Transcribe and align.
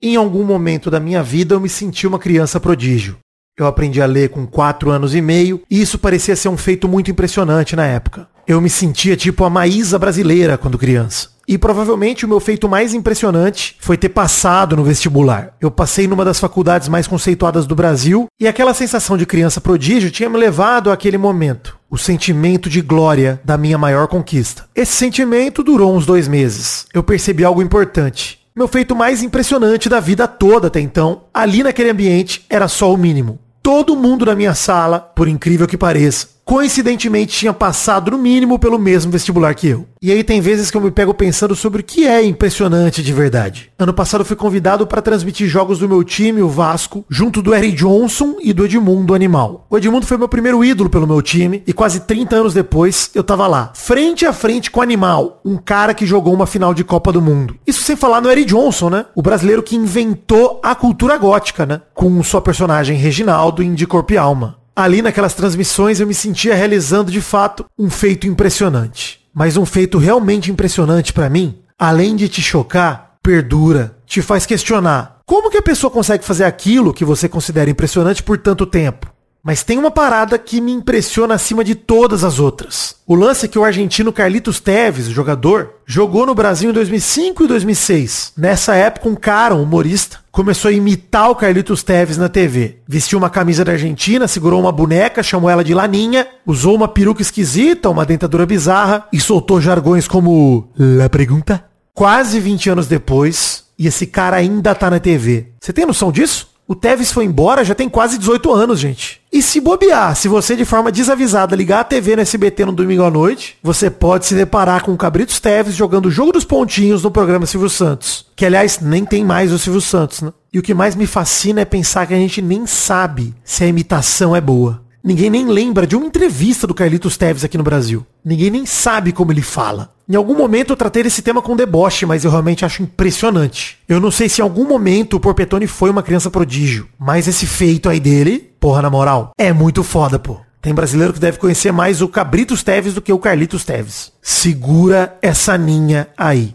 Em 0.00 0.14
algum 0.14 0.44
momento 0.44 0.92
da 0.92 1.00
minha 1.00 1.24
vida 1.24 1.56
eu 1.56 1.60
me 1.60 1.68
senti 1.68 2.06
uma 2.06 2.20
criança 2.20 2.60
prodígio. 2.60 3.16
Eu 3.58 3.66
aprendi 3.66 4.00
a 4.00 4.06
ler 4.06 4.28
com 4.28 4.46
4 4.46 4.92
anos 4.92 5.12
e 5.12 5.20
meio 5.20 5.60
e 5.68 5.80
isso 5.80 5.98
parecia 5.98 6.36
ser 6.36 6.48
um 6.48 6.56
feito 6.56 6.86
muito 6.86 7.10
impressionante 7.10 7.74
na 7.74 7.84
época. 7.84 8.28
Eu 8.46 8.60
me 8.60 8.70
sentia 8.70 9.16
tipo 9.16 9.42
a 9.42 9.50
Maísa 9.50 9.98
brasileira 9.98 10.56
quando 10.56 10.78
criança. 10.78 11.30
E 11.48 11.58
provavelmente 11.58 12.24
o 12.24 12.28
meu 12.28 12.38
feito 12.38 12.68
mais 12.68 12.94
impressionante 12.94 13.76
foi 13.80 13.96
ter 13.96 14.10
passado 14.10 14.76
no 14.76 14.84
vestibular. 14.84 15.56
Eu 15.60 15.70
passei 15.70 16.06
numa 16.06 16.24
das 16.24 16.38
faculdades 16.38 16.88
mais 16.88 17.08
conceituadas 17.08 17.66
do 17.66 17.74
Brasil 17.74 18.26
e 18.38 18.46
aquela 18.46 18.74
sensação 18.74 19.16
de 19.16 19.26
criança 19.26 19.60
prodígio 19.60 20.12
tinha 20.12 20.30
me 20.30 20.38
levado 20.38 20.92
àquele 20.92 21.18
momento. 21.18 21.76
O 21.90 21.98
sentimento 21.98 22.70
de 22.70 22.80
glória 22.80 23.40
da 23.44 23.58
minha 23.58 23.78
maior 23.78 24.06
conquista. 24.06 24.66
Esse 24.76 24.92
sentimento 24.92 25.64
durou 25.64 25.96
uns 25.96 26.06
dois 26.06 26.28
meses. 26.28 26.86
Eu 26.94 27.02
percebi 27.02 27.42
algo 27.42 27.62
importante. 27.62 28.37
Meu 28.58 28.66
feito 28.66 28.96
mais 28.96 29.22
impressionante 29.22 29.88
da 29.88 30.00
vida 30.00 30.26
toda 30.26 30.66
até 30.66 30.80
então, 30.80 31.20
ali 31.32 31.62
naquele 31.62 31.90
ambiente, 31.90 32.44
era 32.50 32.66
só 32.66 32.92
o 32.92 32.96
mínimo. 32.96 33.38
Todo 33.62 33.94
mundo 33.94 34.26
na 34.26 34.34
minha 34.34 34.52
sala, 34.52 34.98
por 34.98 35.28
incrível 35.28 35.64
que 35.64 35.76
pareça, 35.76 36.26
coincidentemente 36.48 37.36
tinha 37.36 37.52
passado 37.52 38.10
no 38.10 38.16
mínimo 38.16 38.58
pelo 38.58 38.78
mesmo 38.78 39.12
vestibular 39.12 39.54
que 39.54 39.68
eu. 39.68 39.86
E 40.00 40.10
aí 40.10 40.24
tem 40.24 40.40
vezes 40.40 40.70
que 40.70 40.78
eu 40.78 40.80
me 40.80 40.90
pego 40.90 41.12
pensando 41.12 41.54
sobre 41.54 41.82
o 41.82 41.84
que 41.84 42.06
é 42.06 42.24
impressionante 42.24 43.02
de 43.02 43.12
verdade. 43.12 43.70
Ano 43.78 43.92
passado 43.92 44.24
fui 44.24 44.34
convidado 44.34 44.86
para 44.86 45.02
transmitir 45.02 45.46
jogos 45.46 45.78
do 45.78 45.86
meu 45.86 46.02
time, 46.02 46.40
o 46.40 46.48
Vasco, 46.48 47.04
junto 47.10 47.42
do 47.42 47.54
Eric 47.54 47.76
Johnson 47.76 48.36
e 48.40 48.54
do 48.54 48.64
Edmundo 48.64 49.14
Animal. 49.14 49.66
O 49.68 49.76
Edmundo 49.76 50.06
foi 50.06 50.16
meu 50.16 50.26
primeiro 50.26 50.64
ídolo 50.64 50.88
pelo 50.88 51.06
meu 51.06 51.20
time 51.20 51.62
e 51.66 51.72
quase 51.74 52.00
30 52.00 52.36
anos 52.36 52.54
depois 52.54 53.10
eu 53.14 53.22
tava 53.22 53.46
lá, 53.46 53.70
frente 53.74 54.24
a 54.24 54.32
frente 54.32 54.70
com 54.70 54.80
o 54.80 54.82
Animal, 54.82 55.42
um 55.44 55.58
cara 55.58 55.92
que 55.92 56.06
jogou 56.06 56.32
uma 56.32 56.46
final 56.46 56.72
de 56.72 56.82
Copa 56.82 57.12
do 57.12 57.20
Mundo. 57.20 57.56
Isso 57.66 57.82
sem 57.82 57.94
falar 57.94 58.22
no 58.22 58.30
Eric 58.30 58.48
Johnson, 58.48 58.88
né? 58.88 59.04
O 59.14 59.20
brasileiro 59.20 59.62
que 59.62 59.76
inventou 59.76 60.62
a 60.64 60.74
cultura 60.74 61.18
gótica, 61.18 61.66
né? 61.66 61.82
Com 61.92 62.22
sua 62.22 62.40
personagem 62.40 62.96
Reginaldo 62.96 63.62
em 63.62 63.74
De 63.74 63.86
Corpo 63.86 64.14
e 64.14 64.16
Alma. 64.16 64.57
Ali 64.78 65.02
naquelas 65.02 65.34
transmissões 65.34 65.98
eu 65.98 66.06
me 66.06 66.14
sentia 66.14 66.54
realizando 66.54 67.10
de 67.10 67.20
fato 67.20 67.66
um 67.76 67.90
feito 67.90 68.28
impressionante. 68.28 69.18
Mas 69.34 69.56
um 69.56 69.66
feito 69.66 69.98
realmente 69.98 70.52
impressionante 70.52 71.12
para 71.12 71.28
mim, 71.28 71.58
além 71.76 72.14
de 72.14 72.28
te 72.28 72.40
chocar, 72.40 73.16
perdura, 73.20 73.98
te 74.06 74.22
faz 74.22 74.46
questionar. 74.46 75.18
Como 75.26 75.50
que 75.50 75.56
a 75.56 75.62
pessoa 75.62 75.90
consegue 75.90 76.24
fazer 76.24 76.44
aquilo 76.44 76.94
que 76.94 77.04
você 77.04 77.28
considera 77.28 77.68
impressionante 77.68 78.22
por 78.22 78.38
tanto 78.38 78.64
tempo? 78.64 79.12
Mas 79.48 79.62
tem 79.62 79.78
uma 79.78 79.90
parada 79.90 80.36
que 80.36 80.60
me 80.60 80.72
impressiona 80.72 81.32
acima 81.32 81.64
de 81.64 81.74
todas 81.74 82.22
as 82.22 82.38
outras. 82.38 82.96
O 83.06 83.14
lance 83.14 83.46
é 83.46 83.48
que 83.48 83.58
o 83.58 83.64
argentino 83.64 84.12
Carlitos 84.12 84.60
Teves, 84.60 85.06
jogador, 85.06 85.70
jogou 85.86 86.26
no 86.26 86.34
Brasil 86.34 86.68
em 86.68 86.72
2005 86.74 87.44
e 87.44 87.48
2006. 87.48 88.34
Nessa 88.36 88.74
época, 88.74 89.08
um 89.08 89.14
cara, 89.14 89.54
um 89.54 89.62
humorista, 89.62 90.18
começou 90.30 90.68
a 90.68 90.72
imitar 90.72 91.30
o 91.30 91.34
Carlitos 91.34 91.82
Teves 91.82 92.18
na 92.18 92.28
TV. 92.28 92.80
Vestiu 92.86 93.16
uma 93.16 93.30
camisa 93.30 93.64
da 93.64 93.72
Argentina, 93.72 94.28
segurou 94.28 94.60
uma 94.60 94.70
boneca, 94.70 95.22
chamou 95.22 95.48
ela 95.48 95.64
de 95.64 95.72
Laninha, 95.72 96.28
usou 96.44 96.74
uma 96.74 96.86
peruca 96.86 97.22
esquisita, 97.22 97.88
uma 97.88 98.04
dentadura 98.04 98.44
bizarra 98.44 99.08
e 99.10 99.18
soltou 99.18 99.62
jargões 99.62 100.06
como 100.06 100.68
La 100.78 101.08
Pergunta. 101.08 101.64
Quase 101.94 102.38
20 102.38 102.68
anos 102.68 102.86
depois, 102.86 103.64
e 103.78 103.86
esse 103.86 104.06
cara 104.06 104.36
ainda 104.36 104.74
tá 104.74 104.90
na 104.90 105.00
TV. 105.00 105.46
Você 105.58 105.72
tem 105.72 105.86
noção 105.86 106.12
disso? 106.12 106.48
O 106.68 106.74
Tevez 106.74 107.10
foi 107.10 107.24
embora 107.24 107.64
já 107.64 107.74
tem 107.74 107.88
quase 107.88 108.18
18 108.18 108.52
anos, 108.52 108.78
gente. 108.78 109.22
E 109.32 109.40
se 109.40 109.58
bobear, 109.58 110.14
se 110.14 110.28
você 110.28 110.54
de 110.54 110.66
forma 110.66 110.92
desavisada 110.92 111.56
ligar 111.56 111.80
a 111.80 111.84
TV 111.84 112.14
no 112.14 112.20
SBT 112.20 112.66
no 112.66 112.72
domingo 112.72 113.04
à 113.04 113.10
noite, 113.10 113.56
você 113.62 113.88
pode 113.88 114.26
se 114.26 114.34
deparar 114.34 114.84
com 114.84 114.92
o 114.92 114.96
Cabritos 114.96 115.40
Teves 115.40 115.74
jogando 115.74 116.06
o 116.06 116.10
jogo 116.10 116.30
dos 116.30 116.44
pontinhos 116.44 117.02
no 117.02 117.10
programa 117.10 117.46
Silvio 117.46 117.70
Santos. 117.70 118.26
Que 118.36 118.44
aliás, 118.44 118.80
nem 118.80 119.02
tem 119.02 119.24
mais 119.24 119.50
o 119.50 119.58
Silvio 119.58 119.80
Santos, 119.80 120.20
né? 120.20 120.30
E 120.52 120.58
o 120.58 120.62
que 120.62 120.74
mais 120.74 120.94
me 120.94 121.06
fascina 121.06 121.62
é 121.62 121.64
pensar 121.64 122.06
que 122.06 122.12
a 122.12 122.18
gente 122.18 122.42
nem 122.42 122.66
sabe 122.66 123.34
se 123.42 123.64
a 123.64 123.66
imitação 123.66 124.36
é 124.36 124.40
boa. 124.40 124.82
Ninguém 125.08 125.30
nem 125.30 125.46
lembra 125.46 125.86
de 125.86 125.96
uma 125.96 126.04
entrevista 126.04 126.66
do 126.66 126.74
Carlitos 126.74 127.16
Teves 127.16 127.42
aqui 127.42 127.56
no 127.56 127.64
Brasil. 127.64 128.04
Ninguém 128.22 128.50
nem 128.50 128.66
sabe 128.66 129.10
como 129.10 129.32
ele 129.32 129.40
fala. 129.40 129.94
Em 130.06 130.14
algum 130.14 130.36
momento 130.36 130.74
eu 130.74 130.76
tratei 130.76 131.02
esse 131.02 131.22
tema 131.22 131.40
com 131.40 131.56
deboche, 131.56 132.04
mas 132.04 132.26
eu 132.26 132.30
realmente 132.30 132.62
acho 132.62 132.82
impressionante. 132.82 133.78
Eu 133.88 134.00
não 134.00 134.10
sei 134.10 134.28
se 134.28 134.42
em 134.42 134.44
algum 134.44 134.68
momento 134.68 135.14
o 135.14 135.20
Porpetone 135.20 135.66
foi 135.66 135.88
uma 135.88 136.02
criança 136.02 136.30
prodígio, 136.30 136.86
mas 136.98 137.26
esse 137.26 137.46
feito 137.46 137.88
aí 137.88 137.98
dele, 137.98 138.52
porra, 138.60 138.82
na 138.82 138.90
moral, 138.90 139.30
é 139.38 139.50
muito 139.50 139.82
foda, 139.82 140.18
pô. 140.18 140.36
Tem 140.60 140.74
brasileiro 140.74 141.14
que 141.14 141.20
deve 141.20 141.38
conhecer 141.38 141.72
mais 141.72 142.02
o 142.02 142.08
Cabritos 142.08 142.62
Teves 142.62 142.92
do 142.92 143.00
que 143.00 143.10
o 143.10 143.18
Carlitos 143.18 143.64
Teves. 143.64 144.12
Segura 144.20 145.16
essa 145.22 145.56
ninha 145.56 146.08
aí. 146.18 146.54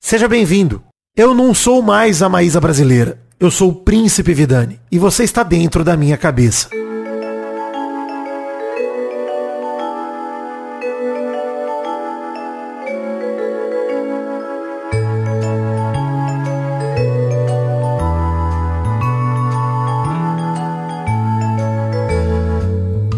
Seja 0.00 0.28
bem-vindo. 0.28 0.80
Eu 1.16 1.34
não 1.34 1.52
sou 1.52 1.82
mais 1.82 2.22
a 2.22 2.28
Maísa 2.28 2.60
brasileira. 2.60 3.18
Eu 3.40 3.50
sou 3.50 3.70
o 3.70 3.74
Príncipe 3.74 4.32
Vidani. 4.32 4.78
E 4.88 5.00
você 5.00 5.24
está 5.24 5.42
dentro 5.42 5.82
da 5.82 5.96
minha 5.96 6.16
cabeça. 6.16 6.68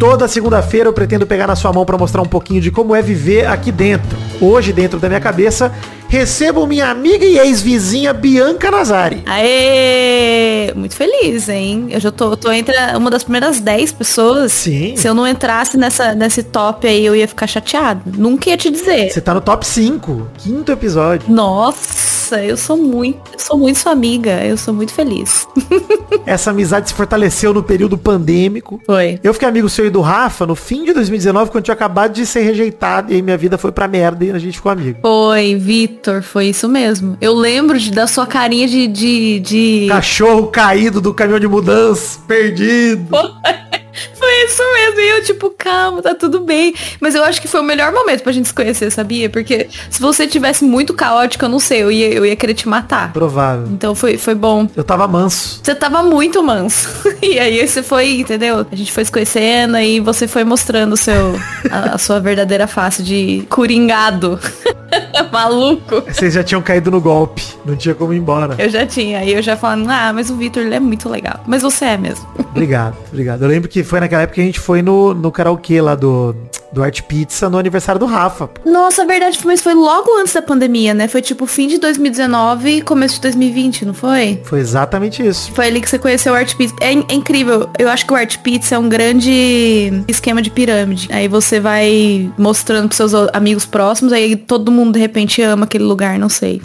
Toda 0.00 0.27
segunda-feira 0.27 0.88
eu 0.88 0.94
pretendo 0.94 1.27
pegar 1.27 1.47
na 1.47 1.55
sua 1.55 1.75
mão 1.75 1.84
para 1.84 1.99
mostrar 1.99 2.22
um 2.22 2.27
pouquinho 2.27 2.59
de 2.59 2.71
como 2.71 2.97
é 2.97 3.03
viver 3.03 3.47
aqui 3.47 3.71
dentro. 3.71 4.16
Hoje, 4.41 4.72
dentro 4.72 4.99
da 4.99 5.09
minha 5.09 5.21
cabeça, 5.21 5.71
recebo 6.10 6.66
minha 6.66 6.91
amiga 6.91 7.25
e 7.25 7.38
ex-vizinha 7.38 8.12
Bianca 8.12 8.69
Nazari. 8.69 9.22
Aê! 9.26 10.72
Muito 10.75 10.97
feliz, 10.97 11.48
hein? 11.48 11.87
Eu 11.91 12.00
já 12.00 12.10
tô, 12.10 12.37
tô 12.37 12.50
entre 12.50 12.75
uma 12.97 13.09
das 13.10 13.22
primeiras 13.22 13.60
10 13.60 13.93
pessoas. 13.93 14.53
Sim. 14.53 14.97
Se 14.97 15.09
eu 15.09 15.15
não 15.15 15.26
entrasse 15.26 15.76
nessa, 15.76 16.12
nesse 16.12 16.43
top 16.43 16.87
aí, 16.87 17.06
eu 17.06 17.15
ia 17.15 17.28
ficar 17.28 17.47
chateado. 17.47 18.03
Nunca 18.19 18.50
ia 18.50 18.56
te 18.56 18.69
dizer. 18.71 19.10
Você 19.10 19.21
tá 19.21 19.32
no 19.32 19.41
top 19.41 19.65
5, 19.65 20.28
quinto 20.38 20.72
episódio. 20.72 21.32
Nossa, 21.32 22.42
eu 22.42 22.56
sou 22.56 22.77
muito, 22.77 23.31
eu 23.32 23.38
sou 23.38 23.56
muito 23.56 23.78
sua 23.78 23.92
amiga. 23.92 24.44
Eu 24.44 24.56
sou 24.56 24.75
muito 24.75 24.92
feliz. 24.92 25.47
Essa 26.27 26.50
amizade 26.50 26.88
se 26.88 26.94
fortaleceu 26.94 27.54
no 27.54 27.62
período 27.62 27.97
pandêmico. 27.97 28.81
Foi. 28.84 29.21
Eu 29.22 29.32
fiquei 29.32 29.48
amigo 29.48 29.69
seu 29.69 29.87
e 29.87 29.91
do 29.91 30.00
Rafa 30.00 30.44
no 30.44 30.56
fim 30.56 30.84
de 30.84 30.92
2019, 30.92 31.53
quando 31.53 31.65
tinha 31.65 31.75
acabado 31.75 32.12
de 32.12 32.27
ser 32.27 32.42
rejeitado. 32.42 33.12
E 33.12 33.16
aí 33.16 33.22
minha 33.22 33.37
vida 33.37 33.56
foi 33.56 33.71
pra 33.71 33.87
merda 33.87 34.25
e 34.25 34.32
a 34.32 34.38
gente 34.38 34.56
ficou 34.56 34.72
amigo. 34.72 34.98
Foi, 35.00 35.54
Vitor, 35.54 36.00
foi 36.22 36.47
isso 36.47 36.69
mesmo. 36.69 37.16
Eu 37.21 37.34
lembro 37.34 37.78
de, 37.78 37.91
da 37.91 38.06
sua 38.06 38.27
carinha 38.27 38.66
de. 38.66 38.87
de, 38.87 39.41
de... 39.41 39.87
Cachorro 39.88 40.49
caído 40.49 41.00
do 41.00 41.12
caminhão 41.12 41.41
de 41.41 41.49
mudança, 41.49 42.21
perdido. 42.27 43.09
Foi 44.15 44.44
isso 44.44 44.62
mesmo. 44.75 45.00
E 45.00 45.09
eu, 45.09 45.25
tipo, 45.25 45.50
calma, 45.56 46.03
tá 46.03 46.15
tudo 46.15 46.41
bem. 46.41 46.75
Mas 47.00 47.15
eu 47.15 47.25
acho 47.25 47.41
que 47.41 47.49
foi 47.49 47.60
o 47.60 47.65
melhor 47.65 47.93
momento 47.93 48.22
pra 48.22 48.33
gente 48.33 48.49
se 48.49 48.55
conhecer, 48.55 48.91
sabia? 48.91 49.28
Porque 49.28 49.69
se 49.89 50.00
você 50.00 50.27
tivesse 50.27 50.65
muito 50.65 50.94
caótico, 50.94 51.44
eu 51.44 51.49
não 51.49 51.59
sei, 51.59 51.83
eu 51.83 51.91
ia, 51.91 52.09
eu 52.09 52.25
ia 52.25 52.37
querer 52.37 52.55
te 52.55 52.69
matar. 52.69 53.12
Provável. 53.12 53.66
Então 53.72 53.94
foi, 53.94 54.16
foi 54.16 54.34
bom. 54.34 54.69
Eu 54.77 54.84
tava 54.84 55.06
manso. 55.09 55.60
Você 55.62 55.75
tava 55.75 56.03
muito 56.03 56.43
manso. 56.43 56.89
E 57.22 57.39
aí 57.39 57.66
você 57.66 57.83
foi, 57.83 58.21
entendeu? 58.21 58.66
A 58.71 58.75
gente 58.75 58.91
foi 58.91 59.05
se 59.05 59.12
conhecendo 59.12 59.77
e 59.78 60.00
você 60.00 60.27
foi 60.27 60.43
mostrando 60.43 60.97
seu, 60.97 61.39
a, 61.71 61.94
a 61.94 61.99
sua 61.99 62.19
verdadeira 62.19 62.66
face 62.66 63.03
de 63.03 63.44
coringado. 63.50 64.41
Maluco. 65.25 66.03
Vocês 66.06 66.34
já 66.34 66.42
tinham 66.42 66.62
caído 66.62 66.91
no 66.91 67.00
golpe. 67.00 67.42
Não 67.64 67.76
tinha 67.76 67.94
como 67.94 68.12
ir 68.12 68.19
embora. 68.19 68.54
Eu 68.58 68.69
já 68.69 68.86
tinha. 68.86 69.19
Aí 69.19 69.32
eu 69.32 69.42
já 69.42 69.56
falando, 69.56 69.88
ah, 69.88 70.12
mas 70.12 70.31
o 70.31 70.36
Vitor, 70.36 70.62
ele 70.62 70.75
é 70.75 70.81
muito 70.81 71.08
legal. 71.08 71.41
Mas 71.47 71.62
você 71.62 71.84
é 71.86 71.97
mesmo. 71.97 72.26
Obrigado, 72.50 72.97
obrigado. 73.08 73.42
Eu 73.42 73.48
lembro 73.48 73.69
que 73.69 73.82
foi 73.82 74.00
naquela 74.00 74.22
época 74.22 74.36
que 74.36 74.41
a 74.41 74.44
gente 74.44 74.60
foi 74.60 74.82
no, 74.82 75.14
no 75.14 75.30
karaokê 75.30 75.80
lá 75.80 75.94
do, 75.94 76.34
do 76.72 76.82
Art 76.82 77.03
Pizza 77.03 77.48
no 77.48 77.59
aniversário 77.59 77.98
do 77.98 78.06
Rafa. 78.06 78.48
Nossa, 78.64 79.04
verdade, 79.04 79.38
mas 79.44 79.60
foi 79.60 79.75
logo 79.75 80.19
antes 80.19 80.32
da 80.32 80.42
pandemia, 80.42 80.94
né? 80.94 81.09
Foi 81.09 81.20
tipo 81.20 81.47
fim 81.47 81.66
de 81.66 81.78
2019 81.78 82.70
e 82.70 82.82
começo 82.82 83.16
de 83.16 83.20
2020, 83.22 83.84
não 83.84 83.94
foi? 83.94 84.41
Foi 84.44 84.60
exatamente 84.60 85.26
isso. 85.26 85.53
Foi 85.53 85.66
ali 85.66 85.80
que 85.80 85.89
você 85.89 85.98
conheceu 85.98 86.33
o 86.33 86.36
Art 86.36 86.54
Pizza. 86.54 86.74
É, 86.80 86.92
é 86.92 87.15
incrível. 87.15 87.68
Eu 87.78 87.89
acho 87.89 88.06
que 88.06 88.12
o 88.12 88.16
Art 88.16 88.39
Pizza 88.39 88.74
é 88.74 88.78
um 88.78 88.89
grande 88.89 89.92
esquema 90.09 90.41
de 90.41 90.50
pirâmide. 90.50 91.09
Aí 91.12 91.28
você 91.28 91.59
vai 91.60 92.30
mostrando 92.39 92.89
pros 92.89 92.97
seus 92.97 93.15
amigos 93.33 93.66
próximos, 93.66 94.12
aí 94.12 94.36
todo 94.36 94.71
mundo 94.71 94.92
de 94.92 95.00
repente 95.00 95.09
ama 95.42 95.65
aquele 95.65 95.84
lugar, 95.84 96.18
não 96.18 96.28
sei. 96.28 96.60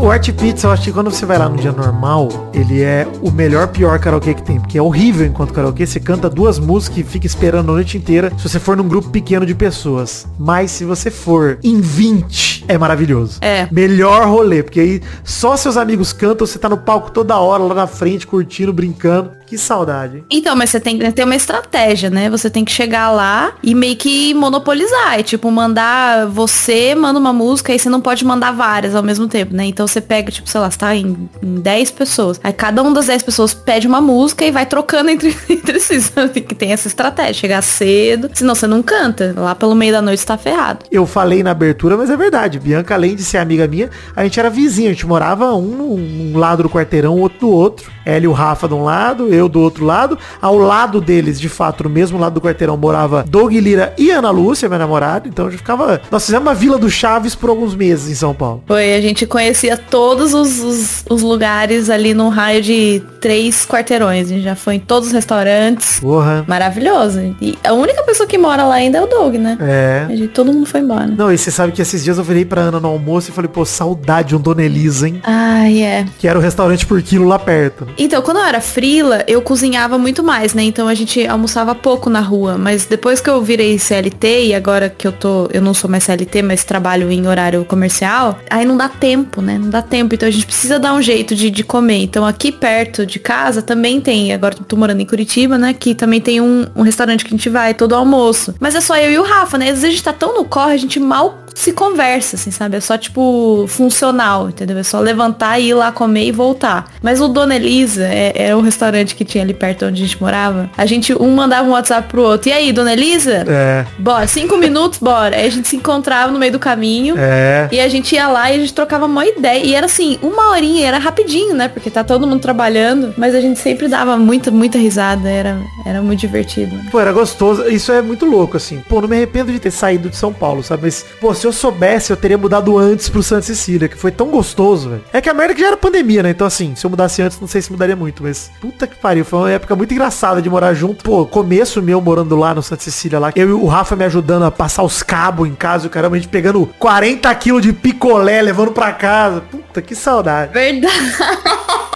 O 0.00 0.10
Art 0.10 0.32
Pizza, 0.32 0.66
eu 0.66 0.70
acho 0.70 0.84
que 0.84 0.92
quando 0.92 1.10
você 1.10 1.26
vai 1.26 1.36
lá 1.36 1.46
no 1.46 1.58
dia 1.58 1.72
normal, 1.72 2.50
ele 2.54 2.80
é 2.80 3.06
o 3.20 3.30
melhor, 3.30 3.68
pior 3.68 3.98
karaokê 3.98 4.32
que 4.32 4.42
tem. 4.42 4.58
Porque 4.58 4.78
é 4.78 4.82
horrível 4.82 5.26
enquanto 5.26 5.52
karaokê. 5.52 5.86
Você 5.86 6.00
canta 6.00 6.30
duas 6.30 6.58
músicas 6.58 6.98
e 7.00 7.04
fica 7.04 7.26
esperando 7.26 7.68
a 7.70 7.74
noite 7.74 7.98
inteira. 7.98 8.32
Se 8.38 8.48
você 8.48 8.58
for 8.58 8.78
num 8.78 8.88
grupo 8.88 9.10
pequeno 9.10 9.44
de 9.44 9.54
pessoas. 9.54 10.26
Mas 10.38 10.70
se 10.70 10.86
você 10.86 11.10
for 11.10 11.58
em 11.62 11.82
20, 11.82 12.64
é 12.66 12.78
maravilhoso. 12.78 13.40
É. 13.42 13.68
Melhor 13.70 14.26
rolê. 14.26 14.62
Porque 14.62 14.80
aí 14.80 15.02
só 15.22 15.54
seus 15.54 15.76
amigos 15.76 16.14
cantam, 16.14 16.46
você 16.46 16.58
tá 16.58 16.70
no 16.70 16.78
palco 16.78 17.10
toda 17.10 17.38
hora, 17.38 17.62
lá 17.62 17.74
na 17.74 17.86
frente, 17.86 18.26
curtindo, 18.26 18.72
brincando. 18.72 19.32
Que 19.50 19.58
saudade. 19.58 20.22
Então, 20.30 20.54
mas 20.54 20.70
você 20.70 20.78
tem 20.78 20.96
que 20.96 21.10
ter 21.10 21.24
uma 21.24 21.34
estratégia, 21.34 22.08
né? 22.08 22.30
Você 22.30 22.48
tem 22.48 22.64
que 22.64 22.70
chegar 22.70 23.10
lá 23.10 23.52
e 23.64 23.74
meio 23.74 23.96
que 23.96 24.32
monopolizar. 24.32 25.18
É 25.18 25.24
tipo, 25.24 25.50
mandar 25.50 26.28
você 26.28 26.94
manda 26.94 27.18
uma 27.18 27.32
música 27.32 27.74
e 27.74 27.78
você 27.80 27.90
não 27.90 28.00
pode 28.00 28.24
mandar 28.24 28.52
várias 28.52 28.94
ao 28.94 29.02
mesmo 29.02 29.26
tempo, 29.26 29.52
né? 29.52 29.64
Então 29.64 29.88
você 29.88 30.00
pega, 30.00 30.30
tipo, 30.30 30.48
sei 30.48 30.60
lá, 30.60 30.70
você 30.70 30.78
tá 30.78 30.94
em, 30.94 31.28
em 31.42 31.54
10 31.56 31.90
pessoas. 31.90 32.40
Aí 32.44 32.52
cada 32.52 32.80
uma 32.80 32.92
das 32.92 33.06
10 33.06 33.24
pessoas 33.24 33.52
pede 33.52 33.88
uma 33.88 34.00
música 34.00 34.44
e 34.44 34.52
vai 34.52 34.64
trocando 34.64 35.10
entre, 35.10 35.36
entre 35.48 35.80
si. 35.80 35.98
Tem 36.32 36.44
que 36.44 36.54
ter 36.54 36.66
essa 36.66 36.86
estratégia. 36.86 37.34
Chegar 37.34 37.60
cedo, 37.60 38.30
senão 38.32 38.54
você 38.54 38.68
não 38.68 38.84
canta. 38.84 39.34
Lá 39.36 39.56
pelo 39.56 39.74
meio 39.74 39.90
da 39.90 40.00
noite 40.00 40.20
você 40.20 40.26
tá 40.26 40.38
ferrado. 40.38 40.84
Eu 40.92 41.06
falei 41.06 41.42
na 41.42 41.50
abertura, 41.50 41.96
mas 41.96 42.08
é 42.08 42.16
verdade. 42.16 42.60
Bianca, 42.60 42.94
além 42.94 43.16
de 43.16 43.24
ser 43.24 43.38
amiga 43.38 43.66
minha, 43.66 43.90
a 44.14 44.22
gente 44.22 44.38
era 44.38 44.48
vizinho. 44.48 44.90
A 44.90 44.92
gente 44.92 45.08
morava 45.08 45.52
um 45.56 45.62
num 45.62 46.38
lado 46.38 46.62
do 46.62 46.70
quarteirão, 46.70 47.18
outro 47.18 47.40
do 47.40 47.50
outro. 47.50 47.90
Ela 48.04 48.24
e 48.24 48.28
o 48.28 48.32
Rafa 48.32 48.68
de 48.68 48.74
um 48.74 48.84
lado, 48.84 49.32
eu 49.32 49.39
do 49.48 49.60
outro 49.60 49.84
lado. 49.84 50.18
Ao 50.40 50.56
lado 50.56 51.00
deles, 51.00 51.40
de 51.40 51.48
fato, 51.48 51.84
no 51.84 51.90
mesmo 51.90 52.18
lado 52.18 52.34
do 52.34 52.40
quarteirão, 52.40 52.76
morava 52.76 53.24
Doug 53.28 53.52
Lira 53.52 53.94
e 53.98 54.10
Ana 54.10 54.30
Lúcia, 54.30 54.68
minha 54.68 54.78
namorada. 54.78 55.28
Então 55.28 55.46
a 55.46 55.50
gente 55.50 55.58
ficava. 55.58 56.00
Nós 56.10 56.24
fizemos 56.24 56.46
uma 56.46 56.54
vila 56.54 56.78
do 56.78 56.90
Chaves 56.90 57.34
por 57.34 57.50
alguns 57.50 57.74
meses 57.74 58.10
em 58.10 58.14
São 58.14 58.34
Paulo. 58.34 58.62
Foi, 58.66 58.94
a 58.94 59.00
gente 59.00 59.26
conhecia 59.26 59.76
todos 59.76 60.34
os, 60.34 60.60
os, 60.60 61.04
os 61.08 61.22
lugares 61.22 61.90
ali 61.90 62.14
num 62.14 62.28
raio 62.28 62.62
de 62.62 63.02
três 63.20 63.66
quarteirões. 63.66 64.26
A 64.26 64.34
gente 64.34 64.42
já 64.42 64.56
foi 64.56 64.76
em 64.76 64.80
todos 64.80 65.08
os 65.08 65.14
restaurantes. 65.14 66.00
Porra. 66.00 66.44
Maravilhoso. 66.46 67.36
E 67.40 67.58
a 67.64 67.72
única 67.72 68.02
pessoa 68.02 68.26
que 68.26 68.38
mora 68.38 68.64
lá 68.64 68.76
ainda 68.76 68.98
é 68.98 69.02
o 69.02 69.06
Doug, 69.06 69.34
né? 69.34 69.58
É. 69.60 70.06
A 70.08 70.16
gente, 70.16 70.28
todo 70.28 70.52
mundo 70.52 70.66
foi 70.66 70.80
embora. 70.80 71.06
Não, 71.06 71.32
e 71.32 71.38
você 71.38 71.50
sabe 71.50 71.72
que 71.72 71.82
esses 71.82 72.02
dias 72.02 72.18
eu 72.18 72.24
virei 72.24 72.44
pra 72.44 72.62
Ana 72.62 72.80
no 72.80 72.88
almoço 72.88 73.30
e 73.30 73.32
falei, 73.32 73.48
pô, 73.48 73.64
saudade 73.64 74.28
de 74.28 74.36
um 74.36 74.40
Dona 74.40 74.62
Elisa, 74.62 75.08
hein? 75.08 75.20
Ai, 75.24 75.82
é. 75.82 76.06
Que 76.18 76.28
era 76.28 76.38
o 76.38 76.42
restaurante 76.42 76.86
por 76.86 77.00
quilo 77.02 77.26
lá 77.26 77.38
perto. 77.38 77.86
Então, 77.98 78.22
quando 78.22 78.38
eu 78.38 78.44
era 78.44 78.60
frila, 78.60 79.24
eu 79.30 79.40
cozinhava 79.40 79.96
muito 79.96 80.24
mais, 80.24 80.54
né? 80.54 80.64
Então 80.64 80.88
a 80.88 80.94
gente 80.94 81.24
almoçava 81.24 81.72
pouco 81.72 82.10
na 82.10 82.18
rua. 82.20 82.58
Mas 82.58 82.86
depois 82.86 83.20
que 83.20 83.30
eu 83.30 83.40
virei 83.40 83.78
CLT 83.78 84.46
e 84.46 84.54
agora 84.54 84.90
que 84.90 85.06
eu 85.06 85.12
tô. 85.12 85.48
Eu 85.52 85.62
não 85.62 85.72
sou 85.72 85.88
mais 85.88 86.02
CLT, 86.02 86.42
mas 86.42 86.64
trabalho 86.64 87.10
em 87.12 87.28
horário 87.28 87.64
comercial, 87.64 88.40
aí 88.50 88.66
não 88.66 88.76
dá 88.76 88.88
tempo, 88.88 89.40
né? 89.40 89.56
Não 89.56 89.70
dá 89.70 89.80
tempo. 89.80 90.16
Então 90.16 90.28
a 90.28 90.32
gente 90.32 90.46
precisa 90.46 90.80
dar 90.80 90.94
um 90.94 91.00
jeito 91.00 91.36
de, 91.36 91.48
de 91.48 91.62
comer. 91.62 92.02
Então 92.02 92.26
aqui 92.26 92.50
perto 92.50 93.06
de 93.06 93.20
casa 93.20 93.62
também 93.62 94.00
tem. 94.00 94.32
Agora 94.32 94.56
tô 94.56 94.76
morando 94.76 95.00
em 95.00 95.06
Curitiba, 95.06 95.56
né? 95.56 95.72
Que 95.72 95.94
também 95.94 96.20
tem 96.20 96.40
um, 96.40 96.66
um 96.74 96.82
restaurante 96.82 97.24
que 97.24 97.32
a 97.32 97.36
gente 97.36 97.48
vai 97.48 97.72
todo 97.72 97.94
almoço. 97.94 98.54
Mas 98.58 98.74
é 98.74 98.80
só 98.80 98.96
eu 98.96 99.12
e 99.12 99.18
o 99.18 99.22
Rafa, 99.22 99.56
né? 99.56 99.66
Às 99.66 99.80
vezes 99.80 99.84
a 99.84 99.90
gente 99.90 100.02
tá 100.02 100.12
tão 100.12 100.34
no 100.34 100.44
corre, 100.44 100.74
a 100.74 100.76
gente 100.76 100.98
mal 100.98 101.40
se 101.54 101.72
conversa, 101.72 102.36
assim, 102.36 102.50
sabe? 102.50 102.76
É 102.76 102.80
só, 102.80 102.96
tipo, 102.96 103.66
funcional, 103.68 104.48
entendeu? 104.48 104.78
É 104.78 104.82
só 104.82 105.00
levantar, 105.00 105.58
ir 105.58 105.74
lá 105.74 105.92
comer 105.92 106.26
e 106.26 106.32
voltar. 106.32 106.90
Mas 107.02 107.20
o 107.20 107.28
Dona 107.28 107.56
Elisa, 107.56 108.04
é, 108.04 108.32
era 108.34 108.56
um 108.56 108.62
restaurante 108.62 109.14
que 109.14 109.19
tinha 109.24 109.42
ali 109.44 109.54
perto 109.54 109.86
onde 109.86 110.02
a 110.02 110.06
gente 110.06 110.20
morava. 110.20 110.70
A 110.76 110.86
gente, 110.86 111.14
um 111.14 111.30
mandava 111.34 111.68
um 111.68 111.72
WhatsApp 111.72 112.08
pro 112.08 112.22
outro. 112.22 112.48
E 112.48 112.52
aí, 112.52 112.72
Dona 112.72 112.92
Elisa? 112.92 113.44
É. 113.48 113.86
Bora, 113.98 114.26
cinco 114.26 114.56
minutos, 114.56 114.98
bora. 114.98 115.36
Aí 115.36 115.46
a 115.46 115.50
gente 115.50 115.68
se 115.68 115.76
encontrava 115.76 116.32
no 116.32 116.38
meio 116.38 116.52
do 116.52 116.58
caminho. 116.58 117.14
É. 117.18 117.68
E 117.72 117.80
a 117.80 117.88
gente 117.88 118.14
ia 118.14 118.28
lá 118.28 118.50
e 118.50 118.54
a 118.54 118.58
gente 118.58 118.72
trocava 118.72 119.06
uma 119.06 119.26
ideia. 119.26 119.64
E 119.64 119.74
era 119.74 119.86
assim, 119.86 120.18
uma 120.22 120.50
horinha, 120.50 120.86
era 120.86 120.98
rapidinho, 120.98 121.54
né? 121.54 121.68
Porque 121.68 121.90
tá 121.90 122.04
todo 122.04 122.26
mundo 122.26 122.40
trabalhando. 122.40 123.14
Mas 123.16 123.34
a 123.34 123.40
gente 123.40 123.58
sempre 123.58 123.88
dava 123.88 124.16
muita, 124.16 124.50
muita 124.50 124.78
risada. 124.78 125.28
Era, 125.28 125.58
era 125.86 126.02
muito 126.02 126.20
divertido. 126.20 126.76
Pô, 126.90 127.00
era 127.00 127.12
gostoso. 127.12 127.68
Isso 127.68 127.92
é 127.92 128.02
muito 128.02 128.26
louco, 128.26 128.56
assim. 128.56 128.82
Pô, 128.88 129.00
não 129.00 129.08
me 129.08 129.16
arrependo 129.16 129.52
de 129.52 129.58
ter 129.58 129.70
saído 129.70 130.08
de 130.08 130.16
São 130.16 130.32
Paulo, 130.32 130.62
sabe? 130.62 130.84
Mas, 130.84 131.04
pô, 131.20 131.34
se 131.34 131.46
eu 131.46 131.52
soubesse, 131.52 132.10
eu 132.10 132.16
teria 132.16 132.38
mudado 132.38 132.76
antes 132.78 133.08
pro 133.08 133.22
Santa 133.22 133.42
Cecília, 133.42 133.88
que 133.88 133.96
foi 133.96 134.10
tão 134.10 134.28
gostoso, 134.28 134.90
velho. 134.90 135.04
É 135.12 135.20
que 135.20 135.28
a 135.28 135.34
merda 135.34 135.54
que 135.54 135.60
já 135.60 135.68
era 135.68 135.76
pandemia, 135.76 136.22
né? 136.22 136.30
Então, 136.30 136.46
assim, 136.46 136.74
se 136.74 136.84
eu 136.84 136.90
mudasse 136.90 137.22
antes, 137.22 137.40
não 137.40 137.48
sei 137.48 137.62
se 137.62 137.70
mudaria 137.70 137.96
muito, 137.96 138.22
mas 138.22 138.50
puta 138.60 138.86
que 138.86 138.96
pariu. 139.00 139.24
Foi 139.24 139.38
uma 139.40 139.50
época 139.50 139.74
muito 139.74 139.92
engraçada 139.92 140.40
de 140.42 140.48
morar 140.50 140.74
junto. 140.74 141.02
Pô, 141.02 141.24
começo 141.26 141.82
meu 141.82 142.00
morando 142.00 142.36
lá 142.36 142.54
no 142.54 142.62
Santa 142.62 142.82
Cecília 142.82 143.18
lá. 143.18 143.32
Eu 143.34 143.48
e 143.48 143.52
o 143.52 143.66
Rafa 143.66 143.96
me 143.96 144.04
ajudando 144.04 144.44
a 144.44 144.50
passar 144.50 144.82
os 144.82 145.02
cabos 145.02 145.48
em 145.48 145.54
casa, 145.54 145.86
o 145.86 145.90
caramba, 145.90 146.16
a 146.16 146.18
gente 146.18 146.28
pegando 146.28 146.66
40 146.78 147.34
quilos 147.34 147.62
de 147.62 147.72
picolé, 147.72 148.40
levando 148.42 148.72
pra 148.72 148.92
casa. 148.92 149.40
Puta, 149.50 149.80
que 149.82 149.94
saudade. 149.94 150.52
Verdade. 150.52 150.94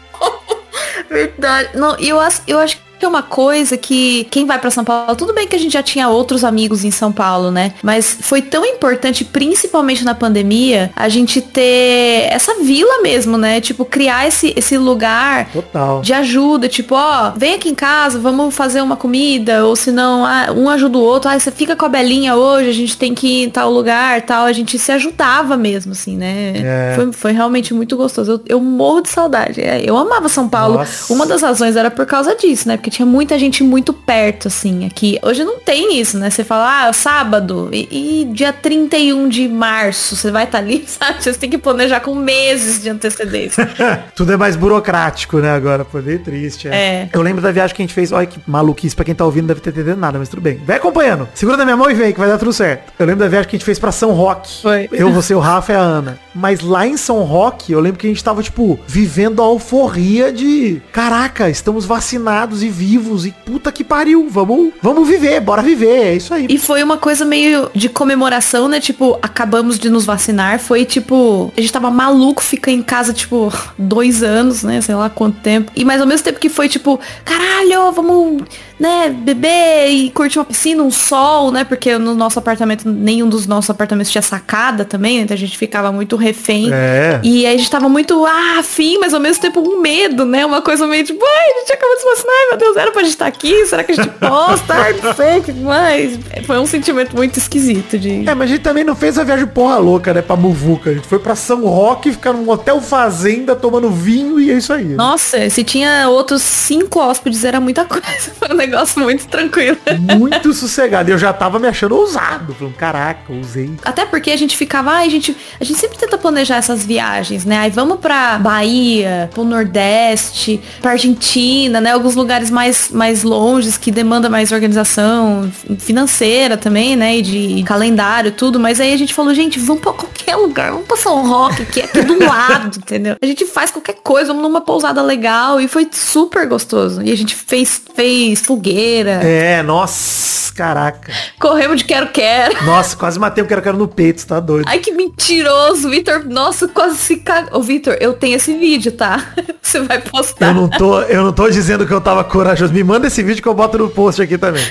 Verdade. 1.09 1.71
Não, 1.77 1.97
eu, 1.99 2.19
acho- 2.21 2.43
eu 2.47 2.59
acho 2.59 2.77
que 2.77 2.83
é 3.05 3.09
uma 3.09 3.23
coisa 3.23 3.77
que 3.77 4.25
quem 4.31 4.47
vai 4.47 4.59
pra 4.59 4.71
São 4.71 4.85
Paulo, 4.85 5.15
tudo 5.17 5.33
bem 5.33 5.47
que 5.47 5.57
a 5.57 5.59
gente 5.59 5.73
já 5.73 5.83
tinha 5.83 6.09
outros 6.09 6.45
amigos 6.45 6.85
em 6.85 6.91
São 6.91 7.13
Paulo, 7.13 7.51
né? 7.51 7.75
Mas 7.83 8.19
foi 8.21 8.43
tão 8.43 8.65
importante, 8.65 9.25
principalmente 9.25 10.05
na 10.05 10.15
pandemia, 10.15 10.91
a 10.95 11.09
gente 11.09 11.41
ter 11.41 12.29
essa 12.31 12.55
vila 12.63 13.03
mesmo, 13.03 13.37
né? 13.37 13.61
Tipo, 13.61 13.85
criar 13.85 14.27
esse, 14.27 14.53
esse 14.57 14.77
lugar 14.79 15.49
Total. 15.53 16.01
de 16.01 16.13
ajuda, 16.13 16.69
tipo, 16.69 16.95
ó, 16.95 17.33
vem 17.37 17.55
aqui 17.55 17.69
em 17.69 17.75
casa, 17.75 18.19
vamos 18.19 18.55
fazer 18.55 18.81
uma 18.81 18.97
comida, 18.97 19.65
ou 19.65 19.77
se 19.77 19.91
não, 19.91 20.25
ah, 20.25 20.53
um 20.55 20.69
ajuda 20.69 20.99
o 20.99 21.03
outro, 21.03 21.31
ah, 21.31 21.39
você 21.39 21.51
fica 21.51 21.77
com 21.77 21.85
a 21.85 21.89
Belinha 21.89 22.37
hoje, 22.37 22.69
a 22.69 22.73
gente 22.73 22.97
tem 22.97 23.15
que 23.15 23.27
ir 23.27 23.45
em 23.45 23.51
tal 23.51 23.71
lugar, 23.71 24.23
tal, 24.23 24.45
a 24.45 24.53
gente 24.53 24.79
se 24.79 24.93
ajudava 24.93 25.57
mesmo, 25.57 25.93
assim, 25.93 26.17
né? 26.17 26.53
É. 26.57 26.93
Foi, 26.95 27.13
foi 27.13 27.33
realmente 27.33 27.75
muito 27.75 27.97
gostoso. 27.97 28.33
Eu, 28.33 28.41
eu 28.47 28.61
morro 28.61 29.01
de 29.01 29.09
saudade. 29.09 29.61
É, 29.61 29.83
Eu 29.85 29.97
amava 29.97 30.29
São 30.29 30.49
Paulo. 30.49 30.79
Nossa. 30.79 31.13
Uma 31.13 31.27
das 31.27 31.43
razões 31.43 31.77
era 31.77 31.91
por 31.91 32.07
causa 32.07 32.35
disso, 32.35 32.69
né? 32.69 32.77
Porque 32.77 32.91
tinha 32.95 33.07
muita 33.07 33.39
gente 33.39 33.63
muito 33.63 33.93
perto, 33.93 34.49
assim, 34.49 34.87
aqui. 34.87 35.19
Hoje 35.23 35.45
não 35.45 35.59
tem 35.59 35.99
isso, 35.99 36.19
né? 36.19 36.31
Você 36.31 36.45
fala, 36.45 36.87
ah, 36.87 36.93
sábado 36.93 37.69
e, 37.73 38.23
e 38.23 38.25
dia 38.27 38.53
31 38.53 39.29
de 39.29 39.49
março, 39.49 40.17
você 40.17 40.31
vai 40.31 40.45
estar 40.45 40.59
ali, 40.59 40.85
sabe? 40.89 41.23
Você 41.23 41.35
tem 41.35 41.51
que 41.51 41.59
planejar 41.59 42.01
com 42.01 42.15
meses 42.15 42.83
de 42.83 42.89
antecedência. 42.89 43.69
Tudo 44.15 44.33
é 44.33 44.37
mais 44.37 44.57
burocrático, 44.57 45.39
né, 45.39 45.51
agora. 45.51 45.85
Pô, 45.85 46.01
bem 46.01 46.19
triste, 46.19 46.69
é. 46.69 46.75
É. 46.75 47.09
Eu 47.13 47.23
lembro 47.23 47.43
da 47.43 47.51
viagem 47.51 47.75
que 47.75 47.83
a 47.83 47.85
gente 47.85 47.95
fez. 47.95 48.13
Olha 48.13 48.27
que 48.27 48.39
maluquice. 48.47 48.95
Pra 48.95 49.05
quem 49.05 49.15
tá 49.15 49.25
ouvindo, 49.25 49.47
deve 49.47 49.61
ter 49.61 49.71
entendido 49.71 49.97
nada, 49.97 50.19
mas 50.19 50.29
tudo 50.29 50.43
bem. 50.43 50.61
Vai 50.65 50.77
acompanhando. 50.77 51.29
Segura 51.35 51.57
na 51.57 51.65
minha 51.65 51.77
mão 51.77 51.91
e 51.91 51.95
vem, 51.95 52.13
que 52.13 52.19
vai 52.19 52.29
dar 52.29 52.39
tudo 52.39 52.53
certo. 52.53 52.93
Eu 52.99 53.07
lembro 53.07 53.21
da 53.21 53.29
viagem 53.29 53.49
que 53.49 53.57
a 53.57 53.59
gente 53.59 53.67
fez 53.67 53.79
pra 53.79 53.91
São 53.91 54.13
Roque. 54.13 54.63
Foi. 54.63 54.89
Eu, 54.93 55.13
você, 55.13 55.35
o 55.35 55.41
Rafa 55.41 55.73
e 55.73 55.77
a 55.77 55.81
Ana. 55.81 56.19
Mas 56.35 56.61
lá 56.61 56.87
em 56.87 56.97
São 56.97 57.23
Roque, 57.23 57.73
eu 57.73 57.81
lembro 57.81 57.99
que 57.99 58.07
a 58.07 58.11
gente 58.11 58.23
tava, 58.23 58.43
tipo, 58.43 58.79
vivendo 58.87 59.43
a 59.43 59.47
euforia 59.47 60.33
de... 60.33 60.83
Caraca, 60.93 61.49
estamos 61.49 61.85
vacinados 61.85 62.63
e 62.63 62.69
vivos. 62.69 62.84
E 62.85 63.35
puta 63.45 63.73
que 63.73 63.83
pariu. 63.83 64.27
Vamos, 64.29 64.73
vamos 64.83 65.09
viver, 65.09 65.41
bora 65.41 65.63
viver. 65.63 66.07
É 66.07 66.17
isso 66.17 66.35
aí. 66.35 66.47
E 66.49 66.59
foi 66.59 66.83
uma 66.83 66.99
coisa 66.99 67.25
meio 67.25 67.71
de 67.75 67.89
comemoração, 67.89 68.69
né? 68.69 68.81
Tipo, 68.81 69.19
acabamos 69.23 69.79
de 69.79 69.89
nos 69.89 70.05
vacinar. 70.05 70.59
Foi 70.59 70.85
tipo, 70.85 71.53
a 71.57 71.61
gente 71.61 71.73
tava 71.73 71.91
maluco 71.91 72.43
ficar 72.43 72.71
em 72.71 72.83
casa, 72.83 73.13
tipo, 73.13 73.53
dois 73.79 74.23
anos, 74.23 74.63
né? 74.63 74.81
Sei 74.81 74.95
lá 74.95 75.09
quanto 75.09 75.41
tempo. 75.41 75.73
E 75.75 75.85
mas 75.85 76.01
ao 76.01 76.07
mesmo 76.07 76.25
tempo 76.25 76.39
que 76.39 76.49
foi 76.49 76.69
tipo, 76.69 76.99
caralho, 77.25 77.93
vamos, 77.93 78.43
né, 78.79 79.09
beber 79.09 79.89
e 79.89 80.11
curtir 80.11 80.39
uma 80.39 80.45
piscina, 80.45 80.83
um 80.83 80.91
sol, 80.91 81.51
né? 81.53 81.65
Porque 81.65 81.97
no 81.97 82.15
nosso 82.15 82.39
apartamento, 82.39 82.89
nenhum 82.89 83.29
dos 83.29 83.47
nossos 83.47 83.71
apartamentos 83.71 84.11
tinha 84.11 84.23
sacada 84.23 84.85
também, 84.85 85.19
né? 85.19 85.23
Então 85.25 85.35
a 85.35 85.39
gente 85.39 85.57
ficava 85.57 85.93
muito 85.93 86.17
refém. 86.17 86.71
É. 86.73 87.21
E 87.23 87.47
aí 87.47 87.55
a 87.55 87.59
gente 87.59 87.71
tava 87.71 87.89
muito, 87.89 88.25
ah, 88.27 88.59
afim, 88.59 88.99
mas 88.99 89.15
ao 89.15 89.21
mesmo 89.21 89.41
tempo 89.41 89.61
um 89.61 89.81
medo, 89.81 90.25
né? 90.25 90.45
Uma 90.45 90.61
coisa 90.61 90.87
meio 90.87 91.05
tipo, 91.05 91.25
ai, 91.25 91.51
a 91.51 91.59
gente 91.61 91.73
acabou 91.73 91.95
de 91.95 92.01
se 92.01 92.07
vacinar, 92.07 92.35
ai, 92.35 92.49
meu 92.51 92.59
Deus, 92.59 92.77
era 92.77 92.93
pra 92.93 93.03
gente 93.03 93.13
estar 93.13 93.27
aqui? 93.27 93.67
Será 93.67 93.85
que 93.85 93.93
a 93.93 93.95
gente 93.95 94.09
posta? 94.19 94.75
Ai, 94.75 94.95
não 95.01 95.15
sei, 95.15 95.55
mais. 95.63 96.19
Foi 96.45 96.59
um 96.59 96.67
sentimento 96.67 97.15
muito 97.15 97.39
esquisito 97.39 97.99
de... 97.99 98.29
É, 98.29 98.35
mas 98.35 98.51
a 98.51 98.53
gente 98.55 98.63
também 98.63 98.83
não 98.83 98.97
fez 98.97 99.19
a 99.19 99.25
viagem 99.25 99.47
porra 99.47 99.79
louca, 99.79 100.13
né, 100.13 100.21
pra 100.21 100.37
Muvuca. 100.37 100.91
A 100.91 100.95
gente 100.95 101.07
foi 101.07 101.19
pra 101.19 101.37
São 101.37 101.65
Roque, 101.65 102.13
ficar 102.13 102.33
num 102.33 102.49
hotel 102.51 102.81
fazenda, 102.81 103.55
tomando 103.55 103.89
vinho 103.91 104.41
e 104.41 104.51
é 104.51 104.55
isso 104.55 104.73
aí. 104.73 104.85
Nossa, 104.85 105.49
se 105.49 105.63
tinha 105.63 106.09
outros 106.09 106.43
cinco 106.43 106.99
hóspedes, 106.99 107.45
era 107.45 107.61
muita 107.61 107.85
coisa. 107.85 108.33
Um 108.51 108.55
negócio 108.67 109.01
muito 109.01 109.27
tranquilo. 109.27 109.77
Muito 110.19 110.53
sossegado. 110.53 111.11
Eu 111.11 111.19
já 111.19 111.33
tava 111.33 111.59
me 111.59 111.69
achando 111.69 111.97
ousado. 111.97 112.55
Falando, 112.55 112.75
caraca, 112.75 113.33
usei. 113.33 113.71
Até 113.85 114.05
porque 114.05 114.31
a 114.31 114.37
gente 114.37 114.57
ficava, 114.57 114.93
ai, 114.93 115.11
gente, 115.11 115.37
a 115.61 115.65
gente 115.65 115.79
sempre 115.79 115.99
tenta 115.99 116.17
planejar 116.17 116.57
essas 116.57 116.85
viagens, 116.85 117.45
né? 117.45 117.59
Aí 117.59 117.71
vamos 117.71 117.99
pra 118.01 118.39
Bahia, 118.39 119.31
pro 119.33 119.45
Nordeste, 119.45 120.61
pra 120.81 120.93
Argentina, 120.93 121.81
né? 121.81 121.93
Alguns 121.93 122.15
lugares 122.15 122.51
mais, 122.51 122.91
mais 122.91 123.23
longes 123.23 123.77
que 123.77 123.91
demanda 123.91 124.29
mais 124.29 124.53
organização 124.53 125.51
financeira 125.79 126.57
também, 126.57 126.97
né? 126.97 127.19
E 127.19 127.23
de 127.23 127.63
calendário, 127.65 128.33
tudo. 128.33 128.59
Mas 128.59 128.81
aí 128.81 128.93
a 128.93 128.97
gente 128.97 129.15
falou, 129.15 129.35
gente, 129.35 129.59
vamos 129.59 129.83
pra 129.83 129.93
qualquer 129.93 130.37
lugar, 130.37 130.71
vamos 130.73 130.87
pra 130.87 130.97
São 130.97 131.27
Roque, 131.27 131.65
que 131.67 131.81
é 131.81 131.85
aqui 131.85 132.03
do 132.03 132.19
lado, 132.25 132.79
entendeu? 132.79 133.17
A 133.21 133.27
gente 133.27 133.45
faz 133.47 133.71
qualquer 133.71 133.97
coisa, 134.03 134.29
vamos 134.29 134.43
numa 134.43 134.61
pousada 134.61 135.03
legal 135.03 135.61
e 135.61 135.69
foi 135.69 135.89
super 135.93 136.47
gostoso. 136.47 137.03
E 137.03 137.11
a 137.11 137.17
gente 137.17 137.35
fez, 137.35 137.83
fez 137.95 138.41
fogueira, 138.55 139.11
É, 139.23 139.63
nossa, 139.63 140.53
caraca. 140.55 141.13
corremos 141.41 141.79
de 141.79 141.85
quero-quero. 141.85 142.65
Nossa, 142.65 142.97
quase 142.97 143.19
matei 143.19 143.43
o 143.43 143.47
quero-quero 143.47 143.77
no 143.77 143.89
peito, 143.89 144.25
tá 144.27 144.39
doido. 144.39 144.67
Ai, 144.69 144.79
que 144.79 144.93
mentiroso, 144.93 145.91
Vitor. 145.91 146.25
Nossa, 146.25 146.69
quase 146.69 146.97
se 146.97 147.17
cagou. 147.17 147.59
Ô, 147.59 147.63
Vitor, 147.63 147.97
eu 148.01 148.13
tenho 148.15 148.37
esse 148.37 148.57
vídeo, 148.57 148.93
tá? 148.93 149.33
Você 149.61 149.81
vai 149.81 150.01
postar. 150.01 150.49
Eu 150.49 150.55
não, 150.55 150.69
tô, 150.69 151.01
eu 151.03 151.25
não 151.25 151.33
tô 151.33 151.49
dizendo 151.51 151.87
que 151.87 151.93
eu 151.93 152.01
tava 152.01 152.23
corajoso. 152.23 152.73
Me 152.73 152.85
manda 152.85 153.07
esse 153.09 153.23
vídeo 153.23 153.43
que 153.43 153.49
eu 153.49 153.55
boto 153.55 153.77
no 153.79 153.89
post 153.91 154.23
aqui 154.23 154.39
também. 154.39 154.65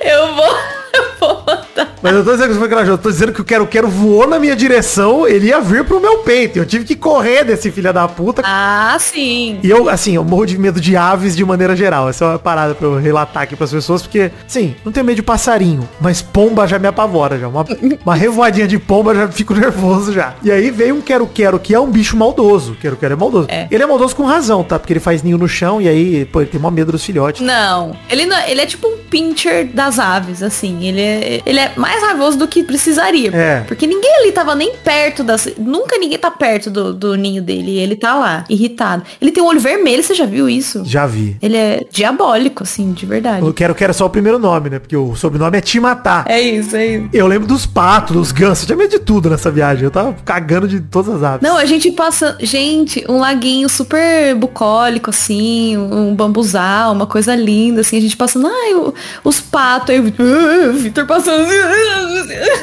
Eu 0.00 0.34
vou, 0.34 0.44
eu 0.94 1.04
vou 1.20 1.44
mandar. 1.46 1.91
Mas 2.02 2.14
eu 2.14 2.24
tô 2.24 2.32
dizendo 2.32 2.52
que 2.52 2.58
foi 2.58 2.68
corajoso. 2.68 2.92
Eu 2.94 2.98
tô 2.98 3.10
dizendo 3.10 3.32
que 3.32 3.40
o 3.40 3.44
quero 3.44 3.66
quero 3.66 3.88
voou 3.88 4.26
na 4.26 4.38
minha 4.38 4.56
direção, 4.56 5.26
ele 5.26 5.48
ia 5.48 5.60
vir 5.60 5.84
pro 5.84 6.00
meu 6.00 6.18
peito. 6.18 6.58
Eu 6.58 6.66
tive 6.66 6.84
que 6.84 6.96
correr 6.96 7.44
desse 7.44 7.70
filho 7.70 7.92
da 7.92 8.08
puta. 8.08 8.42
Ah, 8.44 8.96
sim. 8.98 9.60
E 9.62 9.70
eu, 9.70 9.88
assim, 9.88 10.16
eu 10.16 10.24
morro 10.24 10.46
de 10.46 10.58
medo 10.58 10.80
de 10.80 10.96
aves 10.96 11.36
de 11.36 11.44
maneira 11.44 11.76
geral. 11.76 12.08
Essa 12.08 12.24
é 12.24 12.28
uma 12.28 12.38
parada 12.38 12.74
pra 12.74 12.86
eu 12.86 12.96
relatar 12.96 13.44
aqui 13.44 13.54
pras 13.54 13.70
pessoas, 13.70 14.02
porque, 14.02 14.30
sim, 14.48 14.74
não 14.84 14.92
tenho 14.92 15.06
medo 15.06 15.16
de 15.16 15.22
passarinho, 15.22 15.88
mas 16.00 16.20
pomba 16.20 16.66
já 16.66 16.78
me 16.78 16.88
apavora 16.88 17.38
já. 17.38 17.48
Uma, 17.48 17.64
uma 18.04 18.14
revoadinha 18.14 18.66
de 18.66 18.78
pomba 18.78 19.14
já 19.14 19.28
fico 19.28 19.54
nervoso 19.58 20.12
já. 20.12 20.34
E 20.42 20.50
aí 20.50 20.70
veio 20.70 20.96
um 20.96 21.00
quero-quero, 21.00 21.58
que 21.58 21.74
é 21.74 21.78
um 21.80 21.90
bicho 21.90 22.16
maldoso. 22.16 22.76
Quero-quero 22.80 23.14
é 23.14 23.16
maldoso. 23.16 23.46
É. 23.50 23.68
Ele 23.70 23.82
é 23.82 23.86
maldoso 23.86 24.16
com 24.16 24.24
razão, 24.24 24.64
tá? 24.64 24.78
Porque 24.78 24.92
ele 24.92 25.00
faz 25.00 25.22
ninho 25.22 25.38
no 25.38 25.48
chão 25.48 25.80
e 25.80 25.88
aí, 25.88 26.24
pô, 26.24 26.40
ele 26.40 26.50
tem 26.50 26.60
mó 26.60 26.70
medo 26.70 26.92
dos 26.92 27.04
filhotes. 27.04 27.40
Não, 27.40 27.96
ele 28.10 28.26
não, 28.26 28.38
ele 28.46 28.60
é 28.60 28.66
tipo 28.66 28.88
um 28.88 28.98
pincher 28.98 29.66
das 29.66 29.98
aves, 29.98 30.42
assim. 30.42 30.84
Ele 30.86 31.00
é, 31.00 31.42
ele 31.44 31.60
é 31.60 31.72
mais 31.92 32.02
raivoso 32.02 32.38
do 32.38 32.48
que 32.48 32.62
precisaria. 32.62 33.30
É. 33.34 33.60
Porque 33.60 33.86
ninguém 33.86 34.14
ali 34.16 34.32
tava 34.32 34.54
nem 34.54 34.74
perto 34.76 35.22
das. 35.22 35.48
Nunca 35.58 35.98
ninguém 35.98 36.18
tá 36.18 36.30
perto 36.30 36.70
do, 36.70 36.92
do 36.92 37.14
ninho 37.14 37.42
dele. 37.42 37.72
E 37.72 37.78
ele 37.78 37.96
tá 37.96 38.14
lá, 38.14 38.44
irritado. 38.48 39.02
Ele 39.20 39.30
tem 39.30 39.42
um 39.42 39.46
olho 39.46 39.60
vermelho, 39.60 40.02
você 40.02 40.14
já 40.14 40.24
viu 40.24 40.48
isso? 40.48 40.82
Já 40.84 41.06
vi. 41.06 41.36
Ele 41.42 41.56
é 41.56 41.84
diabólico, 41.90 42.62
assim, 42.62 42.92
de 42.92 43.04
verdade. 43.04 43.44
O 43.44 43.52
quero-quero 43.52 43.90
é 43.90 43.92
só 43.92 44.06
o 44.06 44.10
primeiro 44.10 44.38
nome, 44.38 44.70
né? 44.70 44.78
Porque 44.78 44.96
o 44.96 45.14
sobrenome 45.14 45.58
é 45.58 45.60
te 45.60 45.78
matar. 45.78 46.24
É 46.28 46.40
isso, 46.40 46.74
é 46.76 46.86
isso. 46.86 47.08
Eu 47.12 47.26
lembro 47.26 47.46
dos 47.46 47.66
patos, 47.66 48.16
dos 48.16 48.32
gansos. 48.32 48.62
Eu 48.62 48.66
tinha 48.68 48.76
medo 48.78 48.90
de 48.90 48.98
tudo 48.98 49.28
nessa 49.28 49.50
viagem. 49.50 49.84
Eu 49.84 49.90
tava 49.90 50.14
cagando 50.24 50.66
de 50.66 50.80
todas 50.80 51.14
as 51.16 51.22
aves. 51.22 51.40
Não, 51.42 51.56
a 51.56 51.64
gente 51.66 51.90
passa. 51.92 52.36
Gente, 52.40 53.04
um 53.08 53.18
laguinho 53.18 53.68
super 53.68 54.34
bucólico, 54.34 55.10
assim, 55.10 55.76
um 55.76 56.14
bambuzal, 56.14 56.92
uma 56.92 57.06
coisa 57.06 57.34
linda, 57.34 57.80
assim, 57.82 57.98
a 57.98 58.00
gente 58.00 58.16
passando, 58.16 58.46
ai, 58.46 58.92
os 59.24 59.40
patos, 59.40 59.90
aí 59.90 60.00
o 60.00 60.04
Vitor, 60.04 60.26
"Ah, 60.26 60.72
Vitor 60.72 61.06
passando 61.06 61.42
assim, 61.42 61.56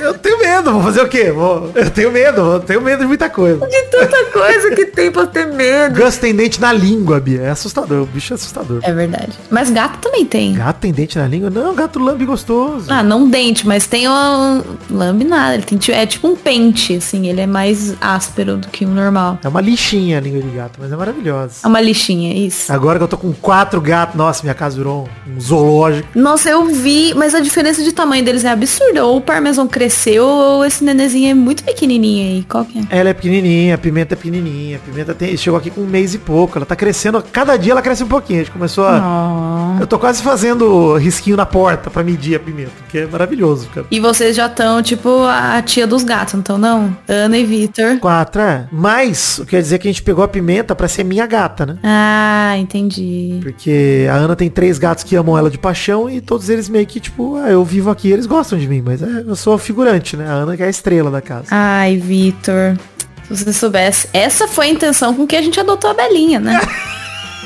Eu 0.02 0.14
tenho 0.16 0.40
medo. 0.40 0.72
Vou 0.74 0.84
fazer 0.84 1.02
o 1.02 1.08
quê? 1.08 1.32
Vou- 1.32 1.72
Eu 1.76 1.90
tenho 1.90 2.12
medo. 2.12 2.42
Eu 2.54 2.60
tenho 2.60 2.82
medo 2.82 3.00
de 3.02 3.06
muita 3.08 3.30
coisa. 3.30 3.66
de 3.68 3.82
tanta 3.84 4.26
coisa 4.26 4.72
que 4.76 4.86
tem 4.86 5.12
pra 5.12 5.26
ter 5.28 5.46
medo. 5.48 5.96
Ganso 5.96 6.20
tem 6.20 6.34
dente 6.34 6.60
na 6.60 6.72
língua, 6.72 7.20
Bia. 7.20 7.42
É 7.42 7.50
assustador. 7.50 8.04
O 8.04 8.06
bicho 8.06 8.34
é 8.34 8.36
assustador. 8.36 8.80
É 8.84 8.92
verdade. 8.94 9.34
Mas 9.50 9.70
gato 9.70 10.00
também 10.00 10.26
tem. 10.26 10.54
Gato 10.54 10.78
tem 10.80 10.92
dente 10.92 11.18
na 11.18 11.28
língua? 11.28 11.50
Não, 11.50 11.74
gato 11.76 12.00
lambe 12.00 12.26
gostoso. 12.26 12.86
Ah, 12.92 13.04
não 13.04 13.30
dente, 13.30 13.68
mas 13.68 13.86
tem 13.88 14.08
uma 14.08 14.64
lambe 14.90 15.24
nada. 15.24 15.56
Ele 15.56 15.64
tem, 15.64 15.80
é 15.96 16.06
tipo 16.06 16.28
um 16.28 16.36
pente, 16.36 16.96
assim, 16.96 17.28
ele 17.28 17.42
é 17.42 17.48
mais 17.48 17.94
áspero 18.02 18.58
do 18.58 18.68
que 18.70 18.86
o 18.86 18.90
normal. 18.90 19.40
É 19.44 19.48
uma 19.48 19.62
lixinha 19.62 20.18
a 20.18 20.22
língua 20.22 20.42
de 20.42 20.50
gato, 20.50 20.80
mas 20.80 20.92
é 20.92 20.96
maravilhosa. 20.96 21.54
É 21.64 21.68
uma 21.68 21.82
lixinha, 21.82 22.34
isso. 22.34 22.72
Agora 22.72 22.98
que 22.98 23.04
eu 23.04 23.08
tô 23.08 23.18
com 23.18 23.34
quatro 23.34 23.80
gatos, 23.82 24.16
nossa, 24.16 24.44
minha 24.44 24.54
casa 24.54 24.78
virou 24.78 25.08
um 25.28 25.40
zoológico. 25.40 26.08
Nossa, 26.16 26.50
eu 26.50 26.66
vi, 26.68 27.14
mas 27.16 27.34
a 27.36 27.40
diferença 27.40 27.84
de 27.84 27.92
tamanho 27.92 28.24
deles 28.24 28.44
é 28.46 28.50
absurda. 28.50 29.06
Ou 29.10 29.18
o 29.18 29.22
parmesão 29.22 29.68
cresceu, 29.68 30.24
ou 30.24 30.64
esse 30.64 30.84
nenenzinho 30.84 31.32
é 31.32 31.34
muito 31.34 31.64
pequenininho 31.64 32.28
aí. 32.28 32.46
Qual 32.48 32.64
que 32.64 32.78
é? 32.78 32.84
Ela 32.92 33.10
é 33.10 33.14
pequenininha, 33.14 33.74
a 33.74 33.78
pimenta 33.78 34.14
é 34.14 34.16
pequenininha. 34.16 34.78
A 34.78 34.80
pimenta 34.80 35.16
tem, 35.16 35.36
chegou 35.36 35.58
aqui 35.58 35.72
com 35.72 35.82
um 35.82 35.88
mês 35.88 36.14
e 36.14 36.20
pouco. 36.20 36.58
Ela 36.60 36.66
tá 36.66 36.76
crescendo, 36.76 37.24
cada 37.32 37.58
dia 37.58 37.72
ela 37.72 37.82
cresce 37.82 38.04
um 38.04 38.08
pouquinho. 38.08 38.42
A 38.42 38.44
gente 38.44 38.54
começou 38.54 38.86
a... 38.86 39.00
Eu 39.80 39.88
tô 39.88 39.98
quase 39.98 40.22
fazendo 40.22 40.98
risquinho 40.98 41.38
na 41.38 41.46
porta 41.46 41.90
pra 41.90 42.04
medir 42.04 42.36
a 42.36 42.40
pimenta, 42.40 42.72
que 42.90 43.00
é 43.00 43.06
maravilhoso, 43.08 43.68
cara. 43.70 43.88
E 43.90 44.00
vocês 44.00 44.36
já 44.36 44.48
estão, 44.48 44.82
tipo, 44.82 45.24
a 45.24 45.62
tia 45.62 45.88
dos 45.88 46.04
gatos, 46.04 46.34
então 46.34 46.58
não? 46.58 46.96
Ana 47.08 47.38
e 47.38 47.46
Vitor. 47.46 47.98
Quatro, 48.00 48.42
é. 48.42 48.68
Mas, 48.72 49.42
quer 49.48 49.62
dizer 49.62 49.80
que 49.80 49.88
a 49.88 49.92
gente 49.92 50.04
pegou 50.04 50.24
a 50.24 50.28
pimenta 50.28 50.76
pra 50.76 50.88
ser 50.88 51.04
minha 51.04 51.26
gata, 51.26 51.66
né? 51.66 51.78
Ah, 51.84 52.56
entendi. 52.58 53.40
Porque 53.42 54.08
a 54.12 54.16
Ana 54.16 54.36
tem 54.36 54.50
três 54.50 54.78
gatos 54.78 55.04
que 55.04 55.16
amam 55.16 55.38
ela 55.38 55.50
de 55.50 55.58
paixão 55.58 56.10
e 56.10 56.20
todos 56.20 56.50
eles 56.50 56.68
meio 56.68 56.86
que, 56.86 57.00
tipo, 57.00 57.38
ah, 57.38 57.50
eu 57.50 57.64
vivo 57.64 57.90
aqui, 57.90 58.12
eles 58.12 58.26
gostam 58.26 58.60
de 58.60 58.68
mim, 58.68 58.84
mas 58.86 59.02
é, 59.02 59.24
eu 59.26 59.36
sou 59.36 59.54
a 59.54 59.60
figurante, 59.60 60.18
né? 60.18 60.28
A 60.28 60.34
Ana 60.34 60.58
que 60.58 60.64
é 60.64 60.68
a 60.68 60.70
estrela 60.70 61.10
da 61.10 61.22
casa. 61.22 61.48
Ai, 61.52 61.98
Vitor. 61.98 62.78
Se 63.32 63.46
você 63.46 63.54
soubesse. 63.54 64.10
Essa 64.12 64.48
foi 64.48 64.68
a 64.68 64.70
intenção 64.70 65.14
com 65.14 65.26
que 65.28 65.36
a 65.36 65.42
gente 65.42 65.60
adotou 65.60 65.90
a 65.90 65.94
Belinha, 65.94 66.40
né? 66.40 66.60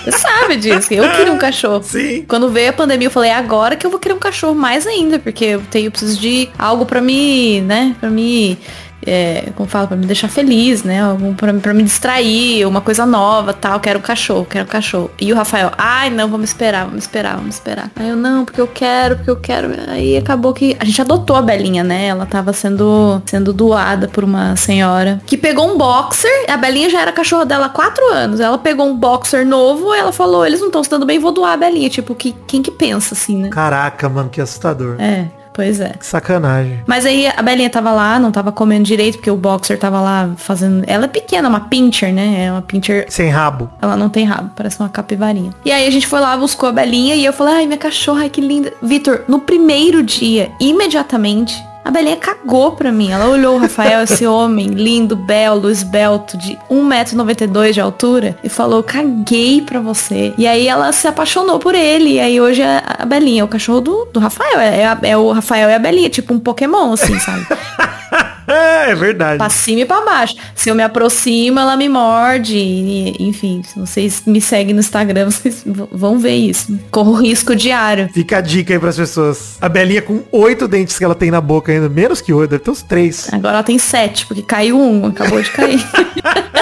Você 0.04 0.12
sabe 0.18 0.58
disso. 0.58 0.94
Eu 0.94 1.10
queria 1.12 1.32
um 1.32 1.38
cachorro. 1.40 1.84
Sim. 1.84 2.26
Quando 2.28 2.50
veio 2.50 2.70
a 2.70 2.74
pandemia, 2.74 3.08
eu 3.08 3.12
falei, 3.12 3.30
"É 3.32 3.36
agora 3.36 3.76
que 3.76 3.86
eu 3.86 3.90
vou 3.92 4.00
querer 4.00 4.14
um 4.14 4.20
cachorro 4.20 4.56
mais 4.56 4.86
ainda, 4.86 5.18
porque 5.20 5.46
eu 5.46 5.62
tenho, 5.72 5.88
eu 5.88 5.92
preciso 5.92 6.20
de 6.20 6.50
algo 6.58 6.86
pra 6.86 7.00
me, 7.02 7.62
né, 7.62 7.96
pra 8.00 8.10
me, 8.10 8.58
é, 9.06 9.50
como 9.56 9.68
fala, 9.68 9.88
pra 9.88 9.98
me 9.98 10.06
deixar 10.06 10.28
feliz, 10.28 10.84
né, 10.84 11.02
algo 11.02 11.34
pra, 11.34 11.54
pra 11.54 11.74
me 11.74 11.84
distrair, 11.84 12.66
uma 12.66 12.82
coisa 12.82 13.06
nova, 13.06 13.54
tal, 13.54 13.80
quero 13.80 14.00
um 14.00 14.02
cachorro, 14.02 14.46
quero 14.50 14.66
um 14.66 14.70
cachorro. 14.70 15.12
E 15.20 15.32
o 15.32 15.36
Rafael, 15.36 15.72
ai, 15.78 16.10
não, 16.10 16.30
vamos 16.30 16.50
esperar, 16.50 16.86
vamos 16.86 17.04
esperar, 17.04 17.38
vamos 17.38 17.56
esperar. 17.56 17.92
Aí 17.96 18.10
eu, 18.10 18.16
não, 18.16 18.46
porque 18.46 18.62
eu 18.62 18.68
quero, 18.68 19.16
porque 19.18 19.32
eu 19.32 19.36
quero. 19.36 19.72
Aí 19.88 20.18
acabou 20.18 20.54
que 20.54 20.76
a 20.80 20.86
gente 20.86 21.02
adotou 21.02 21.36
a 21.36 21.42
Belinha, 21.42 21.84
né, 21.84 22.08
ela 22.08 22.26
tava 22.26 22.54
sendo, 22.54 23.22
sendo 23.26 23.54
doada 23.54 24.08
por 24.08 24.24
uma 24.24 24.56
senhora 24.56 25.22
que 25.26 25.38
pegou 25.38 25.74
um 25.74 25.78
boxer, 25.78 26.46
a 26.48 26.58
Belinha 26.58 26.90
já 26.90 27.02
era 27.02 27.12
cachorra 27.12 27.46
dela 27.46 27.66
há 27.68 27.70
quatro 27.70 28.06
anos, 28.14 28.40
ela 28.40 28.58
pegou 28.58 28.88
um 28.88 28.96
boxer 28.96 29.46
novo, 29.46 29.94
ela 29.94 30.12
falou, 30.12 30.46
eles 30.46 30.60
não 30.60 30.68
estão 30.68 30.84
se 30.84 30.90
dando 30.90 31.06
bem, 31.06 31.20
vou 31.20 31.32
doar 31.32 31.54
a 31.54 31.58
Belinha. 31.58 31.90
Tipo, 31.90 32.16
que, 32.16 32.36
quem 32.48 32.62
que 32.62 32.72
pensa 32.72 33.14
assim, 33.14 33.38
né? 33.38 33.50
Caraca, 33.50 34.08
mano, 34.10 34.30
que 34.30 34.42
assustador. 34.42 34.96
É, 35.00 35.28
pois 35.54 35.80
é. 35.80 35.94
Sacanagem. 36.00 36.82
Mas 36.86 37.06
aí 37.06 37.28
a 37.28 37.42
Belinha 37.42 37.70
tava 37.70 37.92
lá, 37.92 38.20
não 38.20 38.32
tava 38.32 38.52
comendo 38.52 38.84
direito, 38.84 39.18
porque 39.18 39.32
o 39.32 39.38
boxer 39.38 39.78
tava 39.78 40.02
lá 40.02 40.32
fazendo. 40.38 40.84
Ela 40.88 41.06
é 41.06 41.08
pequena, 41.08 41.48
uma 41.48 41.62
pincher, 41.62 42.14
né? 42.14 42.46
É 42.46 42.52
uma 42.52 42.62
pincher. 42.62 43.06
Sem 43.10 43.30
rabo. 43.30 43.70
Ela 43.82 43.96
não 43.96 44.10
tem 44.10 44.26
rabo, 44.26 44.52
parece 44.56 44.80
uma 44.80 44.90
capivarinha. 44.90 45.52
E 45.64 45.72
aí 45.72 45.88
a 45.88 45.92
gente 45.92 46.08
foi 46.08 46.20
lá, 46.20 46.36
buscou 46.36 46.70
a 46.70 46.72
Belinha 46.72 47.16
e 47.16 47.24
eu 47.24 47.34
falei, 47.34 47.56
ai, 47.56 47.66
minha 47.66 47.78
cachorra, 47.78 48.22
ai, 48.22 48.30
que 48.30 48.42
linda. 48.42 48.74
Vitor, 48.82 49.24
no 49.28 49.40
primeiro 49.40 50.02
dia, 50.02 50.52
imediatamente, 50.60 51.56
a 51.86 51.92
Belinha 51.92 52.16
cagou 52.18 52.72
pra 52.74 52.92
mim. 52.92 53.12
Ela 53.12 53.28
olhou 53.28 53.56
o 53.56 53.60
Rafael, 53.60 54.04
esse 54.04 54.26
homem 54.28 54.68
lindo, 54.68 55.16
belo, 55.16 55.70
esbelto, 55.70 56.38
de 56.38 56.58
1,92m 56.72 57.72
de 57.74 57.82
altura, 57.82 58.38
e 58.44 58.50
falou, 58.50 58.82
caguei 58.84 59.62
pra 59.62 59.80
você. 59.80 60.34
E 60.38 60.48
aí 60.48 60.68
ela 60.68 60.92
se 60.92 61.08
apaixonou 61.08 61.60
por 61.60 61.76
ele. 61.76 62.14
E 62.14 62.20
aí 62.20 62.40
hoje 62.42 62.62
a, 62.62 62.84
a 63.00 63.06
Belinha 63.06 63.42
é 63.42 63.44
o 63.44 63.48
cachorro 63.48 63.82
do, 63.82 64.06
do 64.14 64.20
Rafael. 64.20 64.60
É, 64.60 64.86
a- 64.86 65.00
é 65.04 65.18
o 65.18 65.32
Rafael 65.32 65.70
e 65.70 65.74
a 65.74 65.80
Belinha, 65.80 66.10
tipo 66.10 66.34
um 66.34 66.40
Pokémon, 66.40 66.94
assim, 66.94 67.18
sabe? 67.20 67.46
É, 68.54 68.92
é 68.92 68.96
verdade. 68.96 69.38
pra 69.38 69.50
cima 69.50 69.82
e 69.82 69.86
pra 69.86 70.02
baixo. 70.02 70.36
Se 70.56 70.70
eu 70.70 70.76
me 70.76 70.84
aproximo, 70.84 71.60
ela 71.60 71.76
me 71.76 71.90
morde. 71.90 72.58
E, 72.58 73.16
enfim, 73.20 73.62
se 73.64 73.80
vocês 73.80 74.24
me 74.26 74.40
seguem 74.40 74.74
no 74.74 74.80
Instagram, 74.80 75.26
vocês 75.32 75.64
vão 75.66 76.20
ver 76.20 76.36
isso. 76.36 76.78
Corro 76.92 77.14
risco 77.14 77.56
diário. 77.56 78.10
Fica 78.14 78.38
a 78.38 78.42
dica 78.42 78.74
aí 78.74 78.80
pras 78.80 78.98
pessoas. 78.98 79.58
A 79.62 79.68
Belinha 79.68 80.02
com 80.02 80.24
oito 80.32 80.68
dentes 80.68 80.98
que 80.98 81.04
ela 81.04 81.16
tem 81.16 81.32
na 81.32 81.42
boca 81.42 81.72
ainda, 81.72 81.90
menos 81.90 82.22
que 82.22 82.32
oito, 82.34 82.52
deve 82.52 82.64
ter 82.64 82.72
uns 82.72 82.82
três. 82.82 83.30
Agora 83.32 83.56
ela 83.56 83.64
tem 83.64 83.78
sete, 83.78 84.26
porque 84.26 84.42
caiu 84.42 84.80
um, 84.80 85.08
acabou 85.08 85.42
de 85.42 85.50
cair. 85.52 85.84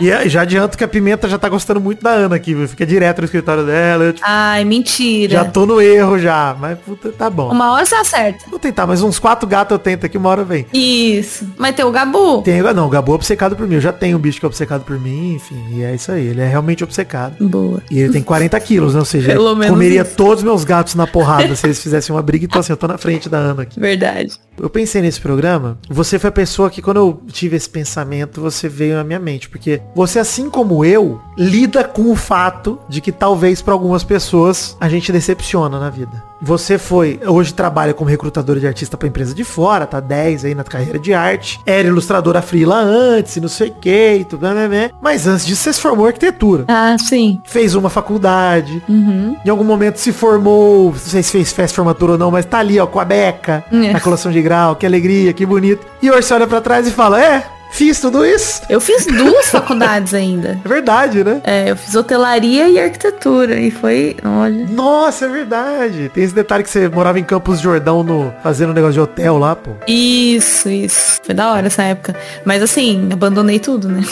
E 0.00 0.10
é, 0.10 0.28
já 0.28 0.42
adianto 0.42 0.76
que 0.76 0.84
a 0.84 0.88
Pimenta 0.88 1.28
já 1.28 1.38
tá 1.38 1.48
gostando 1.48 1.80
muito 1.80 2.02
da 2.02 2.10
Ana 2.10 2.36
aqui, 2.36 2.54
viu? 2.54 2.68
Fica 2.68 2.84
direto 2.86 3.18
no 3.18 3.24
escritório 3.24 3.64
dela. 3.64 4.04
Eu, 4.04 4.12
tipo, 4.12 4.26
Ai, 4.28 4.64
mentira. 4.64 5.32
já 5.32 5.44
tô 5.44 5.66
no 5.66 5.80
erro 5.80 6.18
já, 6.18 6.56
mas 6.58 6.78
puta, 6.78 7.10
tá 7.12 7.28
bom. 7.30 7.50
Uma 7.50 7.72
hora 7.72 7.84
você 7.86 7.94
acerta. 7.94 8.44
Vou 8.50 8.58
tentar, 8.58 8.86
mas 8.86 9.02
uns 9.02 9.18
quatro 9.18 9.48
gatos 9.48 9.72
eu 9.72 9.78
tento 9.78 10.06
aqui, 10.06 10.16
uma 10.18 10.28
hora 10.30 10.44
vem. 10.44 10.66
Isso. 10.72 11.46
Mas 11.56 11.74
tem 11.74 11.84
o 11.84 11.90
Gabu. 11.90 12.42
Tenho, 12.42 12.72
não, 12.74 12.86
o 12.86 12.90
Gabu 12.90 13.12
é 13.12 13.14
obcecado 13.14 13.56
por 13.56 13.66
mim. 13.66 13.76
Eu 13.76 13.80
já 13.80 13.92
tenho 13.92 14.16
um 14.16 14.20
bicho 14.20 14.38
que 14.40 14.46
é 14.46 14.48
obcecado 14.48 14.84
por 14.84 14.98
mim, 14.98 15.34
enfim. 15.34 15.62
E 15.72 15.82
é 15.82 15.94
isso 15.94 16.10
aí. 16.10 16.26
Ele 16.26 16.40
é 16.40 16.46
realmente 16.48 16.82
obcecado. 16.82 17.36
Boa. 17.48 17.82
E 17.90 18.00
ele 18.00 18.12
tem 18.12 18.22
40 18.22 18.58
quilos, 18.60 18.94
né? 18.94 19.00
Ou 19.00 19.04
seja, 19.06 19.28
Pelo 19.32 19.50
ele 19.50 19.58
menos 19.60 19.70
comeria 19.70 20.02
isso. 20.02 20.16
todos 20.16 20.38
os 20.38 20.42
meus 20.44 20.64
gatos 20.64 20.94
na 20.94 21.06
porrada 21.06 21.54
se 21.54 21.66
eles 21.66 21.80
fizessem 21.82 22.14
uma 22.14 22.22
briga. 22.22 22.44
Então 22.44 22.60
assim, 22.60 22.72
eu 22.72 22.76
tô 22.76 22.86
na 22.88 22.98
frente 22.98 23.28
da 23.28 23.38
Ana 23.38 23.62
aqui. 23.62 23.78
Verdade. 23.78 24.32
Eu 24.60 24.70
pensei 24.70 25.02
nesse 25.02 25.20
programa, 25.20 25.78
você 25.88 26.18
foi 26.18 26.28
a 26.28 26.32
pessoa 26.32 26.70
que 26.70 26.80
quando 26.82 26.98
eu 26.98 27.20
tive 27.28 27.56
esse 27.56 27.68
pensamento, 27.68 28.40
você 28.40 28.68
veio 28.68 28.96
na 28.96 29.04
minha 29.04 29.18
mente. 29.18 29.48
Porque 29.48 29.80
você, 29.94 30.18
assim 30.18 30.48
como 30.48 30.84
eu, 30.84 31.20
lida 31.36 31.82
com 31.84 32.10
o 32.10 32.16
fato 32.16 32.78
de 32.88 33.00
que 33.00 33.10
talvez 33.12 33.60
para 33.60 33.74
algumas 33.74 34.04
pessoas 34.04 34.76
a 34.80 34.88
gente 34.88 35.10
decepciona 35.12 35.78
na 35.80 35.90
vida. 35.90 36.22
Você 36.42 36.76
foi, 36.76 37.18
hoje 37.26 37.54
trabalha 37.54 37.94
como 37.94 38.10
recrutadora 38.10 38.60
de 38.60 38.66
artista 38.66 38.96
pra 38.98 39.08
empresa 39.08 39.34
de 39.34 39.44
fora, 39.44 39.86
tá 39.86 39.98
10 39.98 40.44
aí 40.44 40.54
na 40.54 40.62
carreira 40.62 40.98
de 40.98 41.14
arte. 41.14 41.58
Era 41.64 41.88
ilustradora 41.88 42.42
frila 42.42 42.76
antes, 42.76 43.36
não 43.38 43.48
sei 43.48 43.70
o 43.70 43.74
que, 43.74 44.14
e 44.16 44.24
tudo, 44.24 44.40
blá, 44.40 44.52
blá, 44.52 44.68
blá. 44.68 44.90
mas 45.00 45.26
antes 45.26 45.46
disso 45.46 45.62
você 45.62 45.72
se 45.72 45.80
formou 45.80 46.04
em 46.06 46.08
arquitetura. 46.08 46.64
Ah, 46.68 46.96
sim. 46.98 47.40
Fez 47.46 47.74
uma 47.74 47.88
faculdade, 47.88 48.82
Uhum. 48.88 49.36
em 49.44 49.48
algum 49.48 49.64
momento 49.64 49.96
se 49.96 50.12
formou, 50.12 50.90
não 50.90 50.98
sei 50.98 51.22
se 51.22 51.32
fez 51.32 51.50
festa 51.52 51.76
formatura 51.76 52.12
ou 52.12 52.18
não, 52.18 52.30
mas 52.30 52.44
tá 52.44 52.58
ali, 52.58 52.78
ó, 52.78 52.86
com 52.86 53.00
a 53.00 53.04
beca, 53.04 53.64
É. 53.72 53.92
na 53.92 54.00
colação 54.00 54.30
de 54.30 54.42
grau, 54.44 54.76
que 54.76 54.86
alegria, 54.86 55.32
que 55.32 55.44
bonito. 55.44 55.84
E 56.00 56.10
hoje 56.10 56.22
você 56.22 56.34
olha 56.34 56.46
pra 56.46 56.60
trás 56.60 56.86
e 56.86 56.92
fala, 56.92 57.20
é, 57.20 57.44
fiz 57.72 58.00
tudo 58.00 58.24
isso. 58.24 58.62
Eu 58.68 58.80
fiz 58.80 59.04
duas 59.10 59.50
faculdades 59.50 60.14
ainda. 60.14 60.58
É 60.64 60.68
verdade, 60.68 61.24
né? 61.24 61.40
É, 61.44 61.70
eu 61.70 61.76
fiz 61.76 61.94
hotelaria 61.94 62.68
e 62.68 62.78
arquitetura. 62.78 63.58
E 63.58 63.70
foi, 63.70 64.16
olha. 64.24 64.66
Nossa, 64.70 65.26
é 65.26 65.28
verdade. 65.28 66.10
Tem 66.14 66.22
esse 66.22 66.34
detalhe 66.34 66.62
que 66.62 66.70
você 66.70 66.88
morava 66.88 67.18
em 67.18 67.24
Campos 67.24 67.60
Jordão 67.60 68.04
no, 68.04 68.32
fazendo 68.42 68.70
um 68.70 68.74
negócio 68.74 68.94
de 68.94 69.00
hotel 69.00 69.38
lá, 69.38 69.56
pô. 69.56 69.72
Isso, 69.88 70.68
isso. 70.68 71.20
Foi 71.24 71.34
da 71.34 71.52
hora 71.52 71.66
essa 71.66 71.82
época. 71.82 72.14
Mas 72.44 72.62
assim, 72.62 73.08
abandonei 73.12 73.58
tudo, 73.58 73.88
né? 73.88 74.02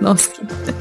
Nossa, 0.00 0.30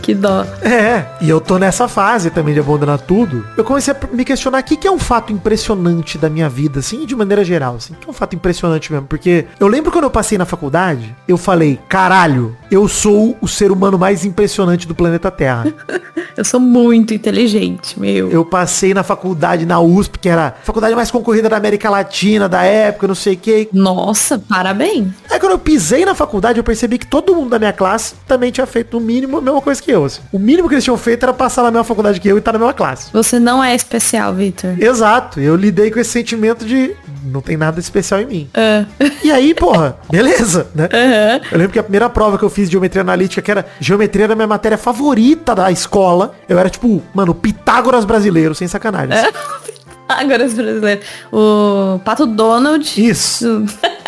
que 0.01 0.13
dó. 0.13 0.43
É, 0.61 1.05
e 1.21 1.29
eu 1.29 1.39
tô 1.39 1.57
nessa 1.57 1.87
fase 1.87 2.29
também 2.29 2.53
de 2.53 2.59
abandonar 2.59 2.99
tudo. 2.99 3.45
Eu 3.57 3.63
comecei 3.63 3.93
a 3.93 4.15
me 4.15 4.25
questionar 4.25 4.59
o 4.59 4.63
que, 4.63 4.75
que 4.75 4.87
é 4.87 4.91
um 4.91 4.99
fato 4.99 5.31
impressionante 5.31 6.17
da 6.17 6.29
minha 6.29 6.49
vida, 6.49 6.79
assim, 6.79 7.05
de 7.05 7.15
maneira 7.15 7.43
geral, 7.43 7.75
assim. 7.75 7.93
Que 7.99 8.07
é 8.07 8.09
um 8.09 8.13
fato 8.13 8.35
impressionante 8.35 8.91
mesmo. 8.91 9.07
Porque 9.07 9.45
eu 9.59 9.67
lembro 9.67 9.91
quando 9.91 10.05
eu 10.05 10.09
passei 10.09 10.37
na 10.37 10.45
faculdade, 10.45 11.15
eu 11.27 11.37
falei, 11.37 11.79
caralho, 11.87 12.55
eu 12.69 12.87
sou 12.87 13.37
o 13.41 13.47
ser 13.47 13.71
humano 13.71 13.97
mais 13.97 14.25
impressionante 14.25 14.87
do 14.87 14.95
planeta 14.95 15.31
Terra. 15.31 15.73
eu 16.35 16.43
sou 16.43 16.59
muito 16.59 17.13
inteligente, 17.13 17.99
meu. 17.99 18.29
Eu 18.29 18.43
passei 18.43 18.93
na 18.93 19.03
faculdade 19.03 19.65
na 19.65 19.79
USP, 19.79 20.19
que 20.19 20.29
era 20.29 20.47
a 20.47 20.65
faculdade 20.65 20.95
mais 20.95 21.11
concorrida 21.11 21.49
da 21.49 21.57
América 21.57 21.89
Latina, 21.89 22.49
da 22.49 22.63
época, 22.63 23.07
não 23.07 23.15
sei 23.15 23.35
o 23.35 23.37
que. 23.37 23.69
Nossa, 23.71 24.39
parabéns. 24.39 25.07
Aí 25.29 25.39
quando 25.39 25.53
eu 25.53 25.59
pisei 25.59 26.05
na 26.05 26.15
faculdade, 26.15 26.59
eu 26.59 26.63
percebi 26.63 26.97
que 26.97 27.07
todo 27.07 27.35
mundo 27.35 27.49
da 27.49 27.59
minha 27.59 27.73
classe 27.73 28.15
também 28.27 28.51
tinha 28.51 28.65
feito, 28.65 28.94
no 28.95 28.99
mínimo, 28.99 29.37
a 29.37 29.41
mesma 29.41 29.61
coisa 29.61 29.81
que 29.81 29.91
eu. 29.91 30.05
Assim. 30.05 30.21
O 30.31 30.39
mínimo 30.39 30.67
que 30.67 30.75
eles 30.75 30.83
tinham 30.83 30.97
feito 30.97 31.23
era 31.23 31.33
passar 31.33 31.63
na 31.63 31.71
mesma 31.71 31.83
faculdade 31.83 32.19
que 32.19 32.27
eu 32.27 32.37
e 32.37 32.39
estar 32.39 32.51
tá 32.51 32.57
na 32.57 32.65
mesma 32.65 32.73
classe. 32.73 33.11
Você 33.11 33.39
não 33.39 33.63
é 33.63 33.75
especial, 33.75 34.33
Victor. 34.33 34.81
Exato. 34.81 35.39
Eu 35.39 35.55
lidei 35.55 35.91
com 35.91 35.99
esse 35.99 36.11
sentimento 36.11 36.65
de 36.65 36.95
não 37.23 37.41
tem 37.41 37.57
nada 37.57 37.79
especial 37.79 38.21
em 38.21 38.25
mim. 38.25 38.49
Uh. 38.55 39.05
E 39.23 39.31
aí, 39.31 39.53
porra, 39.53 39.97
beleza, 40.09 40.67
né? 40.73 40.85
Uhum. 40.85 41.47
Eu 41.51 41.57
lembro 41.57 41.73
que 41.73 41.79
a 41.79 41.83
primeira 41.83 42.09
prova 42.09 42.37
que 42.37 42.43
eu 42.43 42.49
fiz 42.49 42.67
de 42.67 42.73
geometria 42.73 43.01
analítica, 43.01 43.41
que 43.41 43.51
era 43.51 43.65
geometria 43.79 44.27
da 44.27 44.35
minha 44.35 44.47
matéria 44.47 44.77
favorita 44.77 45.53
da 45.53 45.71
escola, 45.71 46.35
eu 46.47 46.57
era 46.57 46.69
tipo, 46.69 47.01
mano, 47.13 47.33
Pitágoras 47.33 48.05
brasileiro, 48.05 48.55
sem 48.55 48.67
sacanagem. 48.67 49.15
É. 49.17 49.31
Pitágoras 50.07 50.53
brasileiro. 50.53 51.01
O 51.31 51.99
Pato 52.05 52.25
Donald. 52.25 52.93
Isso. 52.97 53.65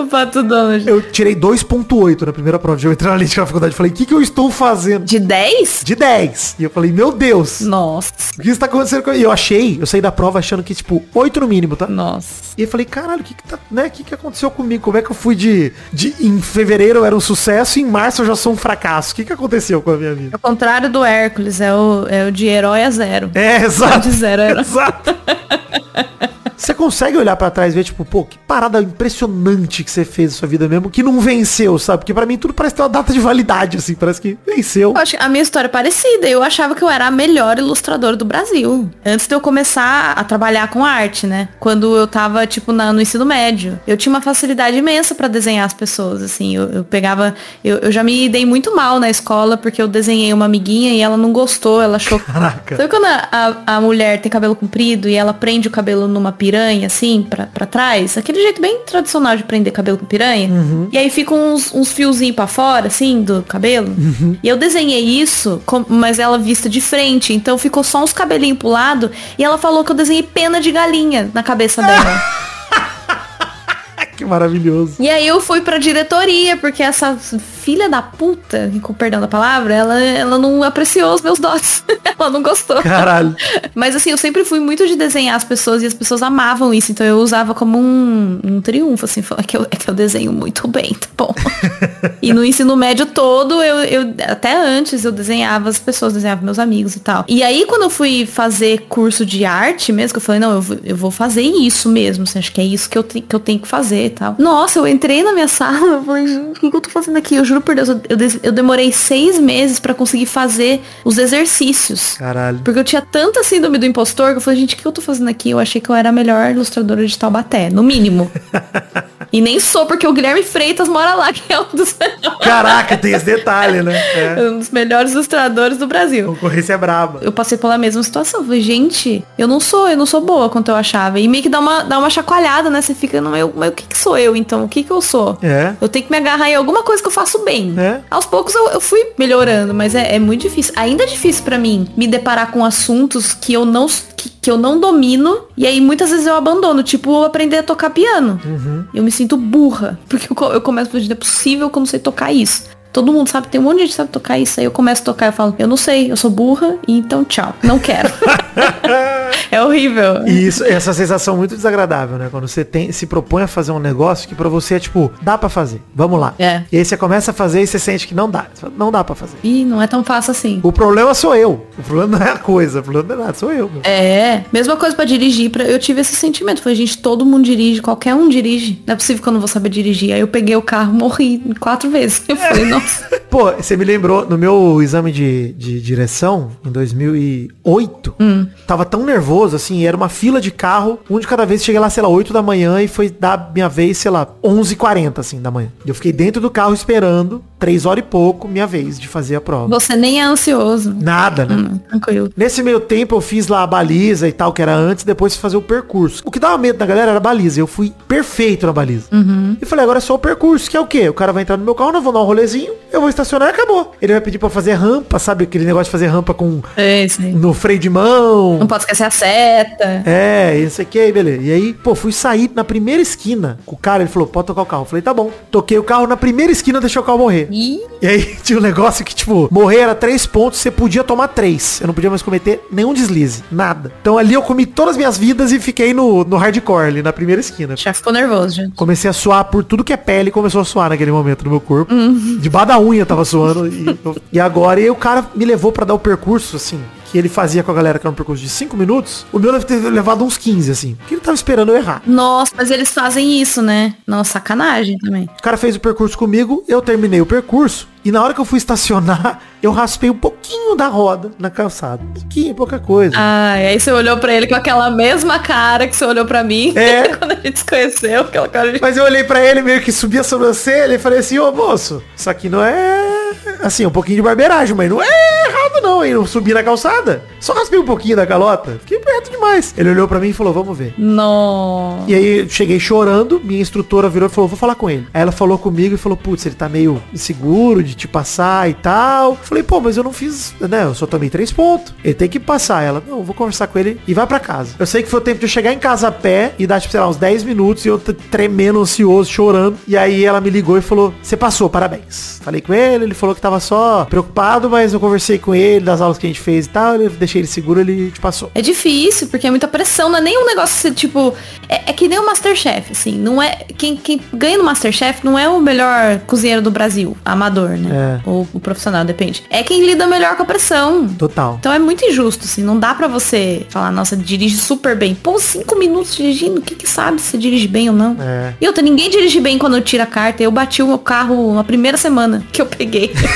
o 0.00 0.06
Pato 0.06 0.42
Donald. 0.42 0.88
Eu 0.88 1.00
tirei 1.02 1.34
2.8 1.34 2.26
na 2.26 2.32
primeira 2.32 2.58
prova 2.58 2.76
de 2.76 2.82
geometria 2.82 3.10
analítica 3.10 3.40
na 3.40 3.46
faculdade. 3.46 3.74
Falei, 3.74 3.92
o 3.92 3.94
que, 3.94 4.06
que 4.06 4.14
eu 4.14 4.20
estou 4.20 4.50
fazendo? 4.50 5.04
De 5.04 5.18
10? 5.18 5.82
De 5.84 5.94
10. 5.94 6.56
E 6.58 6.64
eu 6.64 6.70
falei, 6.70 6.92
meu 6.92 7.12
Deus. 7.12 7.60
Nossa. 7.60 8.12
O 8.38 8.42
que 8.42 8.50
está 8.50 8.66
acontecendo 8.66 9.02
com... 9.02 9.12
E 9.12 9.22
eu 9.22 9.30
achei, 9.30 9.78
eu 9.80 9.86
saí 9.86 10.00
da 10.00 10.12
prova 10.12 10.38
achando 10.38 10.62
que, 10.62 10.74
tipo, 10.74 11.02
8 11.14 11.40
no 11.40 11.48
mínimo, 11.48 11.76
tá? 11.76 11.86
Nossa. 11.86 12.54
E 12.56 12.62
eu 12.62 12.68
falei, 12.68 12.86
caralho, 12.86 13.20
o 13.20 13.24
que 13.24 13.34
que 13.34 13.42
tá, 13.42 13.58
né? 13.70 13.86
O 13.86 13.90
que 13.90 14.04
que 14.04 14.14
aconteceu 14.14 14.50
comigo? 14.50 14.84
Como 14.84 14.96
é 14.96 15.02
que 15.02 15.10
eu 15.10 15.14
fui 15.14 15.34
de, 15.34 15.72
de... 15.92 16.14
Em 16.20 16.40
fevereiro 16.40 17.00
eu 17.00 17.04
era 17.04 17.14
um 17.14 17.20
sucesso 17.20 17.78
e 17.78 17.82
em 17.82 17.86
março 17.86 18.22
eu 18.22 18.26
já 18.26 18.36
sou 18.36 18.52
um 18.52 18.56
fracasso. 18.56 19.12
O 19.12 19.16
que 19.16 19.24
que 19.24 19.32
aconteceu 19.32 19.80
com 19.82 19.90
a 19.92 19.96
minha 19.96 20.14
vida? 20.14 20.30
É 20.32 20.36
o 20.36 20.38
contrário 20.38 20.90
do 20.90 21.04
Hércules, 21.04 21.60
é 21.60 21.74
o, 21.74 22.06
é 22.08 22.26
o 22.26 22.32
de 22.32 22.46
herói 22.46 22.82
a 22.82 22.90
zero. 22.90 23.30
É, 23.34 23.62
exato. 23.64 24.08
De 24.08 24.10
zero 24.10 24.42
a 24.42 24.60
Exato. 24.60 25.16
Você 26.56 26.72
consegue 26.72 27.16
olhar 27.18 27.36
para 27.36 27.50
trás 27.50 27.74
e 27.74 27.76
ver, 27.76 27.84
tipo, 27.84 28.04
pô, 28.04 28.24
que 28.24 28.38
parada 28.38 28.80
impressionante 28.80 29.84
que 29.84 29.90
você 29.90 30.04
fez 30.04 30.32
na 30.32 30.38
sua 30.38 30.48
vida 30.48 30.68
mesmo, 30.68 30.90
que 30.90 31.02
não 31.02 31.20
venceu, 31.20 31.78
sabe? 31.78 31.98
Porque 31.98 32.14
para 32.14 32.26
mim 32.26 32.38
tudo 32.38 32.54
parece 32.54 32.74
ter 32.74 32.82
uma 32.82 32.88
data 32.88 33.12
de 33.12 33.20
validade, 33.20 33.76
assim, 33.76 33.94
parece 33.94 34.20
que 34.20 34.38
venceu. 34.46 34.90
Eu 34.90 34.96
acho 34.96 35.16
a 35.18 35.28
minha 35.28 35.42
história 35.42 35.66
é 35.66 35.70
parecida. 35.70 36.28
Eu 36.28 36.42
achava 36.42 36.74
que 36.74 36.82
eu 36.82 36.88
era 36.88 37.06
a 37.06 37.10
melhor 37.10 37.58
ilustradora 37.58 38.16
do 38.16 38.24
Brasil. 38.24 38.88
Antes 39.04 39.26
de 39.26 39.34
eu 39.34 39.40
começar 39.40 40.12
a 40.12 40.24
trabalhar 40.24 40.68
com 40.68 40.84
arte, 40.84 41.26
né? 41.26 41.48
Quando 41.60 41.96
eu 41.96 42.06
tava, 42.06 42.46
tipo, 42.46 42.72
na, 42.72 42.92
no 42.92 43.00
ensino 43.00 43.24
médio. 43.24 43.78
Eu 43.86 43.96
tinha 43.96 44.12
uma 44.12 44.20
facilidade 44.20 44.76
imensa 44.76 45.14
para 45.14 45.28
desenhar 45.28 45.66
as 45.66 45.72
pessoas, 45.72 46.22
assim. 46.22 46.56
Eu, 46.56 46.68
eu 46.70 46.84
pegava. 46.84 47.34
Eu, 47.64 47.78
eu, 47.78 47.92
já 47.92 48.02
me 48.02 48.28
dei 48.28 48.46
muito 48.46 48.74
mal 48.74 48.98
na 48.98 49.10
escola 49.10 49.56
porque 49.56 49.80
eu 49.80 49.88
desenhei 49.88 50.32
uma 50.32 50.46
amiguinha 50.46 50.92
e 50.92 51.00
ela 51.00 51.16
não 51.16 51.32
gostou, 51.32 51.82
ela 51.82 51.96
achou. 51.96 52.18
Caraca. 52.20 52.76
Sabe 52.76 52.88
quando 52.88 53.04
a, 53.04 53.28
a, 53.66 53.76
a 53.76 53.80
mulher 53.80 54.20
tem 54.20 54.30
cabelo 54.30 54.56
comprido 54.56 55.08
e 55.08 55.14
ela 55.14 55.34
prende 55.34 55.68
o 55.68 55.70
cabelo 55.70 56.08
numa 56.08 56.32
piranha, 56.46 56.86
assim, 56.86 57.26
pra, 57.28 57.46
pra 57.46 57.66
trás. 57.66 58.16
Aquele 58.16 58.40
jeito 58.40 58.60
bem 58.60 58.78
tradicional 58.86 59.36
de 59.36 59.42
prender 59.42 59.72
cabelo 59.72 59.98
com 59.98 60.06
piranha. 60.06 60.48
Uhum. 60.48 60.88
E 60.92 60.96
aí 60.96 61.10
ficam 61.10 61.54
uns, 61.54 61.74
uns 61.74 61.90
fiozinhos 61.90 62.36
pra 62.36 62.46
fora, 62.46 62.86
assim, 62.86 63.20
do 63.20 63.42
cabelo. 63.42 63.88
Uhum. 63.88 64.36
E 64.40 64.48
eu 64.48 64.56
desenhei 64.56 65.02
isso, 65.02 65.60
com, 65.66 65.84
mas 65.88 66.20
ela 66.20 66.38
vista 66.38 66.68
de 66.68 66.80
frente. 66.80 67.32
Então 67.32 67.58
ficou 67.58 67.82
só 67.82 68.04
uns 68.04 68.12
cabelinhos 68.12 68.58
pro 68.58 68.68
lado. 68.68 69.10
E 69.36 69.42
ela 69.42 69.58
falou 69.58 69.82
que 69.82 69.90
eu 69.90 69.96
desenhei 69.96 70.22
pena 70.22 70.60
de 70.60 70.70
galinha 70.70 71.28
na 71.34 71.42
cabeça 71.42 71.82
dela. 71.82 72.22
que 74.16 74.24
maravilhoso. 74.24 74.94
E 75.00 75.10
aí 75.10 75.26
eu 75.26 75.40
fui 75.40 75.60
pra 75.60 75.78
diretoria, 75.78 76.56
porque 76.56 76.82
essa 76.82 77.18
filha 77.66 77.88
da 77.88 78.00
puta, 78.00 78.70
com 78.80 78.94
perdão 78.94 79.20
da 79.20 79.26
palavra, 79.26 79.74
ela, 79.74 80.00
ela 80.00 80.38
não 80.38 80.62
apreciou 80.62 81.12
os 81.12 81.20
meus 81.20 81.40
dotes. 81.40 81.82
ela 82.16 82.30
não 82.30 82.40
gostou. 82.40 82.80
Caralho. 82.80 83.34
Mas 83.74 83.96
assim, 83.96 84.10
eu 84.10 84.16
sempre 84.16 84.44
fui 84.44 84.60
muito 84.60 84.86
de 84.86 84.94
desenhar 84.94 85.34
as 85.34 85.42
pessoas 85.42 85.82
e 85.82 85.86
as 85.86 85.92
pessoas 85.92 86.22
amavam 86.22 86.72
isso. 86.72 86.92
Então 86.92 87.04
eu 87.04 87.18
usava 87.18 87.54
como 87.54 87.76
um, 87.76 88.38
um 88.44 88.60
triunfo, 88.60 89.04
assim, 89.04 89.20
falar 89.20 89.42
que 89.42 89.56
eu, 89.56 89.66
é 89.68 89.74
que 89.74 89.90
eu 89.90 89.94
desenho 89.94 90.32
muito 90.32 90.68
bem, 90.68 90.94
tá 90.94 91.08
bom. 91.16 91.34
e 92.22 92.32
no 92.32 92.44
ensino 92.44 92.76
médio 92.76 93.04
todo, 93.04 93.60
eu, 93.60 93.78
eu 93.78 94.14
até 94.28 94.56
antes 94.56 95.04
eu 95.04 95.10
desenhava 95.10 95.68
as 95.68 95.80
pessoas, 95.80 96.12
desenhava 96.12 96.44
meus 96.44 96.60
amigos 96.60 96.94
e 96.94 97.00
tal. 97.00 97.24
E 97.26 97.42
aí 97.42 97.66
quando 97.66 97.82
eu 97.82 97.90
fui 97.90 98.26
fazer 98.26 98.82
curso 98.88 99.26
de 99.26 99.44
arte 99.44 99.90
mesmo, 99.90 100.12
que 100.12 100.18
eu 100.18 100.22
falei, 100.22 100.40
não, 100.40 100.52
eu 100.52 100.62
vou, 100.62 100.78
eu 100.84 100.96
vou 100.96 101.10
fazer 101.10 101.42
isso 101.42 101.88
mesmo. 101.88 102.24
Você 102.28 102.38
acha 102.38 102.52
que 102.52 102.60
é 102.60 102.64
isso 102.64 102.88
que 102.88 102.96
eu, 102.96 103.02
te, 103.02 103.20
que 103.20 103.34
eu 103.34 103.40
tenho 103.40 103.58
que 103.58 103.66
fazer 103.66 104.06
e 104.06 104.10
tal. 104.10 104.36
Nossa, 104.38 104.78
eu 104.78 104.86
entrei 104.86 105.24
na 105.24 105.32
minha 105.32 105.48
sala, 105.48 105.94
eu 105.94 106.04
falei, 106.04 106.36
o 106.38 106.52
que, 106.52 106.70
que 106.70 106.76
eu 106.76 106.80
tô 106.80 106.90
fazendo 106.90 107.16
aqui? 107.16 107.34
Eu 107.34 107.44
juro 107.44 107.55
juro 107.56 107.60
por 107.62 107.74
Deus, 107.74 107.88
eu, 107.88 107.98
eu 108.42 108.52
demorei 108.52 108.92
seis 108.92 109.38
meses 109.38 109.80
para 109.80 109.94
conseguir 109.94 110.26
fazer 110.26 110.82
os 111.04 111.18
exercícios. 111.18 112.14
Caralho. 112.16 112.60
Porque 112.62 112.78
eu 112.78 112.84
tinha 112.84 113.02
tanta 113.02 113.42
síndrome 113.42 113.78
do 113.78 113.86
impostor 113.86 114.32
que 114.32 114.36
eu 114.36 114.40
falei, 114.40 114.60
gente, 114.60 114.74
o 114.74 114.78
que 114.78 114.86
eu 114.86 114.92
tô 114.92 115.00
fazendo 115.00 115.28
aqui? 115.28 115.50
Eu 115.50 115.58
achei 115.58 115.80
que 115.80 115.90
eu 115.90 115.94
era 115.94 116.10
a 116.10 116.12
melhor 116.12 116.50
ilustradora 116.50 117.06
de 117.06 117.18
Taubaté, 117.18 117.70
no 117.70 117.82
mínimo. 117.82 118.30
e 119.36 119.40
nem 119.42 119.60
sou, 119.60 119.84
porque 119.84 120.06
o 120.06 120.14
Guilherme 120.14 120.42
Freitas 120.42 120.88
mora 120.88 121.14
lá, 121.14 121.28
que 121.30 121.52
é 121.52 121.60
um 121.60 121.66
dos 121.74 121.94
Caraca, 122.40 122.96
tem 122.96 123.12
esse 123.12 123.26
detalhe, 123.26 123.82
né? 123.82 123.96
É. 124.16 124.40
Um 124.40 124.58
dos 124.58 124.70
melhores 124.70 125.12
ilustradores 125.12 125.76
do 125.76 125.86
Brasil. 125.86 126.30
A 126.30 126.34
concorrência 126.34 126.72
é 126.72 126.78
braba. 126.78 127.18
Eu 127.22 127.32
passei 127.32 127.58
pela 127.58 127.76
mesma 127.76 128.02
situação. 128.02 128.42
Falei, 128.44 128.62
gente, 128.62 129.22
eu 129.36 129.46
não 129.46 129.60
sou, 129.60 129.88
eu 129.88 129.96
não 129.96 130.06
sou 130.06 130.20
boa 130.20 130.48
quanto 130.48 130.70
eu 130.70 130.74
achava. 130.74 131.20
E 131.20 131.28
meio 131.28 131.42
que 131.42 131.48
dá 131.48 131.58
uma, 131.58 131.82
dá 131.82 131.98
uma 131.98 132.08
chacoalhada, 132.08 132.70
né? 132.70 132.80
Você 132.80 132.94
fica, 132.94 133.20
não, 133.20 133.36
eu, 133.36 133.52
mas 133.54 133.70
o 133.70 133.72
que, 133.72 133.86
que 133.86 133.98
sou 133.98 134.16
eu, 134.16 134.34
então? 134.34 134.64
O 134.64 134.68
que 134.68 134.82
que 134.82 134.90
eu 134.90 135.02
sou? 135.02 135.38
É. 135.42 135.74
Eu 135.80 135.88
tenho 135.88 136.06
que 136.06 136.10
me 136.10 136.16
agarrar 136.16 136.48
em 136.48 136.54
alguma 136.54 136.82
coisa 136.82 137.02
que 137.02 137.08
eu 137.08 137.12
faço 137.12 137.44
bem. 137.44 137.74
É. 137.76 138.00
Aos 138.10 138.24
poucos 138.24 138.54
eu, 138.54 138.68
eu 138.68 138.80
fui 138.80 139.12
melhorando, 139.18 139.74
mas 139.74 139.94
é, 139.94 140.14
é 140.14 140.18
muito 140.18 140.42
difícil. 140.42 140.72
Ainda 140.76 141.02
é 141.02 141.06
difícil 141.06 141.44
para 141.44 141.58
mim 141.58 141.88
me 141.96 142.06
deparar 142.06 142.50
com 142.52 142.64
assuntos 142.64 143.34
que 143.34 143.52
eu 143.52 143.66
não 143.66 143.86
que, 144.16 144.30
que, 144.46 144.50
eu 144.50 144.58
não 144.58 144.78
domino 144.78 145.42
e 145.56 145.66
aí 145.66 145.80
muitas 145.80 146.10
vezes 146.10 146.26
eu 146.26 146.34
abandono, 146.34 146.82
tipo 146.82 147.24
aprender 147.24 147.58
a 147.58 147.62
tocar 147.62 147.90
piano. 147.90 148.40
Uhum. 148.44 148.84
Eu 148.94 149.02
me 149.02 149.10
sinto 149.10 149.36
burra, 149.36 149.98
porque 150.08 150.28
eu, 150.30 150.52
eu 150.52 150.60
começo 150.60 150.96
a 150.96 151.00
dizer, 151.00 151.12
é 151.12 151.16
possível 151.16 151.68
que 151.68 151.76
eu 151.76 151.80
não 151.80 151.86
sei 151.86 151.98
tocar 151.98 152.32
isso. 152.32 152.64
Todo 152.92 153.12
mundo 153.12 153.28
sabe, 153.28 153.48
tem 153.48 153.60
um 153.60 153.64
monte 153.64 153.74
de 153.74 153.80
gente 153.82 153.90
que 153.90 153.96
sabe 153.96 154.10
tocar 154.10 154.38
isso. 154.38 154.58
Aí 154.58 154.64
eu 154.64 154.70
começo 154.70 155.02
a 155.02 155.04
tocar 155.04 155.28
e 155.28 155.32
falo, 155.32 155.54
eu 155.58 155.68
não 155.68 155.76
sei, 155.76 156.10
eu 156.10 156.16
sou 156.16 156.30
burra, 156.30 156.76
então 156.88 157.24
tchau. 157.24 157.54
Não 157.62 157.78
quero. 157.78 158.08
é 159.50 159.62
horrível. 159.62 160.26
E 160.26 160.46
isso, 160.46 160.64
essa 160.64 160.92
sensação 160.92 161.36
muito 161.36 161.56
desagradável, 161.56 162.18
né? 162.18 162.28
Quando 162.30 162.48
você 162.48 162.64
tem, 162.64 162.92
se 162.92 163.06
propõe 163.06 163.42
a 163.42 163.46
fazer 163.46 163.72
um 163.72 163.78
negócio 163.78 164.28
que 164.28 164.34
para 164.34 164.48
você 164.48 164.74
é 164.74 164.80
tipo, 164.80 165.10
dá 165.22 165.36
para 165.38 165.48
fazer. 165.48 165.80
Vamos 165.94 166.18
lá. 166.18 166.34
É. 166.38 166.62
E 166.70 166.78
aí 166.78 166.84
você 166.84 166.96
começa 166.96 167.30
a 167.30 167.34
fazer 167.34 167.62
e 167.62 167.66
você 167.66 167.78
sente 167.78 168.06
que 168.06 168.14
não 168.14 168.30
dá. 168.30 168.46
Não 168.76 168.90
dá 168.90 169.02
para 169.02 169.14
fazer. 169.14 169.36
E 169.42 169.64
não 169.64 169.80
é 169.80 169.86
tão 169.86 170.04
fácil 170.04 170.30
assim. 170.30 170.60
O 170.62 170.72
problema 170.72 171.14
sou 171.14 171.34
eu. 171.34 171.66
O 171.78 171.82
problema 171.82 172.18
não 172.18 172.26
é 172.26 172.30
a 172.30 172.38
coisa. 172.38 172.80
O 172.80 172.82
problema 172.82 173.08
não 173.08 173.22
é 173.22 173.26
nada, 173.26 173.38
sou 173.38 173.52
eu. 173.52 173.70
Meu. 173.70 173.82
É. 173.84 174.44
Mesma 174.52 174.76
coisa 174.76 174.94
para 174.94 175.04
dirigir. 175.04 175.50
Pra, 175.50 175.64
eu 175.64 175.78
tive 175.78 176.00
esse 176.00 176.14
sentimento. 176.14 176.62
Falei, 176.62 176.76
gente, 176.76 176.98
todo 176.98 177.24
mundo 177.24 177.44
dirige, 177.44 177.80
qualquer 177.80 178.14
um 178.14 178.28
dirige. 178.28 178.82
Não 178.86 178.94
é 178.94 178.96
possível 178.96 179.22
que 179.22 179.28
eu 179.28 179.32
não 179.32 179.40
vou 179.40 179.48
saber 179.48 179.68
dirigir. 179.68 180.12
Aí 180.12 180.20
eu 180.20 180.28
peguei 180.28 180.56
o 180.56 180.62
carro, 180.62 180.92
morri 180.92 181.42
quatro 181.60 181.90
vezes. 181.90 182.22
Eu 182.28 182.36
falei, 182.36 182.66
nossa. 182.66 183.08
Pô, 183.30 183.52
você 183.52 183.76
me 183.76 183.84
lembrou, 183.84 184.26
no 184.26 184.38
meu 184.38 184.80
exame 184.82 185.12
de, 185.12 185.52
de 185.52 185.80
direção, 185.80 186.52
em 186.64 186.70
2008, 186.70 188.14
hum. 188.18 188.46
tava 188.66 188.84
tão 188.84 189.04
nervoso, 189.04 189.15
assim, 189.54 189.86
era 189.86 189.96
uma 189.96 190.08
fila 190.08 190.40
de 190.40 190.50
carro, 190.50 190.98
um 191.08 191.18
de 191.18 191.26
cada 191.26 191.44
vez, 191.44 191.64
cheguei 191.64 191.80
lá, 191.80 191.90
sei 191.90 192.02
lá, 192.02 192.08
8 192.08 192.32
da 192.32 192.42
manhã 192.42 192.80
e 192.82 192.88
foi 192.88 193.08
dar 193.08 193.50
minha 193.54 193.68
vez, 193.68 193.98
sei 193.98 194.10
lá, 194.10 194.26
11h40, 194.42 195.18
assim, 195.18 195.40
da 195.40 195.50
manhã. 195.50 195.68
Eu 195.84 195.94
fiquei 195.94 196.12
dentro 196.12 196.40
do 196.40 196.50
carro 196.50 196.74
esperando, 196.74 197.42
3 197.58 197.86
horas 197.86 198.04
e 198.04 198.06
pouco, 198.06 198.46
minha 198.46 198.66
vez 198.66 198.98
de 198.98 199.08
fazer 199.08 199.36
a 199.36 199.40
prova. 199.40 199.68
Você 199.68 199.96
nem 199.96 200.20
é 200.20 200.24
ansioso. 200.24 200.94
Nada, 201.00 201.44
né? 201.44 201.54
Hum, 201.56 201.78
tranquilo. 201.88 202.30
Nesse 202.36 202.62
meio 202.62 202.80
tempo 202.80 203.16
eu 203.16 203.20
fiz 203.20 203.48
lá 203.48 203.62
a 203.62 203.66
baliza 203.66 204.28
e 204.28 204.32
tal, 204.32 204.52
que 204.52 204.62
era 204.62 204.74
antes, 204.74 205.04
depois 205.04 205.36
fazer 205.36 205.56
o 205.56 205.62
percurso. 205.62 206.22
O 206.24 206.30
que 206.30 206.38
dava 206.38 206.58
medo 206.58 206.78
da 206.78 206.86
galera 206.86 207.10
era 207.10 207.16
a 207.18 207.20
baliza. 207.20 207.60
Eu 207.60 207.66
fui 207.66 207.92
perfeito 208.06 208.66
na 208.66 208.72
baliza. 208.72 209.06
Uhum. 209.12 209.56
E 209.60 209.64
falei, 209.64 209.82
agora 209.84 209.98
é 209.98 210.00
só 210.00 210.14
o 210.14 210.18
percurso, 210.18 210.70
que 210.70 210.76
é 210.76 210.80
o 210.80 210.86
quê? 210.86 211.08
O 211.08 211.14
cara 211.14 211.32
vai 211.32 211.42
entrar 211.42 211.56
no 211.56 211.64
meu 211.64 211.74
carro, 211.74 211.92
nós 211.92 212.02
vamos 212.02 212.18
dar 212.18 212.24
um 212.24 212.26
rolezinho, 212.26 212.72
eu 212.92 213.00
vou 213.00 213.08
estacionar 213.08 213.48
e 213.48 213.52
acabou. 213.52 213.92
Ele 214.00 214.12
vai 214.12 214.20
pedir 214.20 214.38
pra 214.38 214.50
fazer 214.50 214.72
rampa, 214.74 215.18
sabe? 215.18 215.44
Aquele 215.44 215.64
negócio 215.64 215.86
de 215.86 215.90
fazer 215.90 216.06
rampa 216.06 216.34
com... 216.34 216.60
É. 216.76 217.06
No 217.34 217.54
freio 217.54 217.78
de 217.78 217.88
mão. 217.88 218.58
Não 218.58 218.66
pode 218.66 218.82
esquecer 218.82 219.04
a 219.06 219.10
seta. 219.10 220.02
É, 220.04 220.56
isso 220.58 220.80
aqui 220.80 220.98
aí, 220.98 221.12
beleza. 221.12 221.42
E 221.42 221.52
aí, 221.52 221.72
pô, 221.72 221.94
fui 221.94 222.12
sair 222.12 222.50
na 222.54 222.64
primeira 222.64 223.00
esquina 223.02 223.58
com 223.64 223.74
o 223.74 223.78
cara, 223.78 224.02
ele 224.02 224.10
falou, 224.10 224.28
pode 224.28 224.46
tocar 224.48 224.62
o 224.62 224.66
carro. 224.66 224.82
Eu 224.82 224.86
falei, 224.86 225.02
tá 225.02 225.12
bom. 225.14 225.30
Toquei 225.50 225.78
o 225.78 225.82
carro 225.84 226.06
na 226.06 226.16
primeira 226.16 226.52
esquina, 226.52 226.80
deixei 226.80 227.00
o 227.00 227.04
carro 227.04 227.18
morrer. 227.18 227.48
Ih, 227.50 227.80
E 228.02 228.06
aí 228.06 228.36
tinha 228.42 228.58
um 228.58 228.62
negócio 228.62 229.04
que, 229.04 229.14
tipo, 229.14 229.48
morrer 229.50 229.78
era 229.78 229.94
três 229.94 230.26
pontos, 230.26 230.58
você 230.60 230.70
podia 230.70 231.02
tomar 231.04 231.28
três. 231.28 231.80
Eu 231.80 231.86
não 231.88 231.94
podia 231.94 232.10
mais 232.10 232.22
cometer 232.22 232.64
nenhum 232.70 232.92
deslize. 232.94 233.42
Nada. 233.50 233.92
Então 234.00 234.18
ali 234.18 234.34
eu 234.34 234.42
comi 234.42 234.66
todas 234.66 234.92
as 234.92 234.96
minhas 234.96 235.16
vidas 235.18 235.52
e 235.52 235.58
fiquei 235.60 235.92
no, 235.94 236.24
no 236.24 236.36
hardcore 236.36 236.86
ali, 236.86 237.02
na 237.02 237.12
primeira 237.12 237.40
esquina. 237.40 237.76
já 237.76 237.92
ficou 237.92 238.12
nervoso, 238.12 238.56
já. 238.56 238.68
Comecei 238.74 239.08
a 239.08 239.12
suar 239.12 239.44
por 239.44 239.64
tudo 239.64 239.84
que 239.84 239.92
é 239.92 239.96
pele, 239.96 240.30
começou 240.30 240.60
a 240.60 240.64
suar 240.64 240.90
naquele 240.90 241.10
momento 241.12 241.44
no 241.44 241.50
meu 241.50 241.60
corpo. 241.60 241.92
Debaixo 242.40 242.66
da 242.68 242.80
unha 242.80 243.04
tava 243.06 243.24
suando. 243.24 243.66
E, 243.68 243.98
e 244.32 244.40
agora, 244.40 244.80
e 244.80 244.90
o 244.90 244.94
cara 244.94 245.24
me 245.34 245.44
levou 245.44 245.70
pra 245.72 245.84
dar 245.84 245.94
o 245.94 245.98
percurso, 245.98 246.56
assim, 246.56 246.80
que 247.16 247.20
ele 247.20 247.28
fazia 247.30 247.62
com 247.62 247.70
a 247.70 247.74
galera, 247.74 247.98
que 247.98 248.06
era 248.06 248.12
um 248.12 248.14
percurso 248.14 248.42
de 248.42 248.48
5 248.50 248.76
minutos. 248.76 249.24
O 249.32 249.38
meu 249.38 249.50
deve 249.50 249.64
ter 249.64 249.76
levado 249.76 250.22
uns 250.22 250.36
15, 250.36 250.70
assim. 250.70 250.94
Porque 250.96 251.14
ele 251.14 251.20
tava 251.22 251.34
esperando 251.34 251.72
eu 251.72 251.76
errar. 251.78 252.02
Nossa, 252.06 252.52
mas 252.54 252.70
eles 252.70 252.90
fazem 252.90 253.40
isso, 253.40 253.62
né? 253.62 253.94
Nossa, 254.06 254.32
sacanagem 254.32 254.98
também. 254.98 255.24
O 255.24 255.42
cara 255.42 255.56
fez 255.56 255.76
o 255.76 255.80
percurso 255.80 256.18
comigo, 256.18 256.62
eu 256.68 256.82
terminei 256.82 257.22
o 257.22 257.26
percurso. 257.26 257.88
E 258.04 258.12
na 258.12 258.22
hora 258.22 258.34
que 258.34 258.40
eu 258.40 258.44
fui 258.44 258.58
estacionar, 258.58 259.40
eu 259.62 259.72
raspei 259.72 260.10
um 260.10 260.14
pouquinho 260.14 260.76
da 260.76 260.88
roda 260.88 261.30
na 261.38 261.48
calçada. 261.48 262.02
Um 262.04 262.12
pouquinho, 262.12 262.54
pouca 262.54 262.78
coisa. 262.78 263.14
Ai, 263.16 263.68
aí 263.68 263.80
você 263.80 263.90
olhou 263.90 264.18
pra 264.18 264.34
ele 264.34 264.46
com 264.46 264.54
aquela 264.54 264.90
mesma 264.90 265.38
cara 265.38 265.88
que 265.88 265.96
você 265.96 266.04
olhou 266.04 266.26
pra 266.26 266.44
mim 266.44 266.74
É. 266.76 267.08
quando 267.16 267.32
a 267.32 267.36
gente 267.36 267.60
se 267.60 267.64
conheceu, 267.64 268.20
aquela 268.20 268.46
cara 268.46 268.72
de... 268.74 268.78
Mas 268.80 268.98
eu 268.98 269.04
olhei 269.04 269.24
pra 269.24 269.42
ele 269.42 269.62
meio 269.62 269.80
que 269.80 269.90
subi 269.90 270.18
a 270.18 270.22
sobrancelha 270.22 270.94
e 270.94 270.98
falei 270.98 271.20
assim, 271.20 271.38
ô 271.38 271.50
moço, 271.50 272.02
isso 272.14 272.28
aqui 272.28 272.50
não 272.50 272.62
é. 272.62 273.32
Assim, 273.66 273.84
um 273.84 273.90
pouquinho 273.90 274.18
de 274.18 274.22
barbeiragem, 274.22 274.76
mas 274.76 274.88
não 274.88 275.02
é 275.02 275.08
errado 275.48 275.82
não, 275.82 276.04
hein? 276.04 276.14
Não 276.14 276.24
subi 276.24 276.54
na 276.54 276.62
calçada. 276.62 277.24
Só 277.40 277.52
raspei 277.52 277.76
um 277.80 277.84
pouquinho 277.84 278.14
da 278.14 278.24
calota. 278.24 278.78
Fiquei 278.80 279.00
perto 279.00 279.28
demais. 279.28 279.74
Ele 279.76 279.90
olhou 279.90 280.06
pra 280.06 280.20
mim 280.20 280.28
e 280.28 280.32
falou, 280.32 280.52
vamos 280.52 280.78
ver. 280.78 280.94
Nossa. 280.96 282.08
E 282.08 282.14
aí 282.14 282.48
cheguei 282.48 282.78
chorando, 282.78 283.40
minha 283.42 283.60
instrutora 283.60 284.08
virou 284.08 284.28
e 284.28 284.32
falou, 284.32 284.46
vou 284.46 284.56
falar 284.56 284.76
com 284.76 284.88
ele. 284.88 285.08
Aí 285.12 285.20
ela 285.20 285.32
falou 285.32 285.58
comigo 285.58 285.96
e 285.96 285.98
falou, 285.98 286.16
putz, 286.16 286.46
ele 286.46 286.54
tá 286.54 286.68
meio 286.68 287.02
inseguro 287.12 287.82
de 287.82 287.96
te 287.96 288.06
passar 288.06 288.70
e 288.70 288.74
tal. 288.74 289.34
Falei, 289.34 289.64
pô, 289.64 289.80
mas 289.80 289.96
eu 289.96 290.04
não 290.04 290.12
fiz, 290.12 290.54
né? 290.60 290.84
Eu 290.84 290.94
só 290.94 291.04
tomei 291.04 291.28
três 291.28 291.50
pontos. 291.50 291.92
Ele 292.04 292.14
tem 292.14 292.28
que 292.28 292.38
passar. 292.38 292.84
Ela, 292.84 293.02
não, 293.04 293.24
vou 293.24 293.34
conversar 293.34 293.66
com 293.66 293.80
ele 293.80 294.00
e 294.06 294.14
vai 294.14 294.28
pra 294.28 294.38
casa. 294.38 294.76
Eu 294.78 294.86
sei 294.86 295.02
que 295.02 295.10
foi 295.10 295.18
o 295.18 295.22
tempo 295.24 295.40
de 295.40 295.46
eu 295.46 295.50
chegar 295.50 295.72
em 295.72 295.78
casa 295.80 296.06
a 296.06 296.12
pé 296.12 296.54
e 296.56 296.68
dar, 296.68 296.80
tipo, 296.80 296.92
sei 296.92 297.00
lá, 297.00 297.08
uns 297.08 297.16
10 297.16 297.42
minutos 297.42 297.84
e 297.84 297.88
eu 297.88 297.98
tremendo, 297.98 298.80
ansioso, 298.80 299.28
chorando. 299.28 299.76
E 299.88 299.96
aí 299.96 300.24
ela 300.24 300.40
me 300.40 300.50
ligou 300.50 300.78
e 300.78 300.82
falou, 300.82 301.12
você 301.20 301.36
passou, 301.36 301.68
parabéns. 301.68 302.40
Falei 302.42 302.60
com 302.60 302.72
ele, 302.72 303.04
ele 303.04 303.14
falou 303.14 303.34
que 303.34 303.40
tava 303.40 303.55
só 303.60 304.04
preocupado, 304.04 304.68
mas 304.68 304.92
eu 304.92 305.00
conversei 305.00 305.38
com 305.38 305.54
ele 305.54 305.84
das 305.84 306.00
aulas 306.00 306.18
que 306.18 306.26
a 306.26 306.28
gente 306.28 306.40
fez 306.40 306.66
e 306.66 306.68
tal, 306.68 306.96
eu 306.96 307.10
deixei 307.10 307.40
ele 307.40 307.48
seguro, 307.48 307.80
ele 307.80 308.10
te 308.10 308.20
passou. 308.20 308.50
É 308.54 308.62
difícil, 308.62 309.28
porque 309.28 309.46
é 309.46 309.50
muita 309.50 309.68
pressão, 309.68 310.08
não 310.08 310.18
é 310.18 310.20
nem 310.20 310.38
um 310.38 310.46
negócio 310.46 310.92
tipo. 310.94 311.34
É, 311.68 311.90
é 311.90 311.92
que 311.92 312.08
nem 312.08 312.18
o 312.18 312.26
Masterchef, 312.26 312.92
assim. 312.92 313.12
Não 313.12 313.42
é. 313.42 313.66
Quem, 313.76 313.96
quem 313.96 314.20
ganha 314.32 314.58
no 314.58 314.64
Masterchef 314.64 315.24
não 315.24 315.38
é 315.38 315.48
o 315.48 315.60
melhor 315.60 316.20
cozinheiro 316.26 316.62
do 316.62 316.70
Brasil, 316.70 317.16
amador, 317.24 317.70
né? 317.70 318.20
É. 318.24 318.28
Ou 318.28 318.46
o 318.52 318.60
profissional, 318.60 319.04
depende. 319.04 319.44
É 319.50 319.62
quem 319.62 319.84
lida 319.84 320.06
melhor 320.06 320.36
com 320.36 320.42
a 320.42 320.46
pressão. 320.46 321.08
Total. 321.08 321.56
Então 321.58 321.72
é 321.72 321.78
muito 321.78 322.04
injusto, 322.04 322.44
assim. 322.44 322.62
Não 322.62 322.78
dá 322.78 322.94
pra 322.94 323.08
você 323.08 323.66
falar, 323.68 323.90
nossa, 323.90 324.16
dirige 324.16 324.56
super 324.56 324.96
bem. 324.96 325.14
Pô, 325.14 325.38
cinco 325.38 325.78
minutos 325.78 326.16
dirigindo, 326.16 326.60
o 326.60 326.62
que 326.62 326.74
que 326.74 326.88
sabe 326.88 327.20
se 327.20 327.36
dirige 327.38 327.68
bem 327.68 327.88
ou 327.88 327.94
não? 327.94 328.16
É. 328.20 328.54
E 328.60 328.66
outra, 328.66 328.82
ninguém 328.82 329.10
dirige 329.10 329.40
bem 329.40 329.58
quando 329.58 329.80
tira 329.80 330.04
a 330.04 330.06
carta. 330.06 330.42
Eu 330.42 330.50
bati 330.50 330.82
o 330.82 330.86
meu 330.86 330.98
carro 330.98 331.54
na 331.54 331.64
primeira 331.64 331.96
semana 331.96 332.42
que 332.52 332.60
eu 332.60 332.66
peguei. 332.66 333.12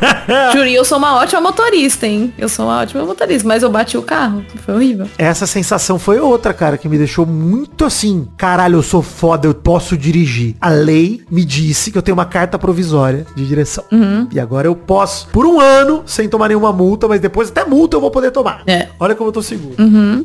Juro, 0.52 0.66
e 0.66 0.74
eu 0.74 0.84
sou 0.84 0.98
uma 0.98 1.16
ótima 1.16 1.40
motorista, 1.40 2.06
hein? 2.06 2.32
Eu 2.38 2.48
sou 2.48 2.66
uma 2.66 2.80
ótima 2.80 3.04
motorista, 3.04 3.46
mas 3.46 3.62
eu 3.62 3.70
bati 3.70 3.96
o 3.96 4.02
carro. 4.02 4.44
Foi 4.64 4.74
horrível. 4.74 5.08
Essa 5.18 5.46
sensação 5.46 5.98
foi 5.98 6.18
outra, 6.18 6.52
cara, 6.52 6.76
que 6.78 6.88
me 6.88 6.98
deixou 6.98 7.26
muito 7.26 7.84
assim. 7.84 8.28
Caralho, 8.36 8.78
eu 8.78 8.82
sou 8.82 9.02
foda, 9.02 9.46
eu 9.46 9.54
posso 9.54 9.96
dirigir. 9.96 10.56
A 10.60 10.70
lei 10.70 11.22
me 11.30 11.44
disse 11.44 11.90
que 11.90 11.98
eu 11.98 12.02
tenho 12.02 12.16
uma 12.16 12.26
carta 12.26 12.58
provisória 12.58 13.26
de 13.34 13.46
direção. 13.46 13.84
E 14.32 14.40
agora 14.40 14.66
eu 14.66 14.74
posso, 14.74 15.28
por 15.28 15.46
um 15.46 15.60
ano, 15.60 16.02
sem 16.06 16.28
tomar 16.28 16.48
nenhuma 16.48 16.72
multa, 16.72 17.08
mas 17.08 17.20
depois 17.20 17.48
até 17.48 17.64
multa 17.64 17.96
eu 17.96 18.00
vou 18.00 18.10
poder 18.10 18.30
tomar. 18.30 18.62
É. 18.66 18.88
Olha 18.98 19.14
como 19.14 19.28
eu 19.28 19.32
tô 19.32 19.42
seguro. 19.42 19.74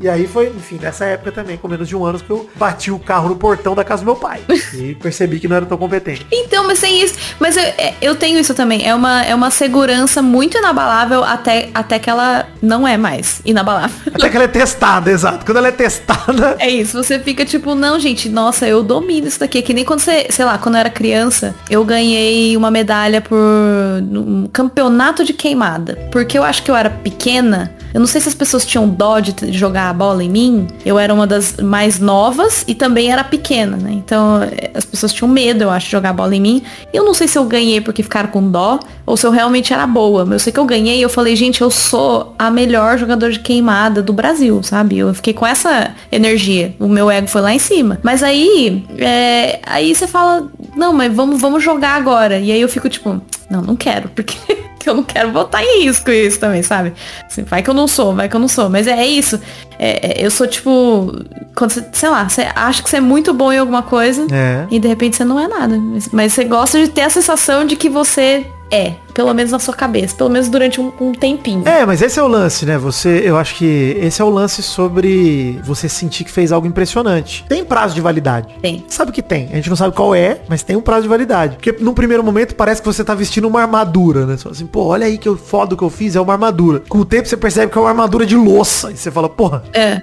E 0.01 0.07
aí 0.07 0.27
foi, 0.27 0.47
enfim, 0.47 0.79
nessa 0.81 1.05
época 1.05 1.31
também, 1.31 1.57
com 1.57 1.67
menos 1.67 1.87
de 1.87 1.95
um 1.95 2.05
ano, 2.05 2.19
que 2.19 2.29
eu 2.29 2.49
bati 2.55 2.91
o 2.91 2.99
carro 2.99 3.29
no 3.29 3.35
portão 3.35 3.75
da 3.75 3.83
casa 3.83 4.03
do 4.03 4.05
meu 4.05 4.15
pai. 4.15 4.41
e 4.73 4.95
percebi 4.95 5.39
que 5.39 5.47
não 5.47 5.55
era 5.55 5.65
tão 5.65 5.77
competente. 5.77 6.25
Então, 6.31 6.65
mas 6.67 6.79
tem 6.79 7.01
isso. 7.01 7.15
Mas 7.39 7.57
eu, 7.57 7.63
é, 7.63 7.93
eu 8.01 8.15
tenho 8.15 8.39
isso 8.39 8.53
também. 8.53 8.87
É 8.87 8.93
uma, 8.93 9.23
é 9.23 9.33
uma 9.33 9.51
segurança 9.59 10.21
muito 10.21 10.57
inabalável 10.57 11.21
até, 11.21 11.69
até 11.73 11.99
que 11.99 12.09
ela 12.09 12.47
não 12.61 12.87
é 12.87 12.95
mais 12.95 13.41
inabalável. 13.43 14.13
Até 14.13 14.29
que 14.29 14.35
ela 14.37 14.45
é 14.45 14.47
testada, 14.47 15.11
exato. 15.11 15.45
Quando 15.45 15.57
ela 15.57 15.67
é 15.67 15.71
testada, 15.71 16.55
É 16.59 16.69
isso, 16.69 17.01
você 17.01 17.19
fica 17.19 17.43
tipo, 17.43 17.75
não, 17.75 17.99
gente, 17.99 18.29
nossa, 18.29 18.65
eu 18.65 18.81
domino 18.81 19.27
isso 19.27 19.39
daqui. 19.39 19.59
É 19.59 19.61
que 19.61 19.73
nem 19.73 19.83
quando 19.83 19.99
você, 19.99 20.27
sei 20.29 20.45
lá, 20.45 20.57
quando 20.57 20.75
eu 20.75 20.79
era 20.79 20.89
criança, 20.89 21.53
eu 21.69 21.83
ganhei 21.83 22.55
uma 22.55 22.71
medalha 22.71 23.21
por 23.21 23.37
um 23.37 24.47
campeonato 24.51 25.25
de 25.25 25.33
queimada. 25.33 25.97
Porque 26.09 26.37
eu 26.37 26.43
acho 26.43 26.63
que 26.63 26.71
eu 26.71 26.75
era 26.75 26.89
pequena. 26.89 27.73
Eu 27.93 27.99
não 27.99 28.07
sei 28.07 28.21
se 28.21 28.29
as 28.29 28.35
pessoas 28.35 28.65
tinham 28.65 28.87
dó 28.87 29.19
de 29.19 29.51
jogar 29.51 29.89
a 29.89 29.93
bola 29.93 30.23
em 30.23 30.29
mim. 30.29 30.67
Eu 30.85 30.99
era 30.99 31.13
uma 31.13 31.25
das 31.25 31.57
mais 31.57 31.99
novas 31.99 32.63
e 32.67 32.75
também 32.75 33.11
era 33.11 33.23
pequena, 33.23 33.77
né? 33.77 33.91
Então 33.91 34.43
eh, 34.43 34.71
as 34.73 34.85
pessoas 34.85 35.13
tinham 35.13 35.29
medo, 35.29 35.63
eu 35.63 35.69
acho, 35.69 35.87
de 35.87 35.91
jogar 35.91 36.11
a 36.11 36.13
bola 36.13 36.35
em 36.35 36.39
mim. 36.39 36.63
Eu 36.93 37.03
não 37.03 37.13
sei 37.13 37.27
se 37.27 37.37
eu 37.37 37.45
ganhei 37.45 37.81
porque 37.81 38.03
ficaram 38.03 38.29
com 38.29 38.49
dó 38.49 38.79
ou 39.05 39.17
se 39.17 39.25
eu 39.25 39.31
realmente 39.31 39.73
era 39.73 39.87
boa. 39.87 40.23
Mas 40.23 40.33
eu 40.33 40.39
sei 40.39 40.53
que 40.53 40.59
eu 40.59 40.65
ganhei 40.65 40.99
e 40.99 41.01
eu 41.01 41.09
falei, 41.09 41.35
gente, 41.35 41.61
eu 41.61 41.71
sou 41.71 42.35
a 42.37 42.51
melhor 42.51 42.97
jogador 42.97 43.31
de 43.31 43.39
queimada 43.39 44.01
do 44.01 44.13
Brasil, 44.13 44.61
sabe? 44.61 44.97
Eu 44.97 45.13
fiquei 45.13 45.33
com 45.33 45.45
essa 45.45 45.91
energia. 46.11 46.75
O 46.79 46.87
meu 46.87 47.09
ego 47.09 47.27
foi 47.27 47.41
lá 47.41 47.53
em 47.53 47.59
cima. 47.59 47.99
Mas 48.03 48.21
aí, 48.21 48.85
é, 48.97 49.59
aí 49.65 49.93
você 49.93 50.07
fala, 50.07 50.47
não, 50.75 50.93
mas 50.93 51.13
vamos, 51.13 51.41
vamos 51.41 51.63
jogar 51.63 51.95
agora. 51.95 52.37
E 52.39 52.51
aí 52.51 52.61
eu 52.61 52.69
fico 52.69 52.87
tipo, 52.87 53.19
não, 53.49 53.61
não 53.61 53.75
quero, 53.75 54.09
porque 54.09 54.37
eu 54.85 54.93
não 54.95 55.03
quero 55.03 55.31
botar 55.31 55.63
em 55.63 55.83
risco 55.83 56.09
isso 56.11 56.39
também, 56.39 56.63
sabe? 56.63 56.93
Assim, 57.25 57.43
vai 57.43 57.61
que 57.61 57.69
eu 57.69 57.73
não 57.73 57.87
sou, 57.87 58.15
vai 58.15 58.27
que 58.27 58.35
eu 58.35 58.39
não 58.39 58.47
sou. 58.47 58.69
Mas 58.69 58.87
é, 58.87 59.05
isso. 59.05 59.39
É, 59.77 60.21
é, 60.21 60.25
eu 60.25 60.31
sou 60.31 60.47
tipo, 60.47 61.11
quando 61.55 61.71
você, 61.71 61.85
sei 61.91 62.09
lá, 62.09 62.27
você 62.27 62.47
acha 62.55 62.81
que 62.83 62.89
você 62.89 62.97
é 62.97 63.01
muito 63.01 63.33
bom 63.33 63.51
em 63.51 63.57
alguma 63.57 63.83
coisa 63.83 64.25
É. 64.31 64.67
e 64.71 64.79
de 64.79 64.87
repente 64.87 65.15
você 65.15 65.23
não 65.23 65.39
é 65.39 65.47
nada. 65.47 65.77
Mas, 65.77 66.09
mas 66.11 66.33
você 66.33 66.43
gosta 66.43 66.79
de 66.81 66.89
ter 66.89 67.01
a 67.01 67.09
sensação 67.09 67.65
de 67.65 67.75
que 67.75 67.89
você 67.89 68.45
é, 68.71 68.93
pelo 69.13 69.33
menos 69.33 69.51
na 69.51 69.59
sua 69.59 69.73
cabeça, 69.73 70.15
pelo 70.15 70.29
menos 70.29 70.49
durante 70.49 70.79
um, 70.79 70.91
um 70.99 71.11
tempinho. 71.11 71.67
É, 71.67 71.85
mas 71.85 72.01
esse 72.01 72.19
é 72.19 72.23
o 72.23 72.27
lance, 72.27 72.65
né? 72.65 72.77
Você, 72.77 73.21
eu 73.25 73.37
acho 73.37 73.55
que 73.55 73.97
esse 74.01 74.21
é 74.21 74.25
o 74.25 74.29
lance 74.29 74.61
sobre 74.63 75.59
você 75.63 75.87
sentir 75.89 76.23
que 76.23 76.31
fez 76.31 76.51
algo 76.51 76.67
impressionante. 76.67 77.45
Tem 77.47 77.63
prazo 77.63 77.95
de 77.95 78.01
validade. 78.01 78.47
Tem. 78.61 78.83
Sabe 78.87 79.11
que 79.11 79.21
tem. 79.21 79.49
A 79.51 79.55
gente 79.55 79.69
não 79.69 79.75
sabe 79.75 79.95
qual 79.95 80.13
é, 80.15 80.41
mas 80.47 80.63
tem 80.63 80.75
um 80.75 80.81
prazo 80.81 81.03
de 81.03 81.07
validade. 81.09 81.55
Porque 81.55 81.75
num 81.79 81.93
primeiro 81.93 82.23
momento 82.23 82.55
parece 82.55 82.81
que 82.81 82.87
você 82.87 83.03
tá 83.03 83.13
vestindo 83.13 83.47
uma 83.47 83.61
armadura, 83.61 84.25
né? 84.25 84.37
Você 84.37 84.43
fala 84.43 84.55
assim, 84.55 84.65
pô, 84.65 84.85
olha 84.85 85.05
aí 85.05 85.17
que 85.17 85.27
eu 85.27 85.37
foda 85.37 85.73
o 85.73 85.77
que 85.77 85.83
eu 85.83 85.89
fiz, 85.89 86.15
é 86.15 86.21
uma 86.21 86.33
armadura. 86.33 86.81
Com 86.87 86.99
o 86.99 87.05
tempo 87.05 87.27
você 87.27 87.37
percebe 87.37 87.71
que 87.71 87.77
é 87.77 87.81
uma 87.81 87.89
armadura 87.89 88.25
de 88.25 88.35
louça. 88.35 88.91
E 88.91 88.97
você 88.97 89.11
fala, 89.11 89.29
porra, 89.29 89.63
É. 89.73 90.01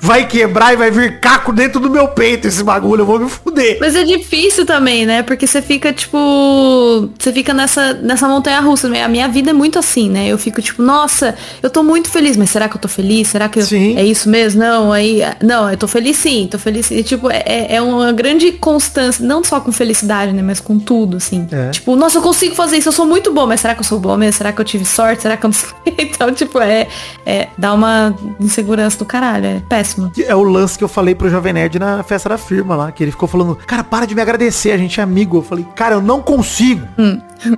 vai 0.00 0.26
quebrar 0.26 0.72
e 0.72 0.76
vai 0.76 0.90
vir 0.90 1.20
caco 1.20 1.52
dentro 1.52 1.80
do 1.80 1.90
meu 1.90 2.08
peito 2.08 2.46
esse 2.48 2.62
bagulho, 2.62 3.02
eu 3.02 3.06
vou 3.06 3.18
me 3.18 3.28
fuder. 3.28 3.78
Mas 3.80 3.94
é 3.96 4.04
difícil 4.04 4.64
também, 4.66 5.04
né? 5.06 5.22
Porque 5.22 5.46
você 5.46 5.60
fica, 5.62 5.92
tipo. 5.92 7.08
Você 7.18 7.32
fica 7.32 7.52
nessa, 7.54 7.94
nessa 7.94 8.28
montanha 8.28 8.57
russa. 8.60 8.88
né? 8.88 9.02
A 9.02 9.08
minha 9.08 9.28
vida 9.28 9.50
é 9.50 9.52
muito 9.52 9.78
assim, 9.78 10.08
né? 10.10 10.26
Eu 10.28 10.38
fico, 10.38 10.60
tipo, 10.62 10.82
nossa, 10.82 11.34
eu 11.62 11.70
tô 11.70 11.82
muito 11.82 12.08
feliz, 12.10 12.36
mas 12.36 12.50
será 12.50 12.68
que 12.68 12.76
eu 12.76 12.80
tô 12.80 12.88
feliz? 12.88 13.28
Será 13.28 13.48
que 13.48 13.58
eu- 13.60 13.64
é 13.96 14.04
isso 14.04 14.28
mesmo? 14.28 14.60
Não, 14.60 14.92
aí. 14.92 15.22
Não, 15.42 15.70
eu 15.70 15.76
tô 15.76 15.86
feliz 15.88 16.16
sim, 16.16 16.48
tô 16.50 16.58
feliz 16.58 16.86
sim. 16.86 16.96
E, 16.96 17.02
tipo, 17.02 17.30
é, 17.30 17.66
é 17.76 17.82
uma 17.82 18.12
grande 18.12 18.52
constância, 18.52 19.24
não 19.24 19.42
só 19.44 19.60
com 19.60 19.70
felicidade, 19.72 20.32
né? 20.32 20.42
Mas 20.42 20.60
com 20.60 20.78
tudo, 20.78 21.16
assim. 21.18 21.46
É. 21.50 21.70
Tipo, 21.70 21.96
nossa, 21.96 22.18
eu 22.18 22.22
consigo 22.22 22.54
fazer 22.54 22.78
isso, 22.78 22.88
eu 22.88 22.92
sou 22.92 23.06
muito 23.06 23.32
bom, 23.32 23.46
mas 23.46 23.60
será 23.60 23.74
que 23.74 23.80
eu 23.80 23.84
sou 23.84 23.98
bom 23.98 24.16
mesmo? 24.16 24.32
Será 24.38 24.52
que 24.52 24.60
eu 24.60 24.64
tive 24.64 24.84
sorte? 24.84 25.22
Será 25.22 25.36
que 25.36 25.44
eu 25.46 25.50
não? 25.50 25.58
Então, 25.98 26.32
tipo, 26.32 26.58
é, 26.60 26.86
é. 27.24 27.48
Dá 27.56 27.72
uma 27.74 28.14
insegurança 28.40 28.98
do 28.98 29.04
caralho. 29.04 29.46
É 29.46 29.62
péssimo. 29.68 30.10
É 30.18 30.34
o 30.34 30.42
lance 30.42 30.76
que 30.76 30.82
eu 30.84 30.88
falei 30.88 31.14
pro 31.14 31.28
Jovem 31.30 31.52
Nerd 31.52 31.78
na 31.78 32.02
festa 32.02 32.28
da 32.28 32.38
firma 32.38 32.74
lá, 32.76 32.90
que 32.92 33.02
ele 33.04 33.10
ficou 33.10 33.28
falando, 33.28 33.56
cara, 33.66 33.84
para 33.84 34.06
de 34.06 34.14
me 34.14 34.22
agradecer, 34.22 34.72
a 34.72 34.76
gente 34.78 34.98
é 34.98 35.02
amigo. 35.02 35.38
Eu 35.38 35.42
falei, 35.42 35.66
cara, 35.76 35.94
eu 35.96 36.00
não 36.02 36.20
consigo. 36.20 36.86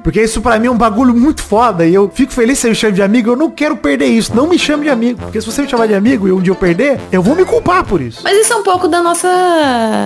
Porque 0.02 0.22
isso 0.22 0.42
pra 0.42 0.58
mim 0.58 0.66
é 0.66 0.70
um 0.70 0.76
bagulho 0.80 1.14
muito 1.14 1.42
foda 1.42 1.86
e 1.86 1.94
eu 1.94 2.10
fico 2.12 2.32
feliz 2.32 2.58
se 2.58 2.68
me 2.68 2.74
chama 2.74 2.92
de 2.92 3.02
amigo, 3.02 3.30
eu 3.30 3.36
não 3.36 3.50
quero 3.50 3.76
perder 3.76 4.06
isso. 4.06 4.34
Não 4.34 4.46
me 4.46 4.58
chame 4.58 4.84
de 4.84 4.90
amigo. 4.90 5.20
Porque 5.20 5.40
se 5.40 5.46
você 5.46 5.62
me 5.62 5.68
chamar 5.68 5.86
de 5.86 5.94
amigo 5.94 6.26
e 6.26 6.32
um 6.32 6.40
dia 6.40 6.50
eu 6.52 6.56
perder, 6.56 7.00
eu 7.12 7.22
vou 7.22 7.36
me 7.36 7.44
culpar 7.44 7.84
por 7.84 8.00
isso. 8.00 8.20
Mas 8.24 8.36
isso 8.38 8.52
é 8.52 8.56
um 8.56 8.62
pouco 8.62 8.88
da 8.88 9.02
nossa. 9.02 9.28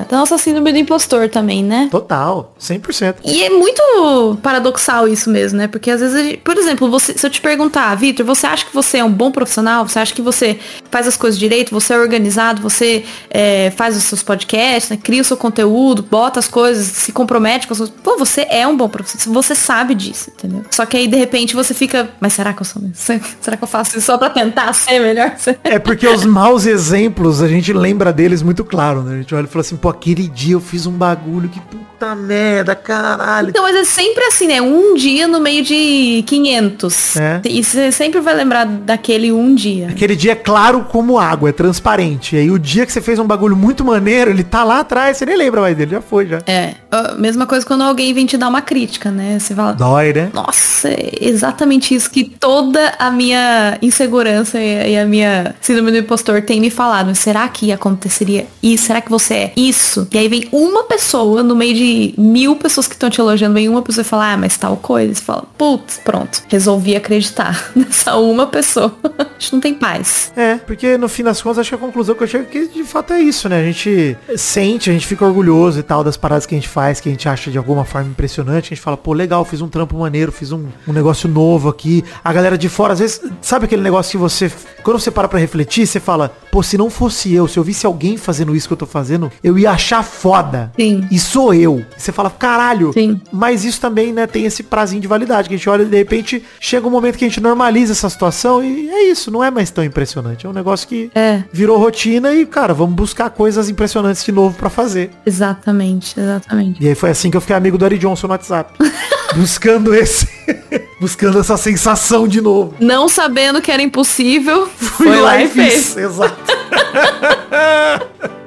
Da 0.09 0.19
nossa 0.19 0.37
síndrome 0.37 0.73
do 0.73 0.79
impostor 0.79 1.29
também, 1.29 1.63
né? 1.63 1.89
Total, 1.91 2.53
100%. 2.61 3.17
E 3.25 3.45
é 3.45 3.51
muito 3.51 4.39
paradoxal 4.43 5.09
isso 5.09 5.31
mesmo, 5.31 5.59
né? 5.59 5.69
Porque 5.69 5.91
às 5.91 6.01
vezes, 6.01 6.39
por 6.43 6.57
exemplo, 6.57 6.91
você, 6.91 7.17
se 7.17 7.27
eu 7.27 7.31
te 7.31 7.41
perguntar, 7.41 7.95
Vitor, 7.95 8.27
você 8.27 8.47
acha 8.47 8.67
que 8.67 8.75
você 8.75 8.99
é 8.99 9.05
um 9.05 9.13
bom 9.13 9.31
profissional? 9.31 9.87
Você 9.87 9.99
acha 9.99 10.15
que 10.15 10.23
você 10.23 10.59
faz 10.91 11.07
as 11.07 11.17
coisas 11.17 11.39
direito? 11.39 11.71
Você 11.73 11.95
é 11.95 11.99
organizado? 11.99 12.61
Você 12.63 13.05
é, 13.31 13.73
faz 13.77 13.97
os 13.97 14.05
seus 14.05 14.23
podcasts, 14.23 14.91
né? 14.91 14.99
cria 15.01 15.23
o 15.23 15.25
seu 15.25 15.37
conteúdo, 15.37 16.03
bota 16.03 16.41
as 16.41 16.49
coisas, 16.49 16.87
se 16.87 17.13
compromete 17.13 17.67
com 17.67 17.73
as 17.73 17.79
coisas? 17.79 17.95
Pô, 18.03 18.17
você 18.19 18.47
é 18.51 18.67
um 18.67 18.77
bom 18.77 18.89
profissional. 18.89 19.43
Você 19.43 19.55
sabe 19.55 19.95
disso, 19.95 20.31
entendeu? 20.31 20.64
Só 20.71 20.85
que 20.87 20.97
aí, 20.97 21.07
de 21.07 21.17
repente, 21.17 21.55
você 21.55 21.73
fica, 21.75 22.11
mas 22.21 22.33
será 22.33 22.53
que 22.53 22.63
eu 22.63 22.65
sou 22.65 22.83
Será 22.95 23.57
que 23.57 23.65
eu 23.65 23.69
faço 23.69 23.97
isso 23.99 24.07
só 24.07 24.19
pra 24.19 24.31
tentar 24.31 24.73
ser 24.73 24.99
melhor? 25.01 25.33
É 25.65 25.79
porque 25.79 26.07
os 26.07 26.25
maus 26.25 26.67
exemplos, 26.67 27.43
a 27.43 27.49
gente 27.49 27.73
lembra 27.73 28.13
deles 28.13 28.43
muito 28.43 28.65
claro, 28.65 29.03
né? 29.03 29.15
A 29.15 29.17
gente 29.19 29.35
olha 29.35 29.45
e 29.45 29.49
fala 29.49 29.61
assim, 29.61 29.77
pô, 29.77 29.89
aquele 29.89 30.29
dia 30.29 30.55
eu 30.55 30.61
fiz 30.61 30.87
um 30.87 30.93
bagulho 30.93 31.49
que 31.49 31.61
puta 31.61 32.15
merda, 32.15 32.75
caralho. 32.75 33.49
Então, 33.49 33.63
mas 33.63 33.75
é 33.75 33.85
sempre 33.85 34.25
assim, 34.25 34.47
né? 34.47 34.61
Um 34.61 34.95
dia 34.95 35.27
no 35.27 35.41
meio 35.41 35.63
de 35.63 36.23
500. 36.27 37.17
É. 37.17 37.41
E 37.45 37.65
você 37.65 37.91
sempre 37.91 38.21
vai 38.21 38.35
lembrar 38.35 38.67
daquele 38.67 39.33
um 39.33 39.55
dia. 39.55 39.89
Aquele 39.89 40.15
dia 40.15 40.33
é 40.33 40.37
claro 40.37 40.85
como 40.85 41.19
água, 41.19 41.49
é 41.49 41.53
transparente. 41.53 42.37
E 42.37 42.41
aí 42.41 42.51
o 42.51 42.59
dia 42.59 42.85
que 42.85 42.93
você 42.93 43.01
fez 43.01 43.19
um 43.19 43.27
bagulho 43.27 43.57
muito 43.57 43.85
maneiro, 43.85 44.31
ele 44.31 44.45
tá 44.45 44.65
lá 44.65 44.81
atrás, 44.81 45.17
você 45.17 45.27
nem 45.27 45.37
lembra 45.37 45.61
mais 45.61 45.77
dele, 45.77 45.93
já 45.93 46.01
foi, 46.01 46.27
já. 46.27 46.39
É. 46.47 46.75
Mesma 47.19 47.47
coisa 47.47 47.65
quando 47.67 47.83
alguém 47.83 48.13
vem 48.13 48.27
te 48.27 48.37
dar 48.37 48.49
uma 48.49 48.63
crítica, 48.63 49.11
né? 49.11 49.39
Você 49.39 49.55
fala... 49.55 49.73
Dói, 49.73 50.13
né? 50.13 50.31
Nossa, 50.33 50.54
é 50.85 51.13
exatamente 51.21 51.95
isso 51.95 52.11
que 52.11 52.25
toda 52.25 52.95
a 52.99 53.11
minha 53.11 53.79
insegurança 53.81 54.59
e 54.61 54.97
a 54.97 55.05
minha 55.05 55.55
síndrome 55.61 55.91
do 55.91 55.99
impostor 55.99 56.43
tem 56.43 56.61
me 56.61 56.71
falado. 56.71 57.15
Será 57.15 57.49
que 57.49 57.73
aconteceria 57.73 58.47
isso? 58.63 58.87
Será 58.87 59.01
que 59.01 59.11
você 59.11 59.35
é 59.35 59.53
isso? 59.57 60.07
E 60.13 60.19
aí 60.19 60.29
vem 60.29 60.49
uma 60.53 60.85
pessoa 60.85 61.43
no 61.43 61.55
meio 61.55 61.75
de 61.75 62.15
mil 62.19 62.57
pessoas 62.57 62.87
que 62.87 62.95
estão 62.95 63.11
te 63.11 63.21
elogiando, 63.21 63.55
vem 63.55 63.69
uma 63.69 63.83
pessoa 63.83 64.03
e 64.03 64.05
fala, 64.05 64.33
ah, 64.33 64.37
mas 64.37 64.57
tal 64.57 64.77
coisa. 64.77 65.13
E 65.13 65.15
você 65.15 65.23
fala, 65.23 65.45
putz, 65.57 66.01
pronto. 66.05 66.43
Resolvi 66.49 66.97
acreditar 66.97 67.71
nessa 67.75 68.17
uma 68.17 68.47
pessoa. 68.47 68.95
a 69.19 69.27
gente 69.39 69.53
não 69.53 69.61
tem 69.61 69.75
paz. 69.75 70.33
É, 70.37 70.57
porque 70.57 70.97
no 70.97 71.09
fim 71.09 71.23
das 71.23 71.41
contas, 71.41 71.61
acho 71.61 71.71
que 71.71 71.75
a 71.75 71.79
conclusão 71.79 72.15
que 72.15 72.23
eu 72.23 72.27
chego 72.27 72.45
é 72.45 72.47
que 72.47 72.69
de 72.69 72.85
fato 72.85 73.13
é 73.13 73.21
isso, 73.21 73.49
né? 73.49 73.61
A 73.61 73.65
gente 73.65 74.17
sente, 74.37 74.91
a 74.91 74.93
gente 74.93 75.07
fica 75.07 75.25
orgulhoso 75.25 75.79
e 75.79 75.83
tal 75.83 76.05
das 76.05 76.17
paradas 76.17 76.47
que 76.47 76.55
a 76.55 76.59
gente 76.59 76.69
faz, 76.69 77.01
que 77.01 77.09
a 77.09 77.13
gente 77.13 77.29
acha 77.29 77.51
de 77.51 77.59
alguma 77.59 77.85
forma 77.85 78.11
impressionante. 78.11 78.67
A 78.67 78.75
gente 78.75 78.81
fala, 78.81 78.97
pô, 78.97 79.13
legal, 79.13 79.45
fiz 79.45 79.61
um 79.61 79.69
trampo 79.69 79.97
maneiro, 79.97 80.33
fiz 80.33 80.44
um, 80.53 80.67
um 80.87 80.93
negócio 80.93 81.29
novo 81.29 81.69
aqui. 81.69 82.05
A 82.23 82.33
galera 82.33 82.57
de 82.57 82.69
fora, 82.69 82.93
às 82.93 82.99
vezes, 82.99 83.21
sabe 83.41 83.67
aquele 83.67 83.83
negócio 83.83 84.13
que 84.13 84.17
você, 84.17 84.51
quando 84.83 84.99
você 84.99 85.11
para 85.11 85.29
pra 85.29 85.39
refletir, 85.39 85.87
você 85.87 86.01
fala, 86.01 86.35
pô, 86.51 86.63
se 86.63 86.77
não 86.79 86.91
fosse 86.91 87.33
eu, 87.33 87.49
se 87.49 87.59
eu 87.59 87.65
visse 87.65 87.87
alguém 87.87 88.17
fazendo 88.17 88.55
isso 88.55 88.67
que 88.69 88.73
eu 88.73 88.79
tô 88.79 88.87
fazendo, 88.87 89.31
eu 89.43 89.59
ia 89.59 89.71
achar 89.71 90.03
foda. 90.03 90.73
Sim. 90.79 91.07
E 91.11 91.19
sou 91.19 91.55
eu. 91.55 91.85
Você 91.97 92.13
fala, 92.13 92.31
caralho. 92.31 92.93
Sim. 92.93 93.21
Mas 93.33 93.65
isso 93.65 93.81
também, 93.81 94.13
né, 94.13 94.27
tem 94.27 94.45
esse 94.45 94.63
prazinho 94.63 95.01
de 95.01 95.09
validade, 95.09 95.49
que 95.49 95.55
a 95.55 95.59
gente 95.59 95.69
olha 95.69 95.83
e 95.83 95.87
de 95.87 95.97
repente 95.97 96.43
chega 96.61 96.87
um 96.87 96.91
momento 96.91 97.19
que 97.19 97.25
a 97.25 97.29
gente 97.29 97.41
normaliza 97.41 97.93
essa 97.93 98.09
situação 98.09 98.63
e 98.63 98.89
é 98.89 99.11
isso, 99.11 99.31
não 99.31 99.43
é 99.43 99.51
mais 99.51 99.71
tão 99.71 99.85
impressionante. 99.85 100.47
É 100.47 100.49
um 100.49 100.53
negócio 100.53 100.87
que 100.87 101.11
é. 101.15 101.43
virou 101.53 101.79
rotina 101.79 102.33
e, 102.35 102.47
cara, 102.47 102.75
vamos 102.75 102.95
buscar 102.95 103.31
coisas 103.31 103.69
impressionantes 103.69 104.25
de 104.25 104.33
novo 104.33 104.57
para 104.57 104.71
fazer. 104.71 105.11
Exatamente, 105.25 106.19
exatamente. 106.19 106.83
E 106.83 106.89
aí 106.89 106.95
foi 106.95 107.11
assim 107.11 107.31
que 107.31 107.37
eu 107.37 107.41
fiquei 107.41 107.57
amigo 107.57 107.79
do 107.79 107.85
Ari 107.85 107.99
Johnson 107.99 108.27
no 108.27 108.33
WhatsApp. 108.33 108.75
buscando 109.37 109.95
esse. 109.95 110.29
buscando 111.01 111.39
essa 111.39 111.57
sensação 111.57 112.27
de 112.27 112.41
novo. 112.41 112.75
Não 112.81 113.09
sabendo 113.09 113.61
que 113.61 113.71
era 113.71 113.83
impossível. 113.83 114.69
Fui 114.77 115.09
foi 115.09 115.21
lá 115.21 115.43
e 115.43 115.49
fez. 115.49 115.97
Exato. 115.97 116.35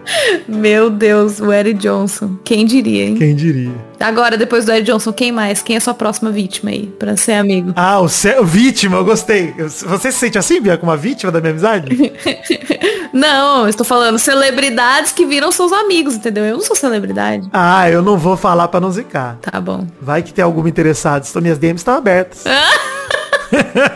Meu 0.48 0.90
Deus, 0.90 1.40
o 1.40 1.52
Eric 1.52 1.80
Johnson. 1.80 2.38
Quem 2.44 2.66
diria, 2.66 3.06
hein? 3.06 3.16
Quem 3.16 3.36
diria? 3.36 3.72
Agora, 4.00 4.38
depois 4.38 4.66
do 4.66 4.72
Eric 4.72 4.86
Johnson, 4.86 5.12
quem 5.12 5.32
mais? 5.32 5.62
Quem 5.62 5.76
é 5.76 5.78
a 5.78 5.82
sua 5.82 5.94
próxima 5.94 6.32
vítima 6.32 6.70
aí, 6.70 6.88
pra 7.00 7.18
ser 7.18 7.34
amigo? 7.34 7.74
Ah, 7.76 8.00
o, 8.00 8.06
o 8.06 8.44
vítima, 8.46 8.98
eu 8.98 9.06
gostei. 9.06 9.54
Você 9.58 10.12
se 10.12 10.20
sente 10.20 10.38
assim, 10.38 10.62
Bia, 10.62 10.78
como 10.78 10.92
uma 10.92 10.98
vítima 10.98 11.32
da 11.32 11.40
minha 11.40 11.52
amizade? 11.52 12.14
não, 13.12 13.68
estou 13.68 13.86
falando 13.86 14.20
celebridades 14.20 15.12
que 15.12 15.26
viram 15.26 15.52
seus 15.52 15.74
amigos, 15.74 16.16
entendeu? 16.16 16.46
Eu 16.46 16.58
não 16.58 16.64
sou 16.64 16.76
celebridade. 16.76 17.48
Ah, 17.52 17.90
eu 17.90 18.02
não 18.02 18.18
vou 18.18 18.38
falar 18.38 18.68
pra 18.68 18.80
não 18.80 18.92
zicar. 18.92 19.38
Tá 19.42 19.60
bom. 19.60 19.88
Vai 20.02 20.22
que 20.22 20.34
tem 20.34 20.44
alguma 20.44 20.70
interessada. 20.70 21.26
Minhas 21.42 21.58
DMs 21.58 21.82
estão 21.82 21.96
abertas. 21.96 22.44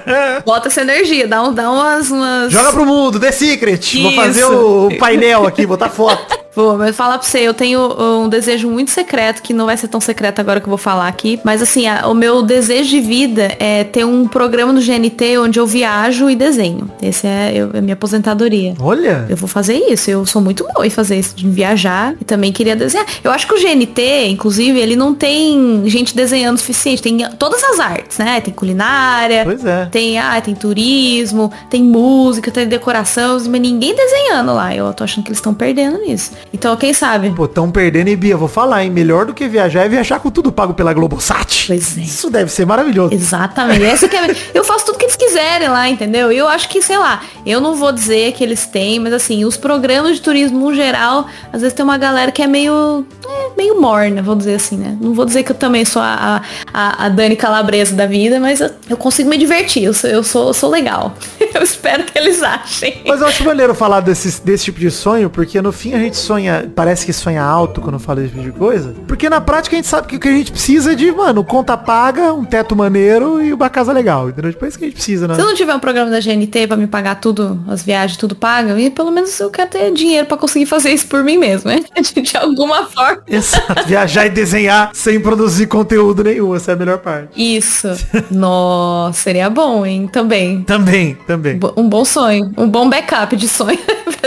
Bota 0.45 0.67
essa 0.67 0.81
energia, 0.81 1.27
dá, 1.27 1.43
um, 1.43 1.53
dá 1.53 1.71
umas, 1.71 2.09
umas... 2.09 2.51
Joga 2.51 2.71
pro 2.71 2.85
mundo, 2.85 3.19
The 3.19 3.31
Secret. 3.31 3.79
Isso. 3.79 4.01
Vou 4.01 4.11
fazer 4.13 4.43
o, 4.45 4.87
o 4.87 4.97
painel 4.97 5.45
aqui, 5.45 5.65
botar 5.65 5.89
foto. 5.89 6.39
Vou, 6.53 6.77
mas 6.77 6.95
falar 6.95 7.17
pra 7.17 7.27
você, 7.27 7.39
eu 7.39 7.53
tenho 7.53 7.79
um 8.23 8.27
desejo 8.27 8.69
muito 8.69 8.91
secreto, 8.91 9.41
que 9.41 9.53
não 9.53 9.65
vai 9.65 9.77
ser 9.77 9.87
tão 9.87 10.01
secreto 10.01 10.39
agora 10.39 10.59
que 10.59 10.65
eu 10.65 10.69
vou 10.69 10.77
falar 10.77 11.07
aqui. 11.07 11.39
Mas 11.43 11.61
assim, 11.61 11.87
a, 11.87 12.07
o 12.07 12.13
meu 12.13 12.41
desejo 12.41 12.89
de 12.89 12.99
vida 12.99 13.55
é 13.59 13.83
ter 13.83 14.05
um 14.05 14.27
programa 14.27 14.73
no 14.73 14.81
GNT 14.81 15.37
onde 15.37 15.59
eu 15.59 15.65
viajo 15.65 16.29
e 16.29 16.35
desenho. 16.35 16.91
Esse 17.01 17.25
é, 17.25 17.51
eu, 17.55 17.71
é 17.73 17.77
a 17.77 17.81
minha 17.81 17.93
aposentadoria. 17.93 18.73
Olha! 18.79 19.25
Eu 19.29 19.37
vou 19.37 19.47
fazer 19.47 19.75
isso. 19.75 20.11
Eu 20.11 20.25
sou 20.25 20.41
muito 20.41 20.67
boa 20.73 20.85
em 20.85 20.89
fazer 20.89 21.17
isso, 21.17 21.35
de 21.35 21.47
viajar 21.49 22.15
e 22.19 22.25
também 22.25 22.51
queria 22.51 22.75
desenhar. 22.75 23.05
Eu 23.23 23.31
acho 23.31 23.47
que 23.47 23.53
o 23.53 23.57
GNT, 23.57 24.27
inclusive, 24.27 24.77
ele 24.77 24.95
não 24.95 25.13
tem 25.13 25.83
gente 25.85 26.15
desenhando 26.15 26.57
o 26.57 26.59
suficiente. 26.59 27.01
Tem 27.01 27.17
todas 27.39 27.63
as 27.63 27.79
artes, 27.79 28.17
né? 28.17 28.41
Tem 28.41 28.53
culinária. 28.53 29.45
É. 29.65 29.85
Tem, 29.85 30.19
ah, 30.19 30.39
tem 30.41 30.53
turismo, 30.53 31.51
tem 31.69 31.81
música, 31.81 32.51
tem 32.51 32.67
decoração, 32.67 33.37
mas 33.49 33.61
ninguém 33.61 33.95
desenhando 33.95 34.53
lá. 34.53 34.75
Eu 34.75 34.93
tô 34.93 35.03
achando 35.03 35.23
que 35.23 35.29
eles 35.29 35.37
estão 35.37 35.53
perdendo 35.53 35.97
nisso. 35.99 36.31
Então, 36.53 36.75
quem 36.75 36.93
sabe? 36.93 37.29
Pô, 37.31 37.47
tão 37.47 37.71
perdendo 37.71 38.09
e 38.09 38.15
Bia, 38.15 38.35
vou 38.35 38.47
falar, 38.47 38.83
hein? 38.83 38.91
Melhor 38.91 39.25
do 39.25 39.33
que 39.33 39.47
viajar 39.47 39.85
é 39.85 39.89
viajar 39.89 40.19
com 40.19 40.29
tudo 40.29 40.51
pago 40.51 40.73
pela 40.73 40.93
Globosat. 40.93 41.67
Pois 41.67 41.97
é. 41.97 42.01
Isso 42.01 42.29
deve 42.29 42.51
ser 42.51 42.65
maravilhoso. 42.65 43.13
Exatamente. 43.13 43.83
Essa 43.83 44.07
que 44.07 44.15
é... 44.15 44.35
Eu 44.53 44.63
faço 44.63 44.85
tudo 44.85 44.97
que 44.97 45.05
eles 45.05 45.15
quiserem 45.15 45.69
lá, 45.69 45.89
entendeu? 45.89 46.31
E 46.31 46.37
eu 46.37 46.47
acho 46.47 46.67
que, 46.67 46.81
sei 46.81 46.97
lá, 46.97 47.21
eu 47.45 47.61
não 47.61 47.75
vou 47.75 47.91
dizer 47.91 48.33
que 48.33 48.43
eles 48.43 48.65
têm, 48.65 48.99
mas 48.99 49.13
assim, 49.13 49.45
os 49.45 49.55
programas 49.55 50.17
de 50.17 50.21
turismo 50.21 50.59
no 50.59 50.75
geral, 50.75 51.25
às 51.53 51.61
vezes 51.61 51.73
tem 51.73 51.83
uma 51.83 51.97
galera 51.97 52.31
que 52.31 52.41
é 52.41 52.47
meio. 52.47 53.05
É, 53.25 53.57
meio 53.57 53.79
morna, 53.79 54.21
vou 54.21 54.35
dizer 54.35 54.55
assim, 54.55 54.77
né? 54.77 54.97
Não 54.99 55.13
vou 55.13 55.25
dizer 55.25 55.43
que 55.43 55.51
eu 55.51 55.55
também 55.55 55.85
sou 55.85 56.01
a, 56.01 56.41
a, 56.73 57.05
a 57.05 57.09
Dani 57.09 57.35
Calabresa 57.35 57.95
da 57.95 58.05
vida, 58.05 58.39
mas 58.39 58.59
eu, 58.59 58.69
eu 58.89 58.97
consigo 58.97 59.29
me 59.29 59.37
divertir. 59.37 59.83
Eu 59.83 59.93
sou, 59.93 60.09
eu 60.09 60.23
sou, 60.23 60.47
eu 60.47 60.53
sou 60.53 60.69
legal. 60.69 61.15
eu 61.55 61.63
espero 61.63 62.03
que 62.03 62.17
eles 62.17 62.41
achem. 62.41 63.01
Mas 63.05 63.21
eu 63.21 63.27
acho 63.27 63.43
maneiro 63.43 63.73
falar 63.75 63.99
desse, 63.99 64.41
desse 64.43 64.65
tipo 64.65 64.79
de 64.79 64.91
sonho, 64.91 65.29
porque 65.29 65.61
no 65.61 65.71
fim 65.71 65.93
a 65.93 65.99
gente 65.99 66.17
sonha, 66.17 66.71
parece 66.75 67.05
que 67.05 67.13
sonha 67.13 67.43
alto 67.43 67.81
quando 67.81 67.99
fala 67.99 68.21
esse 68.21 68.29
tipo 68.29 68.43
de 68.43 68.51
coisa. 68.51 68.93
Porque 69.07 69.29
na 69.29 69.41
prática 69.41 69.75
a 69.75 69.77
gente 69.77 69.87
sabe 69.87 70.07
que 70.07 70.15
o 70.15 70.19
que 70.19 70.27
a 70.27 70.31
gente 70.31 70.51
precisa 70.51 70.93
é 70.93 70.95
de, 70.95 71.11
mano, 71.11 71.43
conta 71.43 71.77
paga, 71.77 72.33
um 72.33 72.45
teto 72.45 72.75
maneiro 72.75 73.41
e 73.43 73.53
uma 73.53 73.69
casa 73.69 73.91
legal, 73.91 74.29
entendeu? 74.29 74.51
Depois 74.51 74.73
tipo, 74.73 74.77
é 74.77 74.79
que 74.79 74.85
a 74.85 74.87
gente 74.87 74.95
precisa, 74.95 75.27
né? 75.27 75.35
Se 75.35 75.41
eu 75.41 75.45
não 75.45 75.55
tiver 75.55 75.73
um 75.73 75.79
programa 75.79 76.09
da 76.09 76.19
GNT 76.19 76.67
pra 76.67 76.77
me 76.77 76.87
pagar 76.87 77.15
tudo, 77.15 77.63
as 77.67 77.83
viagens, 77.83 78.17
tudo 78.17 78.35
paga, 78.35 78.79
e 78.79 78.89
pelo 78.89 79.11
menos 79.11 79.39
eu 79.39 79.49
quero 79.49 79.69
ter 79.69 79.91
dinheiro 79.91 80.27
pra 80.27 80.37
conseguir 80.37 80.65
fazer 80.65 80.91
isso 80.91 81.07
por 81.07 81.23
mim 81.23 81.37
mesmo, 81.37 81.69
né? 81.69 81.81
De, 82.01 82.21
de 82.21 82.35
alguma 82.35 82.85
forma. 82.87 83.21
Exato. 83.27 83.87
Viajar 83.87 84.25
e 84.25 84.29
desenhar 84.29 84.89
sem 84.93 85.19
produzir 85.19 85.67
conteúdo 85.67 86.23
nenhum, 86.23 86.55
essa 86.55 86.71
é 86.71 86.73
a 86.73 86.77
melhor 86.77 86.97
parte. 86.97 87.29
Isso. 87.35 87.87
Nossa, 88.31 89.21
seria 89.21 89.49
bom, 89.49 89.85
hein? 89.85 90.09
Também. 90.11 90.63
Também, 90.63 91.15
também. 91.27 91.40
Um 91.75 91.87
bom 91.87 92.05
sonho. 92.05 92.51
Um 92.57 92.67
bom 92.67 92.89
backup 92.89 93.35
de 93.35 93.47
sonho. 93.47 93.79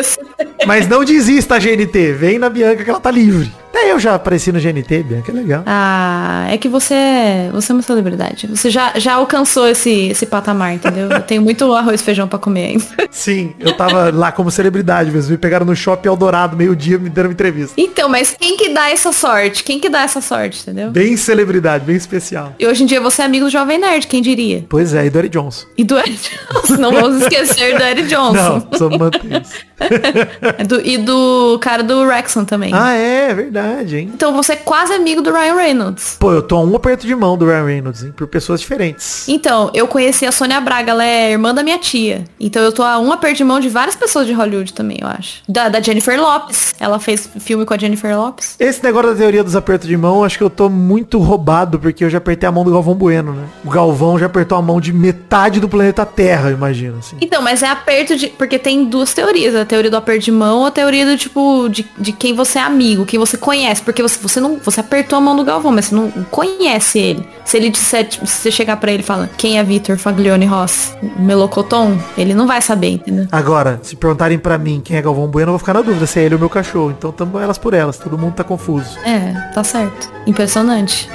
Mas 0.66 0.88
não 0.88 1.04
desista, 1.04 1.58
GNT. 1.58 2.12
Vem 2.12 2.38
na 2.38 2.48
Bianca 2.48 2.84
que 2.84 2.90
ela 2.90 3.00
tá 3.00 3.10
livre. 3.10 3.52
Até 3.74 3.90
eu 3.90 3.98
já 3.98 4.14
apareci 4.14 4.52
no 4.52 4.60
GNT, 4.60 5.02
Bianca, 5.02 5.32
é 5.32 5.34
legal. 5.34 5.62
Ah, 5.66 6.46
é 6.48 6.56
que 6.56 6.68
você 6.68 6.94
é, 6.94 7.50
você 7.52 7.72
é 7.72 7.74
uma 7.74 7.82
celebridade. 7.82 8.46
Você 8.46 8.70
já, 8.70 8.92
já 8.96 9.14
alcançou 9.14 9.66
esse, 9.66 10.10
esse 10.10 10.26
patamar, 10.26 10.74
entendeu? 10.74 11.10
Eu 11.10 11.20
tenho 11.20 11.42
muito 11.42 11.72
arroz 11.74 12.00
e 12.00 12.04
feijão 12.04 12.28
pra 12.28 12.38
comer 12.38 12.66
ainda. 12.66 12.84
Sim, 13.10 13.52
eu 13.58 13.76
tava 13.76 14.12
lá 14.14 14.30
como 14.30 14.48
celebridade 14.48 15.10
mesmo. 15.10 15.32
Me 15.32 15.38
pegaram 15.38 15.66
no 15.66 15.74
shopping 15.74 16.06
Eldorado, 16.06 16.56
meio-dia, 16.56 16.98
me 16.98 17.10
deram 17.10 17.30
uma 17.30 17.32
entrevista. 17.32 17.74
Então, 17.76 18.08
mas 18.08 18.36
quem 18.38 18.56
que 18.56 18.68
dá 18.68 18.90
essa 18.90 19.10
sorte? 19.10 19.64
Quem 19.64 19.80
que 19.80 19.88
dá 19.88 20.02
essa 20.02 20.20
sorte, 20.20 20.62
entendeu? 20.62 20.92
Bem 20.92 21.16
celebridade, 21.16 21.84
bem 21.84 21.96
especial. 21.96 22.54
E 22.60 22.66
hoje 22.68 22.84
em 22.84 22.86
dia 22.86 23.00
você 23.00 23.22
é 23.22 23.24
amigo 23.24 23.46
do 23.46 23.50
Jovem 23.50 23.78
Nerd, 23.78 24.06
quem 24.06 24.22
diria? 24.22 24.64
Pois 24.68 24.94
é, 24.94 25.06
e 25.06 25.10
do 25.10 25.18
Eric 25.18 25.36
Johnson. 25.36 25.66
E 25.76 25.82
do 25.82 25.98
Eric 25.98 26.30
Johnson. 26.52 26.76
Não 26.76 26.92
vamos 26.92 27.22
esquecer 27.22 27.76
do 27.76 27.82
Eric 27.82 28.06
Johnson. 28.08 28.32
Não, 28.70 28.78
só. 28.78 28.88
É 28.88 29.73
do, 30.66 30.80
e 30.80 30.98
do 30.98 31.58
cara 31.60 31.82
do 31.82 32.06
Rexon 32.06 32.44
também. 32.44 32.70
Ah, 32.72 32.92
é, 32.92 33.34
verdade, 33.34 33.96
hein? 33.96 34.10
Então 34.14 34.32
você 34.34 34.52
é 34.52 34.56
quase 34.56 34.92
amigo 34.92 35.20
do 35.20 35.32
Ryan 35.32 35.54
Reynolds. 35.54 36.16
Pô, 36.18 36.32
eu 36.32 36.42
tô 36.42 36.56
a 36.56 36.60
um 36.60 36.74
aperto 36.76 37.06
de 37.06 37.14
mão 37.14 37.36
do 37.36 37.46
Ryan 37.46 37.64
Reynolds, 37.64 38.02
hein? 38.04 38.12
Por 38.16 38.26
pessoas 38.26 38.60
diferentes. 38.60 39.28
Então, 39.28 39.70
eu 39.74 39.86
conheci 39.86 40.26
a 40.26 40.32
Sônia 40.32 40.60
Braga, 40.60 40.92
ela 40.92 41.04
é 41.04 41.32
irmã 41.32 41.54
da 41.54 41.62
minha 41.62 41.78
tia. 41.78 42.24
Então 42.38 42.62
eu 42.62 42.72
tô 42.72 42.82
a 42.82 42.98
um 42.98 43.12
aperto 43.12 43.38
de 43.38 43.44
mão 43.44 43.60
de 43.60 43.68
várias 43.68 43.96
pessoas 43.96 44.26
de 44.26 44.32
Hollywood 44.32 44.72
também, 44.72 44.98
eu 45.00 45.08
acho. 45.08 45.42
Da, 45.48 45.68
da 45.68 45.80
Jennifer 45.80 46.20
Lopes. 46.20 46.74
Ela 46.78 46.98
fez 46.98 47.28
filme 47.40 47.64
com 47.64 47.74
a 47.74 47.78
Jennifer 47.78 48.16
Lopes. 48.16 48.56
Esse 48.58 48.82
negócio 48.82 49.10
da 49.10 49.16
teoria 49.16 49.42
dos 49.42 49.56
apertos 49.56 49.88
de 49.88 49.96
mão, 49.96 50.24
acho 50.24 50.38
que 50.38 50.44
eu 50.44 50.50
tô 50.50 50.68
muito 50.68 51.18
roubado, 51.18 51.78
porque 51.78 52.04
eu 52.04 52.10
já 52.10 52.18
apertei 52.18 52.48
a 52.48 52.52
mão 52.52 52.64
do 52.64 52.70
Galvão 52.70 52.94
Bueno, 52.94 53.32
né? 53.32 53.44
O 53.64 53.70
Galvão 53.70 54.18
já 54.18 54.26
apertou 54.26 54.56
a 54.56 54.62
mão 54.62 54.80
de 54.80 54.92
metade 54.92 55.60
do 55.60 55.68
planeta 55.68 56.04
Terra, 56.06 56.50
imagino, 56.50 56.98
assim. 56.98 57.16
Então, 57.20 57.42
mas 57.42 57.62
é 57.62 57.68
aperto 57.68 58.16
de... 58.16 58.28
Porque 58.28 58.58
tem 58.58 58.84
duas 58.84 59.12
teorias. 59.12 59.54
A 59.64 59.66
teoria 59.66 59.90
do 59.90 59.96
aperto 59.96 60.24
de 60.26 60.30
mão 60.30 60.58
ou 60.58 60.66
a 60.66 60.70
teoria 60.70 61.06
do 61.06 61.16
tipo, 61.16 61.68
de, 61.70 61.86
de 61.98 62.12
quem 62.12 62.34
você 62.34 62.58
é 62.58 62.62
amigo, 62.62 63.06
quem 63.06 63.18
você 63.18 63.38
conhece. 63.38 63.80
Porque 63.80 64.02
você, 64.02 64.18
você 64.20 64.38
não... 64.40 64.58
Você 64.58 64.80
apertou 64.80 65.16
a 65.16 65.20
mão 65.22 65.34
do 65.34 65.42
Galvão, 65.42 65.72
mas 65.72 65.86
você 65.86 65.94
não 65.94 66.10
conhece 66.30 66.98
ele. 66.98 67.26
Se 67.46 67.56
ele 67.56 67.70
disser, 67.70 68.06
tipo, 68.06 68.26
se 68.26 68.42
você 68.42 68.50
chegar 68.50 68.76
para 68.76 68.92
ele 68.92 69.02
e 69.02 69.06
falar, 69.06 69.30
quem 69.38 69.58
é 69.58 69.64
Vitor 69.64 69.96
Faglione 69.96 70.44
Ross? 70.44 70.94
Melocoton? 71.18 71.98
Ele 72.18 72.34
não 72.34 72.46
vai 72.46 72.60
saber. 72.60 72.90
entendeu? 72.90 73.26
Agora, 73.32 73.80
se 73.82 73.96
perguntarem 73.96 74.38
pra 74.38 74.58
mim 74.58 74.82
quem 74.84 74.96
é 74.96 75.02
Galvão 75.02 75.26
Bueno, 75.26 75.48
eu 75.48 75.52
vou 75.52 75.58
ficar 75.58 75.72
na 75.72 75.80
dúvida 75.80 76.06
se 76.06 76.20
é 76.20 76.24
ele 76.24 76.34
ou 76.34 76.40
meu 76.40 76.50
cachorro. 76.50 76.90
Então 76.90 77.10
tamo 77.10 77.38
elas 77.38 77.56
por 77.56 77.72
elas, 77.72 77.96
todo 77.96 78.18
mundo 78.18 78.34
tá 78.34 78.44
confuso. 78.44 78.98
É, 79.04 79.32
tá 79.54 79.64
certo. 79.64 80.12
Impressionante. 80.26 81.08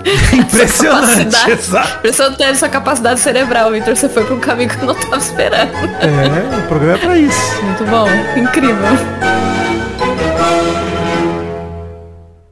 Impressionante. 0.32 1.36
Impressionante 1.98 2.42
essa 2.42 2.68
capacidade 2.68 3.20
cerebral, 3.20 3.70
Victor. 3.70 3.96
Você 3.96 4.08
foi 4.08 4.24
pra 4.24 4.34
um 4.34 4.40
caminho 4.40 4.68
que 4.70 4.78
eu 4.80 4.86
não 4.86 4.94
tava 4.94 5.18
esperando. 5.18 5.70
É, 6.00 6.58
o 6.58 6.68
programa 6.68 6.98
é 6.98 6.98
pra 6.98 7.18
isso. 7.18 7.40
Muito 7.80 7.90
bom. 7.90 8.06
Incrível. 8.38 8.76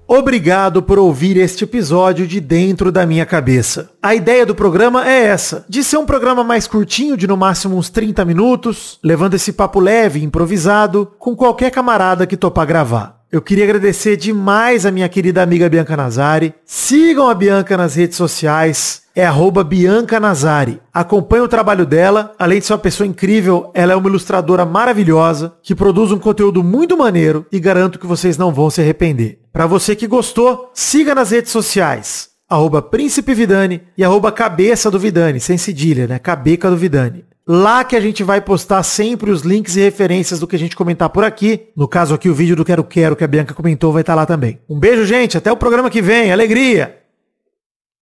Obrigado 0.07 0.83
por 0.83 0.99
ouvir 0.99 1.37
este 1.37 1.65
episódio 1.65 2.27
de 2.27 2.41
Dentro 2.41 2.91
da 2.91 3.05
Minha 3.05 3.27
Cabeça. 3.27 3.91
A 4.03 4.15
ideia 4.15 4.47
do 4.47 4.55
programa 4.55 5.07
é 5.07 5.27
essa, 5.27 5.67
de 5.69 5.85
ser 5.85 5.99
um 5.99 6.07
programa 6.07 6.43
mais 6.43 6.67
curtinho, 6.67 7.15
de 7.15 7.27
no 7.27 7.37
máximo 7.37 7.77
uns 7.77 7.91
30 7.91 8.25
minutos, 8.25 8.99
levando 9.05 9.35
esse 9.35 9.53
papo 9.53 9.81
leve, 9.81 10.25
improvisado, 10.25 11.13
com 11.19 11.37
qualquer 11.37 11.71
camarada 11.71 12.27
que 12.27 12.37
topar 12.37 12.67
gravar. 12.67 13.18
Eu 13.31 13.43
queria 13.43 13.65
agradecer 13.65 14.17
demais 14.17 14.87
a 14.87 14.91
minha 14.91 15.07
querida 15.07 15.43
amiga 15.43 15.69
Bianca 15.69 15.95
Nazari. 15.95 16.55
Sigam 16.65 17.29
a 17.29 17.35
Bianca 17.35 17.77
nas 17.77 17.95
redes 17.95 18.17
sociais. 18.17 19.03
É 19.15 19.27
arroba 19.27 19.63
Bianca 19.63 20.19
Nazari. 20.19 20.81
Acompanhe 20.95 21.43
o 21.43 21.49
trabalho 21.49 21.85
dela. 21.85 22.35
Além 22.39 22.59
de 22.59 22.65
ser 22.65 22.73
uma 22.73 22.79
pessoa 22.79 23.07
incrível, 23.07 23.71
ela 23.75 23.93
é 23.93 23.97
uma 23.97 24.09
ilustradora 24.09 24.65
maravilhosa, 24.65 25.53
que 25.63 25.75
produz 25.75 26.11
um 26.11 26.19
conteúdo 26.19 26.65
muito 26.65 26.97
maneiro 26.97 27.45
e 27.53 27.61
garanto 27.61 27.99
que 27.99 28.07
vocês 28.07 28.39
não 28.39 28.51
vão 28.51 28.71
se 28.71 28.81
arrepender. 28.81 29.41
Para 29.53 29.67
você 29.67 29.95
que 29.95 30.07
gostou, 30.07 30.71
siga 30.73 31.15
nas 31.15 31.31
redes 31.31 31.53
sociais. 31.53 32.31
Arroba 32.49 32.81
Príncipe 32.81 33.35
Vidani 33.35 33.83
e 33.95 34.03
arroba 34.03 34.33
Cabeça 34.33 34.91
do 34.91 34.99
Vidani, 34.99 35.39
sem 35.39 35.59
cedilha, 35.59 36.07
né? 36.07 36.19
Cabeca 36.19 36.71
do 36.71 36.79
Vidani. 36.79 37.27
Lá 37.51 37.83
que 37.83 37.97
a 37.97 38.01
gente 38.01 38.23
vai 38.23 38.43
postar 38.43 38.83
sempre 38.83 39.31
os 39.31 39.41
links 39.41 39.75
e 39.75 39.81
referências 39.81 40.39
do 40.39 40.47
que 40.47 40.55
a 40.55 40.59
gente 40.59 40.77
comentar 40.77 41.09
por 41.09 41.25
aqui. 41.25 41.69
No 41.75 41.89
caso 41.89 42.15
aqui, 42.15 42.29
o 42.29 42.35
vídeo 42.35 42.55
do 42.55 42.63
Quero 42.63 42.85
Quero 42.85 43.17
que 43.17 43.25
a 43.25 43.27
Bianca 43.27 43.55
comentou 43.55 43.91
vai 43.91 44.03
estar 44.03 44.15
lá 44.15 44.27
também. 44.27 44.59
Um 44.69 44.79
beijo, 44.79 45.07
gente. 45.07 45.39
Até 45.39 45.51
o 45.51 45.57
programa 45.57 45.89
que 45.89 46.03
vem. 46.03 46.31
Alegria! 46.31 47.08